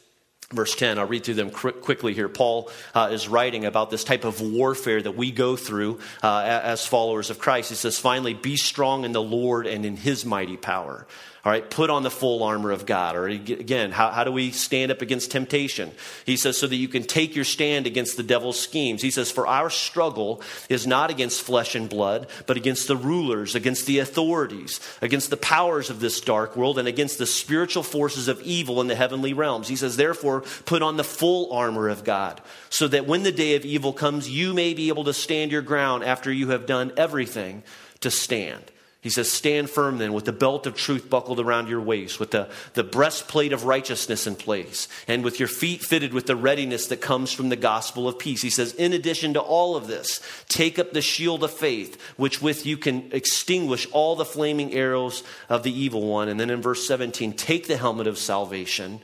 verse 0.53 0.75
10 0.75 0.99
i'll 0.99 1.07
read 1.07 1.25
through 1.25 1.35
them 1.35 1.51
quickly 1.51 2.15
here. 2.15 2.29
Paul 2.29 2.71
uh, 2.95 3.09
is 3.13 3.29
writing 3.29 3.65
about 3.65 3.91
this 3.91 4.05
type 4.05 4.25
of 4.25 4.41
warfare 4.41 5.03
that 5.03 5.17
we 5.17 5.31
go 5.31 5.57
through 5.57 5.99
uh, 6.23 6.61
as 6.63 6.87
followers 6.87 7.31
of 7.31 7.39
christ. 7.39 7.71
He 7.71 7.75
says 7.75 7.99
finally 7.99 8.35
be 8.35 8.57
strong 8.57 9.05
in 9.05 9.13
the 9.13 9.23
lord 9.23 9.67
and 9.67 9.85
in 9.85 9.97
his 9.97 10.25
mighty 10.25 10.57
power 10.57 11.07
all 11.45 11.51
right, 11.51 11.69
put 11.69 11.91
on 11.91 12.05
the 12.05 12.11
full 12.11 12.45
armor 12.45 12.71
of 12.71 12.87
God. 12.87 13.17
Or 13.17 13.27
again, 13.27 13.91
how, 13.91 14.11
how 14.11 14.23
do 14.23 14.31
we 14.31 14.53
stand 14.53 14.93
up 14.93 15.03
against 15.03 15.33
temptation? 15.33 15.91
He 16.25 16.37
says, 16.37 16.57
so 16.57 16.69
that 16.69 16.77
you 16.77 16.87
can 16.87 17.03
take 17.03 17.35
your 17.35 17.45
stand 17.45 17.89
against 17.89 18.17
the 18.17 18.23
devil's 18.23 18.61
schemes. 18.61 19.03
He 19.03 19.11
says, 19.11 19.29
for 19.33 19.49
our 19.49 19.69
struggle 19.69 20.41
is 20.69 20.87
not 20.87 21.11
against 21.11 21.43
flesh 21.43 21.75
and 21.75 21.89
blood, 21.89 22.29
but 22.47 22.57
against 22.57 22.87
the 22.87 22.97
rulers, 22.97 23.57
against 23.57 23.87
the 23.87 23.99
authorities, 23.99 24.79
against 25.01 25.31
the 25.31 25.37
powers 25.37 25.91
of 25.91 25.99
this 25.99 26.21
dark 26.21 26.57
world, 26.57 26.79
and 26.79 26.87
against 26.87 27.19
the 27.19 27.27
spiritual 27.27 27.83
forces 27.83 28.29
of 28.29 28.41
evil 28.43 28.81
in 28.81 28.87
the 28.87 28.95
heavenly 28.95 29.33
realms. 29.33 29.67
He 29.67 29.75
says, 29.75 29.97
therefore, 29.97 30.43
put 30.65 30.81
on 30.81 30.97
the 30.97 31.03
full 31.03 31.53
armor 31.53 31.89
of 31.89 32.05
God, 32.05 32.41
so 32.71 32.87
that 32.87 33.09
when 33.09 33.25
the 33.25 33.33
day 33.33 33.57
of 33.57 33.65
evil 33.65 33.93
comes, 33.93 34.31
you 34.31 34.55
may 34.55 34.75
be 34.75 34.87
able 34.89 35.05
to 35.05 35.13
stand 35.13 35.51
your 35.51 35.63
ground 35.63 36.05
after 36.05 36.33
you 36.33 36.51
have 36.51 36.67
done 36.67 36.93
everything 36.97 37.65
to 37.99 38.13
stand. 38.13 38.63
He 39.03 39.11
says, 39.11 39.31
Stand 39.31 39.69
firm 39.69 39.99
then 39.99 40.13
with 40.13 40.27
the 40.27 40.33
belt 40.33 40.65
of 40.65 40.77
truth 40.77 41.11
buckled 41.11 41.41
around 41.41 41.69
your 41.69 41.81
waist, 41.81 42.21
with 42.21 42.31
the, 42.31 42.49
the 42.75 42.85
breastplate 42.85 43.53
of 43.53 43.65
righteousness 43.65 44.29
in 44.29 44.37
place, 44.37 44.87
and 45.09 45.25
with 45.25 45.41
your 45.41 45.49
feet 45.49 45.83
fitted 45.83 46.15
with 46.15 46.27
the 46.27 46.37
readiness 46.37 46.87
that 46.87 47.01
comes 47.01 47.33
from 47.33 47.49
the 47.49 47.57
gospel 47.57 48.07
of 48.07 48.21
peace. 48.21 48.43
He 48.43 48.49
says, 48.49 48.75
In 48.75 48.93
addition 48.93 49.35
to 49.35 49.41
all 49.41 49.75
of 49.75 49.89
this, 49.89 50.21
take 50.49 50.79
up 50.79 50.93
the 50.93 51.03
shield 51.03 51.43
of 51.43 51.51
faith, 51.51 52.01
which 52.17 52.41
with 52.41 52.65
you 52.65 52.77
can 52.77 53.11
extinguish 53.11 53.89
all 53.91 54.15
the 54.15 54.25
flaming 54.25 54.73
arrows 54.73 55.25
of 55.49 55.65
the 55.65 55.77
evil 55.77 56.07
one. 56.07 56.29
And 56.29 56.39
then 56.39 56.51
in 56.51 56.63
verse 56.63 56.87
17, 56.87 57.33
take 57.33 57.67
the 57.67 57.77
helmet 57.77 58.07
of 58.07 58.19
salvation 58.19 59.01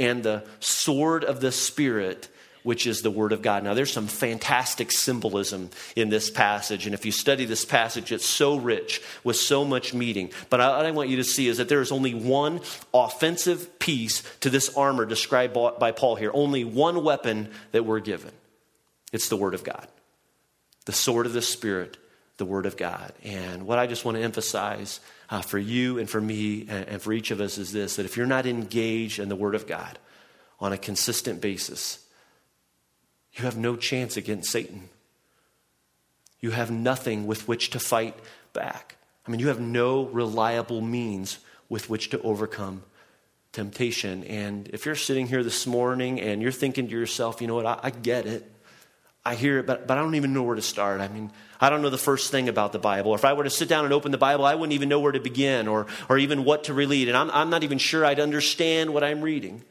and 0.00 0.24
the 0.24 0.44
sword 0.58 1.22
of 1.22 1.40
the 1.40 1.52
Spirit 1.52 2.28
which 2.68 2.86
is 2.86 3.00
the 3.00 3.10
Word 3.10 3.32
of 3.32 3.40
God. 3.40 3.64
Now, 3.64 3.72
there's 3.72 3.90
some 3.90 4.08
fantastic 4.08 4.92
symbolism 4.92 5.70
in 5.96 6.10
this 6.10 6.28
passage, 6.28 6.84
and 6.84 6.92
if 6.92 7.06
you 7.06 7.12
study 7.12 7.46
this 7.46 7.64
passage, 7.64 8.12
it's 8.12 8.26
so 8.26 8.58
rich 8.58 9.00
with 9.24 9.36
so 9.36 9.64
much 9.64 9.94
meaning. 9.94 10.30
But 10.50 10.60
what 10.60 10.84
I 10.84 10.90
want 10.90 11.08
you 11.08 11.16
to 11.16 11.24
see 11.24 11.48
is 11.48 11.56
that 11.56 11.70
there 11.70 11.80
is 11.80 11.90
only 11.90 12.12
one 12.12 12.60
offensive 12.92 13.78
piece 13.78 14.22
to 14.40 14.50
this 14.50 14.76
armor 14.76 15.06
described 15.06 15.54
by 15.78 15.92
Paul 15.92 16.16
here, 16.16 16.30
only 16.34 16.62
one 16.62 17.02
weapon 17.02 17.48
that 17.72 17.86
we're 17.86 18.00
given. 18.00 18.32
It's 19.14 19.30
the 19.30 19.36
Word 19.38 19.54
of 19.54 19.64
God, 19.64 19.88
the 20.84 20.92
sword 20.92 21.24
of 21.24 21.32
the 21.32 21.40
Spirit, 21.40 21.96
the 22.36 22.44
Word 22.44 22.66
of 22.66 22.76
God. 22.76 23.14
And 23.24 23.66
what 23.66 23.78
I 23.78 23.86
just 23.86 24.04
want 24.04 24.18
to 24.18 24.22
emphasize 24.22 25.00
uh, 25.30 25.40
for 25.40 25.58
you 25.58 25.98
and 25.98 26.10
for 26.10 26.20
me 26.20 26.66
and, 26.68 26.86
and 26.86 27.00
for 27.00 27.14
each 27.14 27.30
of 27.30 27.40
us 27.40 27.56
is 27.56 27.72
this 27.72 27.96
that 27.96 28.04
if 28.04 28.18
you're 28.18 28.26
not 28.26 28.44
engaged 28.44 29.20
in 29.20 29.30
the 29.30 29.36
Word 29.36 29.54
of 29.54 29.66
God 29.66 29.98
on 30.60 30.74
a 30.74 30.76
consistent 30.76 31.40
basis, 31.40 32.04
you 33.34 33.44
have 33.44 33.56
no 33.56 33.76
chance 33.76 34.16
against 34.16 34.50
Satan. 34.50 34.88
You 36.40 36.50
have 36.52 36.70
nothing 36.70 37.26
with 37.26 37.48
which 37.48 37.70
to 37.70 37.80
fight 37.80 38.16
back. 38.52 38.96
I 39.26 39.30
mean, 39.30 39.40
you 39.40 39.48
have 39.48 39.60
no 39.60 40.04
reliable 40.06 40.80
means 40.80 41.38
with 41.68 41.90
which 41.90 42.10
to 42.10 42.20
overcome 42.22 42.82
temptation. 43.52 44.24
And 44.24 44.68
if 44.68 44.86
you're 44.86 44.94
sitting 44.94 45.26
here 45.26 45.42
this 45.42 45.66
morning 45.66 46.20
and 46.20 46.40
you're 46.40 46.52
thinking 46.52 46.88
to 46.88 46.92
yourself, 46.92 47.40
you 47.40 47.46
know 47.46 47.54
what, 47.54 47.66
I, 47.66 47.78
I 47.84 47.90
get 47.90 48.26
it. 48.26 48.50
I 49.24 49.34
hear 49.34 49.58
it, 49.58 49.66
but, 49.66 49.86
but 49.86 49.98
I 49.98 50.00
don't 50.00 50.14
even 50.14 50.32
know 50.32 50.42
where 50.42 50.54
to 50.54 50.62
start. 50.62 51.00
I 51.00 51.08
mean, 51.08 51.30
I 51.60 51.68
don't 51.68 51.82
know 51.82 51.90
the 51.90 51.98
first 51.98 52.30
thing 52.30 52.48
about 52.48 52.72
the 52.72 52.78
Bible. 52.78 53.14
If 53.14 53.24
I 53.24 53.34
were 53.34 53.44
to 53.44 53.50
sit 53.50 53.68
down 53.68 53.84
and 53.84 53.92
open 53.92 54.12
the 54.12 54.18
Bible, 54.18 54.46
I 54.46 54.54
wouldn't 54.54 54.72
even 54.72 54.88
know 54.88 55.00
where 55.00 55.12
to 55.12 55.20
begin 55.20 55.68
or, 55.68 55.86
or 56.08 56.16
even 56.16 56.44
what 56.44 56.64
to 56.64 56.74
read. 56.74 57.08
And 57.08 57.16
I'm, 57.16 57.30
I'm 57.32 57.50
not 57.50 57.62
even 57.64 57.78
sure 57.78 58.06
I'd 58.06 58.20
understand 58.20 58.94
what 58.94 59.04
I'm 59.04 59.20
reading. 59.20 59.64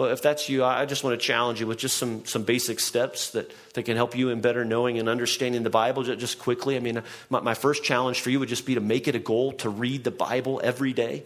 Well, 0.00 0.08
if 0.08 0.22
that's 0.22 0.48
you, 0.48 0.64
I 0.64 0.86
just 0.86 1.04
want 1.04 1.20
to 1.20 1.26
challenge 1.26 1.60
you 1.60 1.66
with 1.66 1.76
just 1.76 1.98
some, 1.98 2.24
some 2.24 2.42
basic 2.42 2.80
steps 2.80 3.32
that, 3.32 3.52
that 3.74 3.82
can 3.82 3.96
help 3.96 4.16
you 4.16 4.30
in 4.30 4.40
better 4.40 4.64
knowing 4.64 4.98
and 4.98 5.10
understanding 5.10 5.62
the 5.62 5.68
Bible 5.68 6.04
just 6.04 6.38
quickly. 6.38 6.74
I 6.74 6.80
mean, 6.80 6.96
uh, 6.96 7.02
my, 7.28 7.40
my 7.40 7.52
first 7.52 7.84
challenge 7.84 8.22
for 8.22 8.30
you 8.30 8.40
would 8.40 8.48
just 8.48 8.64
be 8.64 8.76
to 8.76 8.80
make 8.80 9.08
it 9.08 9.14
a 9.14 9.18
goal 9.18 9.52
to 9.58 9.68
read 9.68 10.04
the 10.04 10.10
Bible 10.10 10.58
every 10.64 10.94
day. 10.94 11.24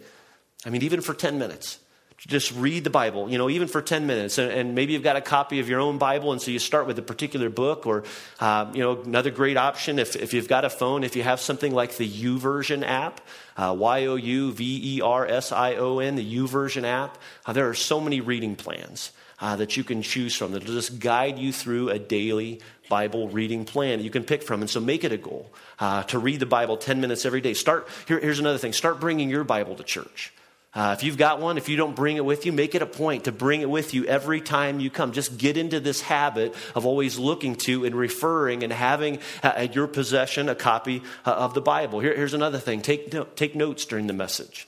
I 0.65 0.71
mean, 0.71 0.81
even 0.81 0.99
for 0.99 1.13
10 1.13 1.39
minutes 1.39 1.79
just 2.17 2.53
read 2.55 2.83
the 2.83 2.89
Bible, 2.89 3.29
you 3.29 3.37
know, 3.37 3.49
even 3.49 3.67
for 3.67 3.81
10 3.81 4.07
minutes. 4.07 4.37
And, 4.37 4.73
maybe 4.73 4.93
you've 4.93 5.03
got 5.03 5.15
a 5.15 5.21
copy 5.21 5.59
of 5.59 5.69
your 5.69 5.79
own 5.79 5.97
Bible, 5.97 6.31
and 6.31 6.41
so 6.41 6.49
you 6.49 6.59
start 6.59 6.87
with 6.87 6.97
a 6.97 7.01
particular 7.01 7.49
book, 7.49 7.85
or, 7.85 8.03
uh, 8.39 8.71
you 8.73 8.81
know, 8.81 9.01
another 9.01 9.31
great 9.31 9.57
option 9.57 9.99
if, 9.99 10.15
if 10.15 10.33
you've 10.33 10.47
got 10.47 10.65
a 10.65 10.69
phone, 10.69 11.03
if 11.03 11.15
you 11.15 11.23
have 11.23 11.39
something 11.39 11.73
like 11.73 11.97
the 11.97 12.09
YouVersion 12.09 12.83
app, 12.83 13.21
uh, 13.57 13.75
Y 13.77 14.05
O 14.05 14.15
U 14.15 14.51
V 14.51 14.97
E 14.97 15.01
R 15.01 15.25
S 15.27 15.51
I 15.51 15.75
O 15.75 15.99
N, 15.99 16.15
the 16.15 16.37
YouVersion 16.37 16.83
app, 16.83 17.17
uh, 17.45 17.53
there 17.53 17.69
are 17.69 17.75
so 17.75 17.99
many 17.99 18.21
reading 18.21 18.55
plans. 18.55 19.11
Uh, 19.37 19.57
that 19.57 19.75
you 19.75 19.83
can 19.83 20.01
choose 20.01 20.33
from 20.33 20.53
that'll 20.53 20.73
just 20.73 20.97
guide 20.97 21.37
you 21.37 21.51
through 21.51 21.89
a 21.89 21.99
daily 21.99 22.61
Bible 22.87 23.27
reading 23.27 23.65
plan 23.65 23.99
that 23.99 24.03
you 24.05 24.09
can 24.09 24.23
pick 24.23 24.41
from. 24.41 24.61
And 24.61 24.69
so 24.69 24.79
make 24.79 25.03
it 25.03 25.11
a 25.11 25.17
goal 25.17 25.51
uh, 25.77 26.03
to 26.03 26.19
read 26.19 26.39
the 26.39 26.45
Bible 26.45 26.77
10 26.77 27.01
minutes 27.01 27.25
every 27.25 27.41
day. 27.41 27.53
Start, 27.53 27.89
here, 28.07 28.17
here's 28.17 28.39
another 28.39 28.57
thing 28.57 28.71
start 28.71 29.01
bringing 29.01 29.29
your 29.29 29.43
Bible 29.43 29.75
to 29.75 29.83
church. 29.83 30.31
Uh, 30.75 30.93
if 30.97 31.03
you've 31.03 31.17
got 31.17 31.39
one, 31.39 31.57
if 31.57 31.69
you 31.69 31.77
don't 31.77 31.95
bring 31.95 32.17
it 32.17 32.25
with 32.25 32.45
you, 32.45 32.51
make 32.51 32.75
it 32.75 32.81
a 32.81 32.85
point 32.85 33.23
to 33.23 33.31
bring 33.31 33.61
it 33.61 33.69
with 33.69 33.93
you 33.93 34.03
every 34.05 34.41
time 34.41 34.81
you 34.81 34.89
come. 34.89 35.13
Just 35.13 35.37
get 35.37 35.55
into 35.55 35.79
this 35.79 36.01
habit 36.01 36.53
of 36.75 36.85
always 36.85 37.17
looking 37.17 37.55
to 37.55 37.85
and 37.85 37.95
referring 37.95 38.61
and 38.61 38.73
having 38.73 39.19
uh, 39.41 39.53
at 39.55 39.73
your 39.73 39.87
possession 39.87 40.49
a 40.49 40.55
copy 40.55 41.01
uh, 41.25 41.31
of 41.31 41.53
the 41.53 41.61
Bible. 41.61 42.01
Here, 42.01 42.13
here's 42.13 42.33
another 42.33 42.59
thing 42.59 42.81
take, 42.81 43.13
no, 43.13 43.23
take 43.23 43.55
notes 43.55 43.85
during 43.85 44.07
the 44.07 44.13
message. 44.13 44.67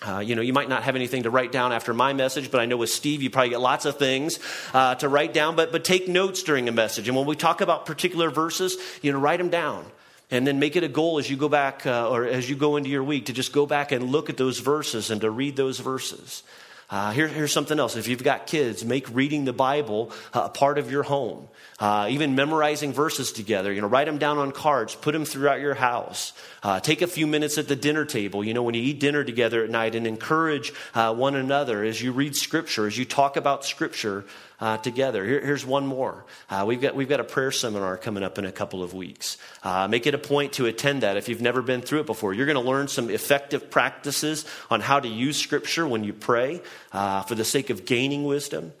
Uh, 0.00 0.18
you 0.18 0.34
know, 0.34 0.42
you 0.42 0.52
might 0.52 0.68
not 0.68 0.82
have 0.82 0.96
anything 0.96 1.22
to 1.22 1.30
write 1.30 1.52
down 1.52 1.72
after 1.72 1.94
my 1.94 2.12
message, 2.14 2.50
but 2.50 2.60
I 2.60 2.66
know 2.66 2.78
with 2.78 2.90
Steve, 2.90 3.22
you 3.22 3.30
probably 3.30 3.50
get 3.50 3.60
lots 3.60 3.84
of 3.84 3.96
things 3.96 4.38
uh, 4.72 4.94
to 4.96 5.08
write 5.08 5.34
down. 5.34 5.56
But, 5.56 5.72
but 5.72 5.84
take 5.84 6.08
notes 6.08 6.42
during 6.42 6.68
a 6.68 6.72
message. 6.72 7.06
And 7.06 7.16
when 7.16 7.26
we 7.26 7.36
talk 7.36 7.60
about 7.60 7.86
particular 7.86 8.30
verses, 8.30 8.76
you 9.02 9.12
know, 9.12 9.18
write 9.18 9.38
them 9.38 9.50
down. 9.50 9.84
And 10.30 10.46
then 10.46 10.58
make 10.58 10.74
it 10.76 10.82
a 10.82 10.88
goal 10.88 11.18
as 11.18 11.28
you 11.28 11.36
go 11.36 11.48
back 11.48 11.86
uh, 11.86 12.08
or 12.08 12.24
as 12.24 12.48
you 12.48 12.56
go 12.56 12.76
into 12.76 12.90
your 12.90 13.04
week 13.04 13.26
to 13.26 13.32
just 13.32 13.52
go 13.52 13.66
back 13.66 13.92
and 13.92 14.10
look 14.10 14.30
at 14.30 14.36
those 14.36 14.58
verses 14.58 15.10
and 15.10 15.20
to 15.20 15.30
read 15.30 15.56
those 15.56 15.78
verses. 15.78 16.42
Uh, 16.90 17.10
here, 17.12 17.28
here's 17.28 17.52
something 17.52 17.78
else. 17.78 17.96
If 17.96 18.08
you've 18.08 18.22
got 18.22 18.46
kids, 18.46 18.84
make 18.84 19.08
reading 19.14 19.44
the 19.44 19.52
Bible 19.52 20.12
a 20.32 20.48
part 20.48 20.78
of 20.78 20.90
your 20.90 21.02
home. 21.02 21.48
Uh, 21.84 22.06
even 22.08 22.34
memorizing 22.34 22.94
verses 22.94 23.30
together. 23.30 23.70
You 23.70 23.82
know, 23.82 23.88
write 23.88 24.06
them 24.06 24.16
down 24.16 24.38
on 24.38 24.52
cards, 24.52 24.94
put 24.94 25.12
them 25.12 25.26
throughout 25.26 25.60
your 25.60 25.74
house. 25.74 26.32
Uh, 26.62 26.80
take 26.80 27.02
a 27.02 27.06
few 27.06 27.26
minutes 27.26 27.58
at 27.58 27.68
the 27.68 27.76
dinner 27.76 28.06
table, 28.06 28.42
you 28.42 28.54
know, 28.54 28.62
when 28.62 28.74
you 28.74 28.80
eat 28.80 28.98
dinner 29.00 29.22
together 29.22 29.62
at 29.62 29.68
night 29.68 29.94
and 29.94 30.06
encourage 30.06 30.72
uh, 30.94 31.14
one 31.14 31.34
another 31.34 31.84
as 31.84 32.00
you 32.00 32.10
read 32.10 32.34
Scripture, 32.34 32.86
as 32.86 32.96
you 32.96 33.04
talk 33.04 33.36
about 33.36 33.66
Scripture 33.66 34.24
uh, 34.60 34.78
together. 34.78 35.26
Here, 35.26 35.44
here's 35.44 35.66
one 35.66 35.86
more. 35.86 36.24
Uh, 36.48 36.64
we've, 36.66 36.80
got, 36.80 36.94
we've 36.94 37.06
got 37.06 37.20
a 37.20 37.24
prayer 37.24 37.52
seminar 37.52 37.98
coming 37.98 38.22
up 38.22 38.38
in 38.38 38.46
a 38.46 38.52
couple 38.52 38.82
of 38.82 38.94
weeks. 38.94 39.36
Uh, 39.62 39.86
make 39.86 40.06
it 40.06 40.14
a 40.14 40.18
point 40.18 40.54
to 40.54 40.64
attend 40.64 41.02
that 41.02 41.18
if 41.18 41.28
you've 41.28 41.42
never 41.42 41.60
been 41.60 41.82
through 41.82 42.00
it 42.00 42.06
before. 42.06 42.32
You're 42.32 42.46
going 42.46 42.56
to 42.56 42.62
learn 42.62 42.88
some 42.88 43.10
effective 43.10 43.70
practices 43.70 44.46
on 44.70 44.80
how 44.80 45.00
to 45.00 45.08
use 45.08 45.36
Scripture 45.36 45.86
when 45.86 46.02
you 46.02 46.14
pray 46.14 46.62
for 46.92 47.34
the 47.34 47.44
sake 47.44 47.68
of 47.68 47.84
gaining 47.84 48.24
wisdom 48.24 48.72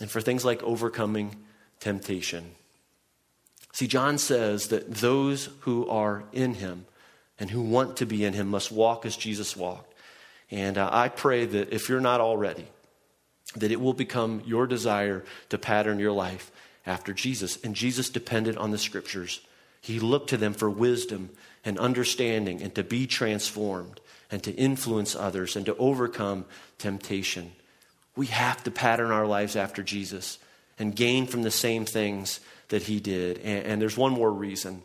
and 0.00 0.10
for 0.10 0.22
things 0.22 0.46
like 0.46 0.62
overcoming 0.62 1.36
temptation. 1.82 2.52
See, 3.72 3.88
John 3.88 4.16
says 4.16 4.68
that 4.68 4.88
those 4.88 5.48
who 5.60 5.88
are 5.88 6.22
in 6.32 6.54
him 6.54 6.86
and 7.40 7.50
who 7.50 7.60
want 7.60 7.96
to 7.96 8.06
be 8.06 8.24
in 8.24 8.34
him 8.34 8.48
must 8.48 8.70
walk 8.70 9.04
as 9.04 9.16
Jesus 9.16 9.56
walked. 9.56 9.92
And 10.50 10.78
uh, 10.78 10.88
I 10.92 11.08
pray 11.08 11.44
that 11.44 11.72
if 11.72 11.88
you're 11.88 12.00
not 12.00 12.20
already, 12.20 12.66
that 13.56 13.72
it 13.72 13.80
will 13.80 13.94
become 13.94 14.42
your 14.46 14.68
desire 14.68 15.24
to 15.48 15.58
pattern 15.58 15.98
your 15.98 16.12
life 16.12 16.52
after 16.86 17.12
Jesus. 17.12 17.58
And 17.64 17.74
Jesus 17.74 18.10
depended 18.10 18.56
on 18.56 18.70
the 18.70 18.78
scriptures. 18.78 19.40
He 19.80 19.98
looked 19.98 20.30
to 20.30 20.36
them 20.36 20.54
for 20.54 20.70
wisdom 20.70 21.30
and 21.64 21.78
understanding 21.80 22.62
and 22.62 22.72
to 22.76 22.84
be 22.84 23.08
transformed 23.08 24.00
and 24.30 24.40
to 24.44 24.52
influence 24.52 25.16
others 25.16 25.56
and 25.56 25.66
to 25.66 25.76
overcome 25.78 26.44
temptation. 26.78 27.52
We 28.14 28.26
have 28.26 28.62
to 28.64 28.70
pattern 28.70 29.10
our 29.10 29.26
lives 29.26 29.56
after 29.56 29.82
Jesus 29.82 30.38
and 30.78 30.94
gain 30.94 31.26
from 31.26 31.42
the 31.42 31.50
same 31.50 31.84
things 31.84 32.40
that 32.68 32.84
he 32.84 33.00
did. 33.00 33.38
And, 33.38 33.66
and, 33.66 33.82
there's 33.82 33.96
one 33.96 34.12
more 34.12 34.32
reason 34.32 34.82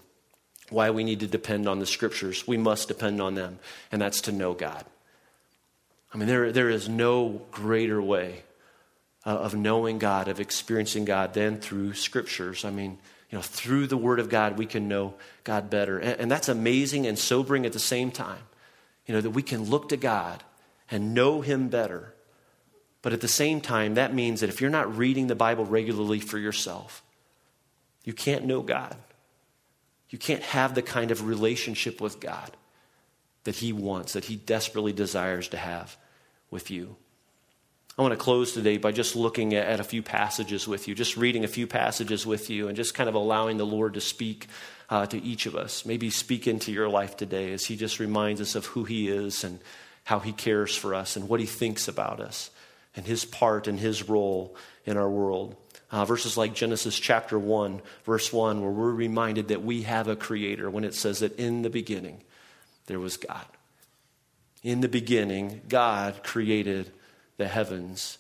why 0.70 0.90
we 0.90 1.04
need 1.04 1.22
to 1.22 1.28
depend 1.28 1.68
on 1.68 1.80
the 1.80 1.86
scriptures. 1.86 2.48
We 2.48 2.58
must 2.58 2.88
depend 2.88 3.22
on 3.22 3.36
them, 3.36 3.60
and 3.92 4.02
that's 4.02 4.22
to 4.22 4.32
know 4.32 4.54
God. 4.54 4.86
I 6.14 6.18
mean, 6.18 6.28
there, 6.28 6.52
there 6.52 6.70
is 6.70 6.90
no 6.90 7.42
greater 7.52 8.02
way 8.02 8.44
uh, 9.26 9.30
of 9.30 9.56
knowing 9.56 10.00
God, 10.00 10.28
of 10.28 10.40
experiencing 10.40 11.06
God, 11.06 11.34
than 11.34 11.60
through 11.60 11.94
scriptures. 11.94 12.66
I 12.66 12.72
mean, 12.72 12.98
you 13.30 13.38
know, 13.38 13.42
through 13.42 13.88
the 13.88 13.98
Word 13.98 14.20
of 14.20 14.30
God, 14.30 14.58
we 14.58 14.66
can 14.66 14.88
know 14.88 15.16
God 15.44 15.70
better. 15.70 16.00
And, 16.00 16.22
and 16.22 16.32
that's 16.32 16.50
amazing 16.50 17.06
and 17.08 17.20
sobering 17.20 17.66
at 17.66 17.74
the 17.74 17.80
same 17.80 18.12
time. 18.12 18.42
You 19.06 19.14
know, 19.16 19.22
that 19.22 19.32
we 19.32 19.44
can 19.44 19.66
look 19.66 19.90
to 19.90 19.98
God 19.98 20.44
and 20.90 21.14
know 21.14 21.42
Him 21.42 21.68
better. 21.70 22.14
But 23.08 23.14
at 23.14 23.22
the 23.22 23.30
same 23.30 23.62
time, 23.62 23.94
that 23.94 24.14
means 24.14 24.42
that 24.42 24.50
if 24.50 24.60
you're 24.60 24.70
not 24.70 24.98
reading 24.98 25.28
the 25.28 25.34
Bible 25.34 25.64
regularly 25.64 26.20
for 26.20 26.38
yourself, 26.38 27.02
you 28.04 28.12
can't 28.12 28.44
know 28.44 28.62
God. 28.62 28.98
You 30.10 30.18
can't 30.18 30.44
have 30.44 30.76
the 30.76 30.82
kind 30.82 31.10
of 31.10 31.26
relationship 31.26 32.02
with 32.02 32.20
God 32.20 32.58
that 33.46 33.56
He 33.56 33.72
wants, 33.72 34.12
that 34.12 34.26
He 34.26 34.36
desperately 34.36 34.92
desires 34.92 35.48
to 35.48 35.58
have 35.58 35.96
with 36.52 36.70
you. 36.70 36.98
I 37.98 38.02
want 38.02 38.12
to 38.12 38.18
close 38.18 38.52
today 38.52 38.76
by 38.76 38.92
just 38.92 39.16
looking 39.16 39.54
at, 39.54 39.80
a 39.80 39.86
few 39.86 40.04
passages 40.04 40.68
with 40.68 40.90
you, 40.90 40.94
just 40.94 41.16
reading 41.16 41.46
a 41.46 41.48
few 41.48 41.66
passages 41.66 42.26
with 42.26 42.50
you, 42.50 42.68
and 42.68 42.76
just 42.76 42.94
kind 42.94 43.08
of 43.08 43.16
allowing 43.16 43.56
the 43.56 43.66
Lord 43.66 43.94
to 43.94 44.02
speak 44.02 44.48
uh, 44.90 45.06
to 45.06 45.24
each 45.24 45.46
of 45.46 45.56
us. 45.56 45.86
Maybe 45.86 46.10
speak 46.10 46.46
into 46.46 46.74
your 46.74 46.90
life 46.90 47.16
today 47.16 47.54
as 47.54 47.64
He 47.68 47.78
just 47.78 48.02
reminds 48.02 48.42
us 48.42 48.56
of 48.56 48.66
who 48.66 48.84
He 48.84 49.08
is 49.08 49.46
and 49.46 49.62
how 50.04 50.20
He 50.20 50.34
cares 50.34 50.76
for 50.76 50.94
us 50.94 51.16
and 51.16 51.30
what 51.30 51.40
He 51.40 51.46
thinks 51.46 51.88
about 51.88 52.20
us 52.20 52.50
and 52.98 53.06
His 53.06 53.24
part 53.24 53.68
and 53.68 53.80
His 53.80 54.10
role 54.10 54.56
in 54.86 54.98
our 54.98 55.10
world. 55.10 55.56
Uh, 55.90 56.04
verses 56.04 56.36
like 56.36 56.54
Genesis 56.54 57.00
chapter 57.00 57.40
1, 57.40 57.82
verse 58.04 58.34
1, 58.34 58.62
where 58.62 58.72
we're 58.72 58.92
reminded 58.92 59.48
that 59.48 59.64
we 59.64 59.84
have 59.84 60.10
a 60.10 60.18
creator 60.18 60.70
when 60.70 60.84
it 60.84 60.94
says 60.94 61.20
that 61.20 61.40
in 61.40 61.62
the 61.62 61.70
beginning 61.70 62.22
there 62.88 63.00
was 63.00 63.16
God. 63.16 63.46
In 64.64 64.82
the 64.82 64.90
beginning, 64.90 65.62
God 65.70 66.24
created 66.24 66.92
the 67.38 67.48
heavens 67.48 68.18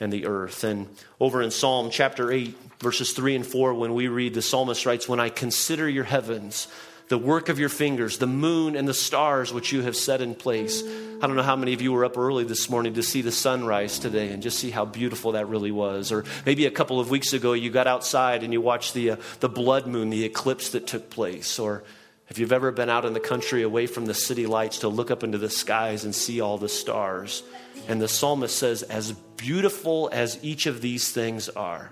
and 0.00 0.12
the 0.12 0.26
earth. 0.26 0.64
And 0.64 0.88
over 1.18 1.40
in 1.40 1.50
Psalm 1.50 1.88
chapter 1.90 2.30
8, 2.30 2.54
verses 2.80 3.12
3 3.12 3.36
and 3.36 3.46
4, 3.46 3.72
when 3.74 3.94
we 3.94 4.08
read, 4.08 4.34
the 4.34 4.42
psalmist 4.42 4.84
writes, 4.84 5.08
When 5.08 5.20
I 5.20 5.28
consider 5.28 5.88
your 5.88 6.04
heavens, 6.04 6.68
the 7.08 7.18
work 7.18 7.48
of 7.48 7.58
your 7.58 7.68
fingers, 7.68 8.18
the 8.18 8.26
moon 8.26 8.76
and 8.76 8.86
the 8.86 8.94
stars 8.94 9.52
which 9.52 9.72
you 9.72 9.82
have 9.82 9.96
set 9.96 10.20
in 10.20 10.34
place. 10.34 10.82
I 10.82 11.26
don't 11.26 11.36
know 11.36 11.42
how 11.42 11.56
many 11.56 11.72
of 11.72 11.80
you 11.80 11.92
were 11.92 12.04
up 12.04 12.18
early 12.18 12.44
this 12.44 12.68
morning 12.68 12.94
to 12.94 13.02
see 13.02 13.22
the 13.22 13.32
sunrise 13.32 13.98
today 13.98 14.30
and 14.30 14.42
just 14.42 14.58
see 14.58 14.70
how 14.70 14.84
beautiful 14.84 15.32
that 15.32 15.48
really 15.48 15.72
was. 15.72 16.12
Or 16.12 16.24
maybe 16.44 16.66
a 16.66 16.70
couple 16.70 17.00
of 17.00 17.10
weeks 17.10 17.32
ago 17.32 17.54
you 17.54 17.70
got 17.70 17.86
outside 17.86 18.42
and 18.42 18.52
you 18.52 18.60
watched 18.60 18.94
the, 18.94 19.12
uh, 19.12 19.16
the 19.40 19.48
blood 19.48 19.86
moon, 19.86 20.10
the 20.10 20.24
eclipse 20.24 20.70
that 20.70 20.86
took 20.86 21.08
place. 21.08 21.58
Or 21.58 21.82
if 22.28 22.38
you've 22.38 22.52
ever 22.52 22.70
been 22.70 22.90
out 22.90 23.06
in 23.06 23.14
the 23.14 23.20
country 23.20 23.62
away 23.62 23.86
from 23.86 24.04
the 24.04 24.14
city 24.14 24.46
lights 24.46 24.80
to 24.80 24.88
look 24.88 25.10
up 25.10 25.24
into 25.24 25.38
the 25.38 25.50
skies 25.50 26.04
and 26.04 26.14
see 26.14 26.40
all 26.40 26.58
the 26.58 26.68
stars. 26.68 27.42
And 27.88 28.02
the 28.02 28.08
psalmist 28.08 28.56
says, 28.56 28.82
as 28.82 29.12
beautiful 29.12 30.10
as 30.12 30.38
each 30.42 30.66
of 30.66 30.82
these 30.82 31.10
things 31.10 31.48
are, 31.48 31.90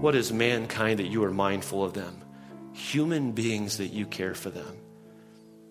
what 0.00 0.16
is 0.16 0.32
mankind 0.32 0.98
that 0.98 1.06
you 1.06 1.22
are 1.24 1.30
mindful 1.30 1.84
of 1.84 1.92
them? 1.94 2.22
Human 2.78 3.32
beings 3.32 3.78
that 3.78 3.88
you 3.88 4.06
care 4.06 4.34
for 4.34 4.50
them. 4.50 4.76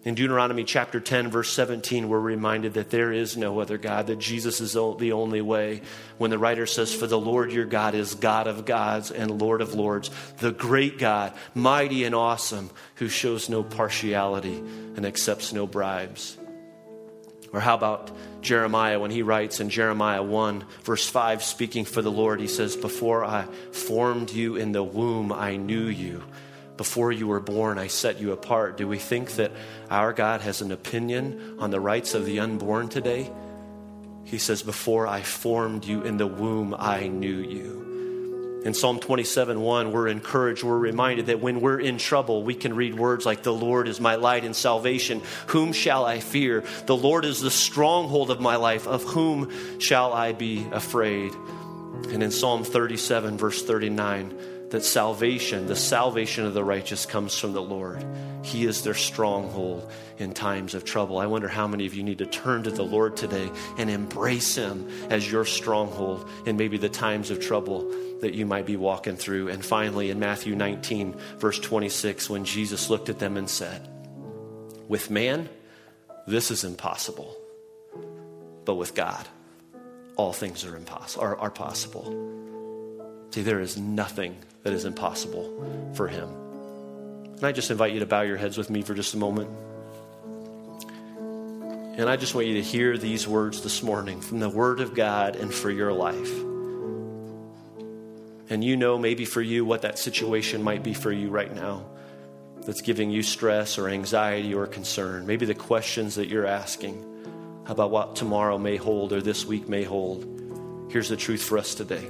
In 0.03 0.13
Deuteronomy 0.13 0.65
chapter 0.65 0.99
10, 0.99 1.29
verse 1.29 1.51
17, 1.51 2.09
we're 2.09 2.19
reminded 2.19 2.73
that 2.73 2.89
there 2.89 3.13
is 3.13 3.37
no 3.37 3.59
other 3.59 3.77
God, 3.77 4.07
that 4.07 4.19
Jesus 4.19 4.59
is 4.59 4.73
the 4.73 5.11
only 5.13 5.41
way. 5.41 5.81
When 6.17 6.31
the 6.31 6.37
writer 6.37 6.65
says, 6.65 6.93
For 6.93 7.07
the 7.07 7.19
Lord 7.19 7.51
your 7.51 7.65
God 7.65 7.95
is 7.95 8.15
God 8.15 8.47
of 8.47 8.65
gods 8.65 9.09
and 9.09 9.41
Lord 9.41 9.61
of 9.61 9.73
lords, 9.73 10.11
the 10.39 10.51
great 10.51 10.99
God, 10.99 11.33
mighty 11.55 12.03
and 12.03 12.13
awesome, 12.13 12.69
who 12.95 13.07
shows 13.07 13.47
no 13.47 13.63
partiality 13.63 14.57
and 14.57 15.05
accepts 15.05 15.53
no 15.53 15.65
bribes. 15.65 16.37
Or 17.53 17.61
how 17.61 17.75
about 17.75 18.11
Jeremiah 18.41 18.99
when 18.99 19.11
he 19.11 19.21
writes 19.21 19.61
in 19.61 19.69
Jeremiah 19.69 20.23
1, 20.23 20.65
verse 20.83 21.07
5, 21.07 21.41
speaking 21.41 21.85
for 21.85 22.01
the 22.01 22.11
Lord, 22.11 22.41
he 22.41 22.47
says, 22.47 22.75
Before 22.75 23.23
I 23.23 23.45
formed 23.71 24.29
you 24.29 24.57
in 24.57 24.73
the 24.73 24.83
womb, 24.83 25.31
I 25.31 25.55
knew 25.55 25.85
you. 25.85 26.23
Before 26.77 27.11
you 27.11 27.27
were 27.27 27.39
born, 27.39 27.79
I 27.79 27.87
set 27.87 28.19
you 28.21 28.31
apart. 28.31 28.77
Do 28.77 28.87
we 28.87 28.99
think 28.99 29.31
that 29.33 29.51
our 29.89 30.13
God 30.13 30.41
has 30.41 30.61
an 30.61 30.71
opinion 30.71 31.57
on 31.59 31.71
the 31.71 31.79
rights 31.79 32.13
of 32.13 32.25
the 32.25 32.39
unborn 32.39 32.87
today? 32.87 33.31
He 34.23 34.37
says, 34.37 34.61
Before 34.61 35.07
I 35.07 35.21
formed 35.21 35.85
you 35.85 36.03
in 36.03 36.17
the 36.17 36.27
womb, 36.27 36.75
I 36.77 37.07
knew 37.07 37.37
you. 37.37 38.61
In 38.63 38.73
Psalm 38.73 38.99
27 38.99 39.61
1, 39.61 39.91
we're 39.91 40.07
encouraged, 40.07 40.63
we're 40.63 40.77
reminded 40.77 41.27
that 41.27 41.39
when 41.39 41.61
we're 41.61 41.79
in 41.79 41.97
trouble, 41.97 42.43
we 42.43 42.53
can 42.53 42.75
read 42.75 42.95
words 42.95 43.25
like, 43.25 43.41
The 43.41 43.53
Lord 43.53 43.87
is 43.87 44.01
my 44.01 44.15
light 44.15 44.43
and 44.43 44.55
salvation. 44.55 45.21
Whom 45.47 45.73
shall 45.73 46.05
I 46.05 46.19
fear? 46.19 46.63
The 46.85 46.95
Lord 46.95 47.23
is 47.23 47.41
the 47.41 47.49
stronghold 47.49 48.29
of 48.29 48.41
my 48.41 48.57
life. 48.57 48.85
Of 48.85 49.03
whom 49.03 49.79
shall 49.79 50.13
I 50.13 50.33
be 50.33 50.67
afraid? 50.71 51.33
And 52.09 52.21
in 52.21 52.29
Psalm 52.29 52.63
37, 52.63 53.37
verse 53.37 53.63
39, 53.63 54.37
that 54.69 54.83
salvation, 54.83 55.67
the 55.67 55.75
salvation 55.75 56.45
of 56.45 56.53
the 56.53 56.63
righteous, 56.63 57.05
comes 57.05 57.37
from 57.37 57.53
the 57.53 57.61
Lord. 57.61 58.03
He 58.43 58.65
is 58.65 58.83
their 58.83 58.93
stronghold 58.93 59.89
in 60.17 60.33
times 60.33 60.73
of 60.73 60.83
trouble. 60.83 61.19
I 61.19 61.27
wonder 61.27 61.47
how 61.47 61.67
many 61.67 61.85
of 61.85 61.93
you 61.93 62.03
need 62.03 62.17
to 62.17 62.25
turn 62.25 62.63
to 62.63 62.71
the 62.71 62.83
Lord 62.83 63.15
today 63.15 63.49
and 63.77 63.89
embrace 63.89 64.55
Him 64.55 64.89
as 65.09 65.29
your 65.29 65.45
stronghold 65.45 66.29
in 66.45 66.57
maybe 66.57 66.77
the 66.77 66.89
times 66.89 67.31
of 67.31 67.39
trouble 67.39 67.89
that 68.21 68.33
you 68.33 68.45
might 68.45 68.65
be 68.65 68.75
walking 68.75 69.15
through. 69.15 69.49
And 69.49 69.63
finally, 69.63 70.09
in 70.09 70.19
Matthew 70.19 70.55
19, 70.55 71.15
verse 71.37 71.59
26, 71.59 72.29
when 72.29 72.45
Jesus 72.45 72.89
looked 72.89 73.09
at 73.09 73.19
them 73.19 73.37
and 73.37 73.49
said, 73.49 73.87
With 74.87 75.09
man, 75.09 75.49
this 76.25 76.51
is 76.51 76.63
impossible, 76.65 77.37
but 78.65 78.75
with 78.75 78.95
God, 78.95 79.25
all 80.17 80.33
things 80.33 80.65
are, 80.65 80.75
impossible, 80.75 81.23
are, 81.23 81.37
are 81.37 81.51
possible. 81.51 82.36
See, 83.31 83.41
there 83.41 83.59
is 83.59 83.77
nothing 83.77 84.37
that 84.63 84.73
is 84.73 84.85
impossible 84.85 85.91
for 85.93 86.07
him. 86.07 86.29
And 87.37 87.45
I 87.45 87.51
just 87.51 87.69
invite 87.69 87.93
you 87.93 87.99
to 87.99 88.05
bow 88.05 88.21
your 88.21 88.37
heads 88.37 88.57
with 88.57 88.69
me 88.69 88.81
for 88.81 88.93
just 88.93 89.13
a 89.13 89.17
moment. 89.17 89.49
And 91.97 92.09
I 92.09 92.15
just 92.15 92.35
want 92.35 92.47
you 92.47 92.55
to 92.55 92.61
hear 92.61 92.97
these 92.97 93.27
words 93.27 93.61
this 93.61 93.81
morning 93.83 94.21
from 94.21 94.39
the 94.39 94.49
Word 94.49 94.79
of 94.79 94.93
God 94.93 95.35
and 95.35 95.53
for 95.53 95.69
your 95.69 95.93
life. 95.93 96.31
And 98.49 98.63
you 98.63 98.77
know, 98.77 98.97
maybe 98.97 99.25
for 99.25 99.41
you, 99.41 99.65
what 99.65 99.81
that 99.81 99.99
situation 99.99 100.63
might 100.63 100.83
be 100.83 100.93
for 100.93 101.11
you 101.11 101.29
right 101.29 101.53
now 101.53 101.85
that's 102.65 102.81
giving 102.81 103.09
you 103.09 103.23
stress 103.23 103.77
or 103.77 103.89
anxiety 103.89 104.53
or 104.53 104.67
concern. 104.67 105.25
Maybe 105.25 105.45
the 105.45 105.55
questions 105.55 106.15
that 106.15 106.27
you're 106.27 106.45
asking 106.45 107.03
about 107.65 107.91
what 107.91 108.15
tomorrow 108.15 108.57
may 108.57 108.77
hold 108.77 109.13
or 109.13 109.21
this 109.21 109.45
week 109.45 109.67
may 109.67 109.83
hold. 109.83 110.89
Here's 110.91 111.09
the 111.09 111.17
truth 111.17 111.43
for 111.43 111.57
us 111.57 111.75
today 111.75 112.07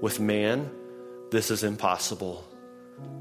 with 0.00 0.20
man, 0.20 0.70
this 1.30 1.50
is 1.50 1.62
impossible, 1.62 2.44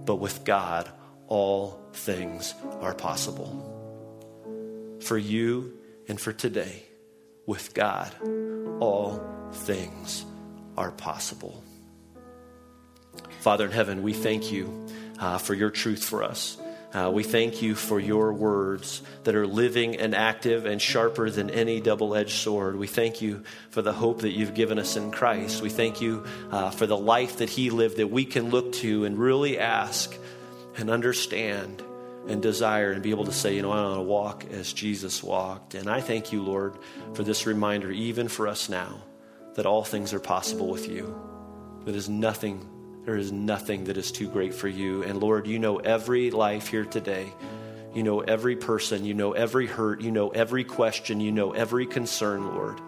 but 0.06 0.16
with 0.16 0.44
God, 0.44 0.90
all 1.28 1.80
things 1.94 2.54
are 2.82 2.94
possible. 2.94 3.66
For 5.02 5.18
you 5.18 5.78
and 6.08 6.20
for 6.20 6.34
today, 6.34 6.84
with 7.46 7.74
God, 7.74 8.14
all 8.80 9.24
things 9.52 10.26
are 10.78 10.92
possible. 10.92 11.64
Father 13.42 13.66
in 13.66 13.72
heaven, 13.72 14.04
we 14.04 14.14
thank 14.14 14.52
you 14.52 14.88
uh, 15.20 15.38
for 15.38 15.54
your 15.54 15.70
truth 15.70 16.04
for 16.04 16.24
us. 16.24 16.59
Uh, 16.92 17.12
we 17.14 17.24
thank 17.24 17.62
you 17.62 17.76
for 17.76 18.00
your 18.00 18.34
words 18.34 19.04
that 19.24 19.36
are 19.36 19.46
living 19.46 19.98
and 19.98 20.16
active 20.16 20.66
and 20.66 20.82
sharper 20.82 21.30
than 21.30 21.52
any 21.52 21.80
double 21.80 22.16
edged 22.16 22.32
sword. 22.32 22.76
We 22.76 22.88
thank 22.88 23.22
you 23.22 23.44
for 23.70 23.84
the 23.84 23.94
hope 23.94 24.22
that 24.22 24.32
you've 24.32 24.56
given 24.56 24.80
us 24.80 24.96
in 24.96 25.12
Christ. 25.12 25.62
We 25.62 25.70
thank 25.70 26.02
you 26.02 26.26
uh, 26.52 26.72
for 26.72 26.88
the 26.88 26.98
life 26.98 27.38
that 27.38 27.50
he 27.50 27.70
lived 27.70 27.98
that 27.98 28.08
we 28.08 28.26
can 28.26 28.50
look 28.50 28.74
to 28.74 29.06
and 29.06 29.20
really 29.20 29.60
ask 29.60 30.16
and 30.78 30.90
understand 30.90 31.84
and 32.28 32.42
desire 32.42 32.92
and 32.92 33.04
be 33.04 33.12
able 33.12 33.26
to 33.26 33.32
say, 33.34 33.56
you 33.56 33.62
know, 33.62 33.72
I 33.72 33.84
want 33.84 33.98
to 33.98 34.02
walk 34.02 34.46
as 34.52 34.74
Jesus 34.74 35.24
walked. 35.24 35.76
And 35.76 35.90
I 35.90 36.02
thank 36.02 36.32
you, 36.32 36.42
Lord, 36.42 36.76
for 37.14 37.24
this 37.24 37.46
reminder, 37.46 37.92
even 37.92 38.28
for 38.28 38.48
us 38.48 38.68
now, 38.68 39.04
that 39.54 39.68
all 39.68 39.84
things 39.84 40.12
are 40.14 40.20
possible 40.20 40.70
with 40.70 40.90
you. 40.90 41.20
That 41.86 41.96
is 41.96 42.10
nothing 42.10 42.68
there 43.06 43.18
is 43.18 43.32
nothing 43.32 43.86
that 43.86 43.98
is 43.98 44.12
too 44.12 44.28
great 44.28 44.54
for 44.54 44.68
you. 44.68 45.04
And 45.04 45.20
Lord, 45.20 45.48
you 45.48 45.58
know 45.60 45.78
every 45.78 46.32
life 46.32 46.68
here 46.68 46.86
today. 46.86 47.34
You 47.94 48.04
know 48.04 48.20
every 48.20 48.56
person. 48.56 49.06
You 49.06 49.14
know 49.14 49.32
every 49.32 49.66
hurt. 49.66 50.02
You 50.02 50.12
know 50.12 50.30
every 50.30 50.64
question. 50.64 51.20
You 51.20 51.32
know 51.32 51.54
every 51.54 51.88
concern, 51.88 52.46
Lord. 52.56 52.80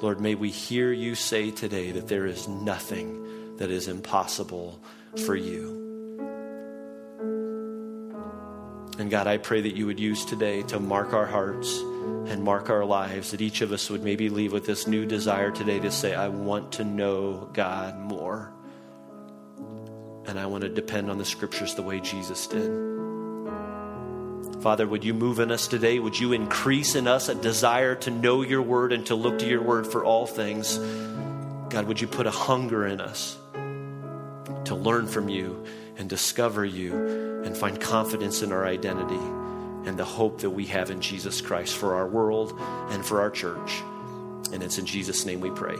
Lord, 0.00 0.20
may 0.20 0.34
we 0.34 0.50
hear 0.50 0.92
you 0.92 1.14
say 1.14 1.52
today 1.52 1.92
that 1.92 2.08
there 2.08 2.26
is 2.26 2.48
nothing 2.48 3.56
that 3.58 3.70
is 3.70 3.86
impossible 3.86 4.80
for 5.26 5.36
you. 5.36 5.78
And 8.98 9.10
God, 9.10 9.26
I 9.26 9.36
pray 9.36 9.60
that 9.60 9.76
you 9.76 9.86
would 9.86 10.00
use 10.00 10.24
today 10.24 10.62
to 10.64 10.80
mark 10.80 11.12
our 11.12 11.26
hearts 11.26 11.78
and 11.78 12.42
mark 12.42 12.68
our 12.68 12.84
lives, 12.84 13.30
that 13.30 13.40
each 13.40 13.60
of 13.60 13.70
us 13.70 13.88
would 13.90 14.02
maybe 14.02 14.28
leave 14.28 14.52
with 14.52 14.66
this 14.66 14.86
new 14.86 15.06
desire 15.06 15.50
today 15.50 15.78
to 15.78 15.90
say, 15.90 16.14
I 16.14 16.28
want 16.28 16.72
to 16.72 16.84
know 16.84 17.48
God 17.52 17.96
more 17.98 18.52
and 20.26 20.38
I 20.38 20.46
want 20.46 20.62
to 20.62 20.68
depend 20.68 21.10
on 21.10 21.18
the 21.18 21.24
scriptures 21.24 21.74
the 21.74 21.82
way 21.82 22.00
Jesus 22.00 22.46
did. 22.46 22.70
Father, 24.62 24.86
would 24.86 25.04
you 25.04 25.12
move 25.12 25.40
in 25.40 25.50
us 25.50 25.66
today? 25.66 25.98
Would 25.98 26.18
you 26.18 26.32
increase 26.32 26.94
in 26.94 27.08
us 27.08 27.28
a 27.28 27.34
desire 27.34 27.96
to 27.96 28.10
know 28.10 28.42
your 28.42 28.62
word 28.62 28.92
and 28.92 29.04
to 29.06 29.16
look 29.16 29.40
to 29.40 29.48
your 29.48 29.62
word 29.62 29.86
for 29.86 30.04
all 30.04 30.24
things? 30.24 30.78
God, 31.68 31.86
would 31.86 32.00
you 32.00 32.06
put 32.06 32.28
a 32.28 32.30
hunger 32.30 32.86
in 32.86 33.00
us 33.00 33.36
to 34.66 34.76
learn 34.76 35.08
from 35.08 35.28
you 35.28 35.64
and 35.96 36.08
discover 36.08 36.64
you 36.64 37.42
and 37.44 37.56
find 37.56 37.80
confidence 37.80 38.42
in 38.42 38.52
our 38.52 38.64
identity 38.64 39.14
and 39.84 39.98
the 39.98 40.04
hope 40.04 40.42
that 40.42 40.50
we 40.50 40.66
have 40.66 40.90
in 40.90 41.00
Jesus 41.00 41.40
Christ 41.40 41.76
for 41.76 41.96
our 41.96 42.06
world 42.06 42.56
and 42.90 43.04
for 43.04 43.20
our 43.20 43.30
church? 43.30 43.82
And 44.52 44.62
it's 44.62 44.78
in 44.78 44.86
Jesus' 44.86 45.26
name 45.26 45.40
we 45.40 45.50
pray. 45.50 45.76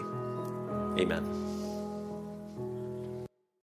Amen. 0.99 1.52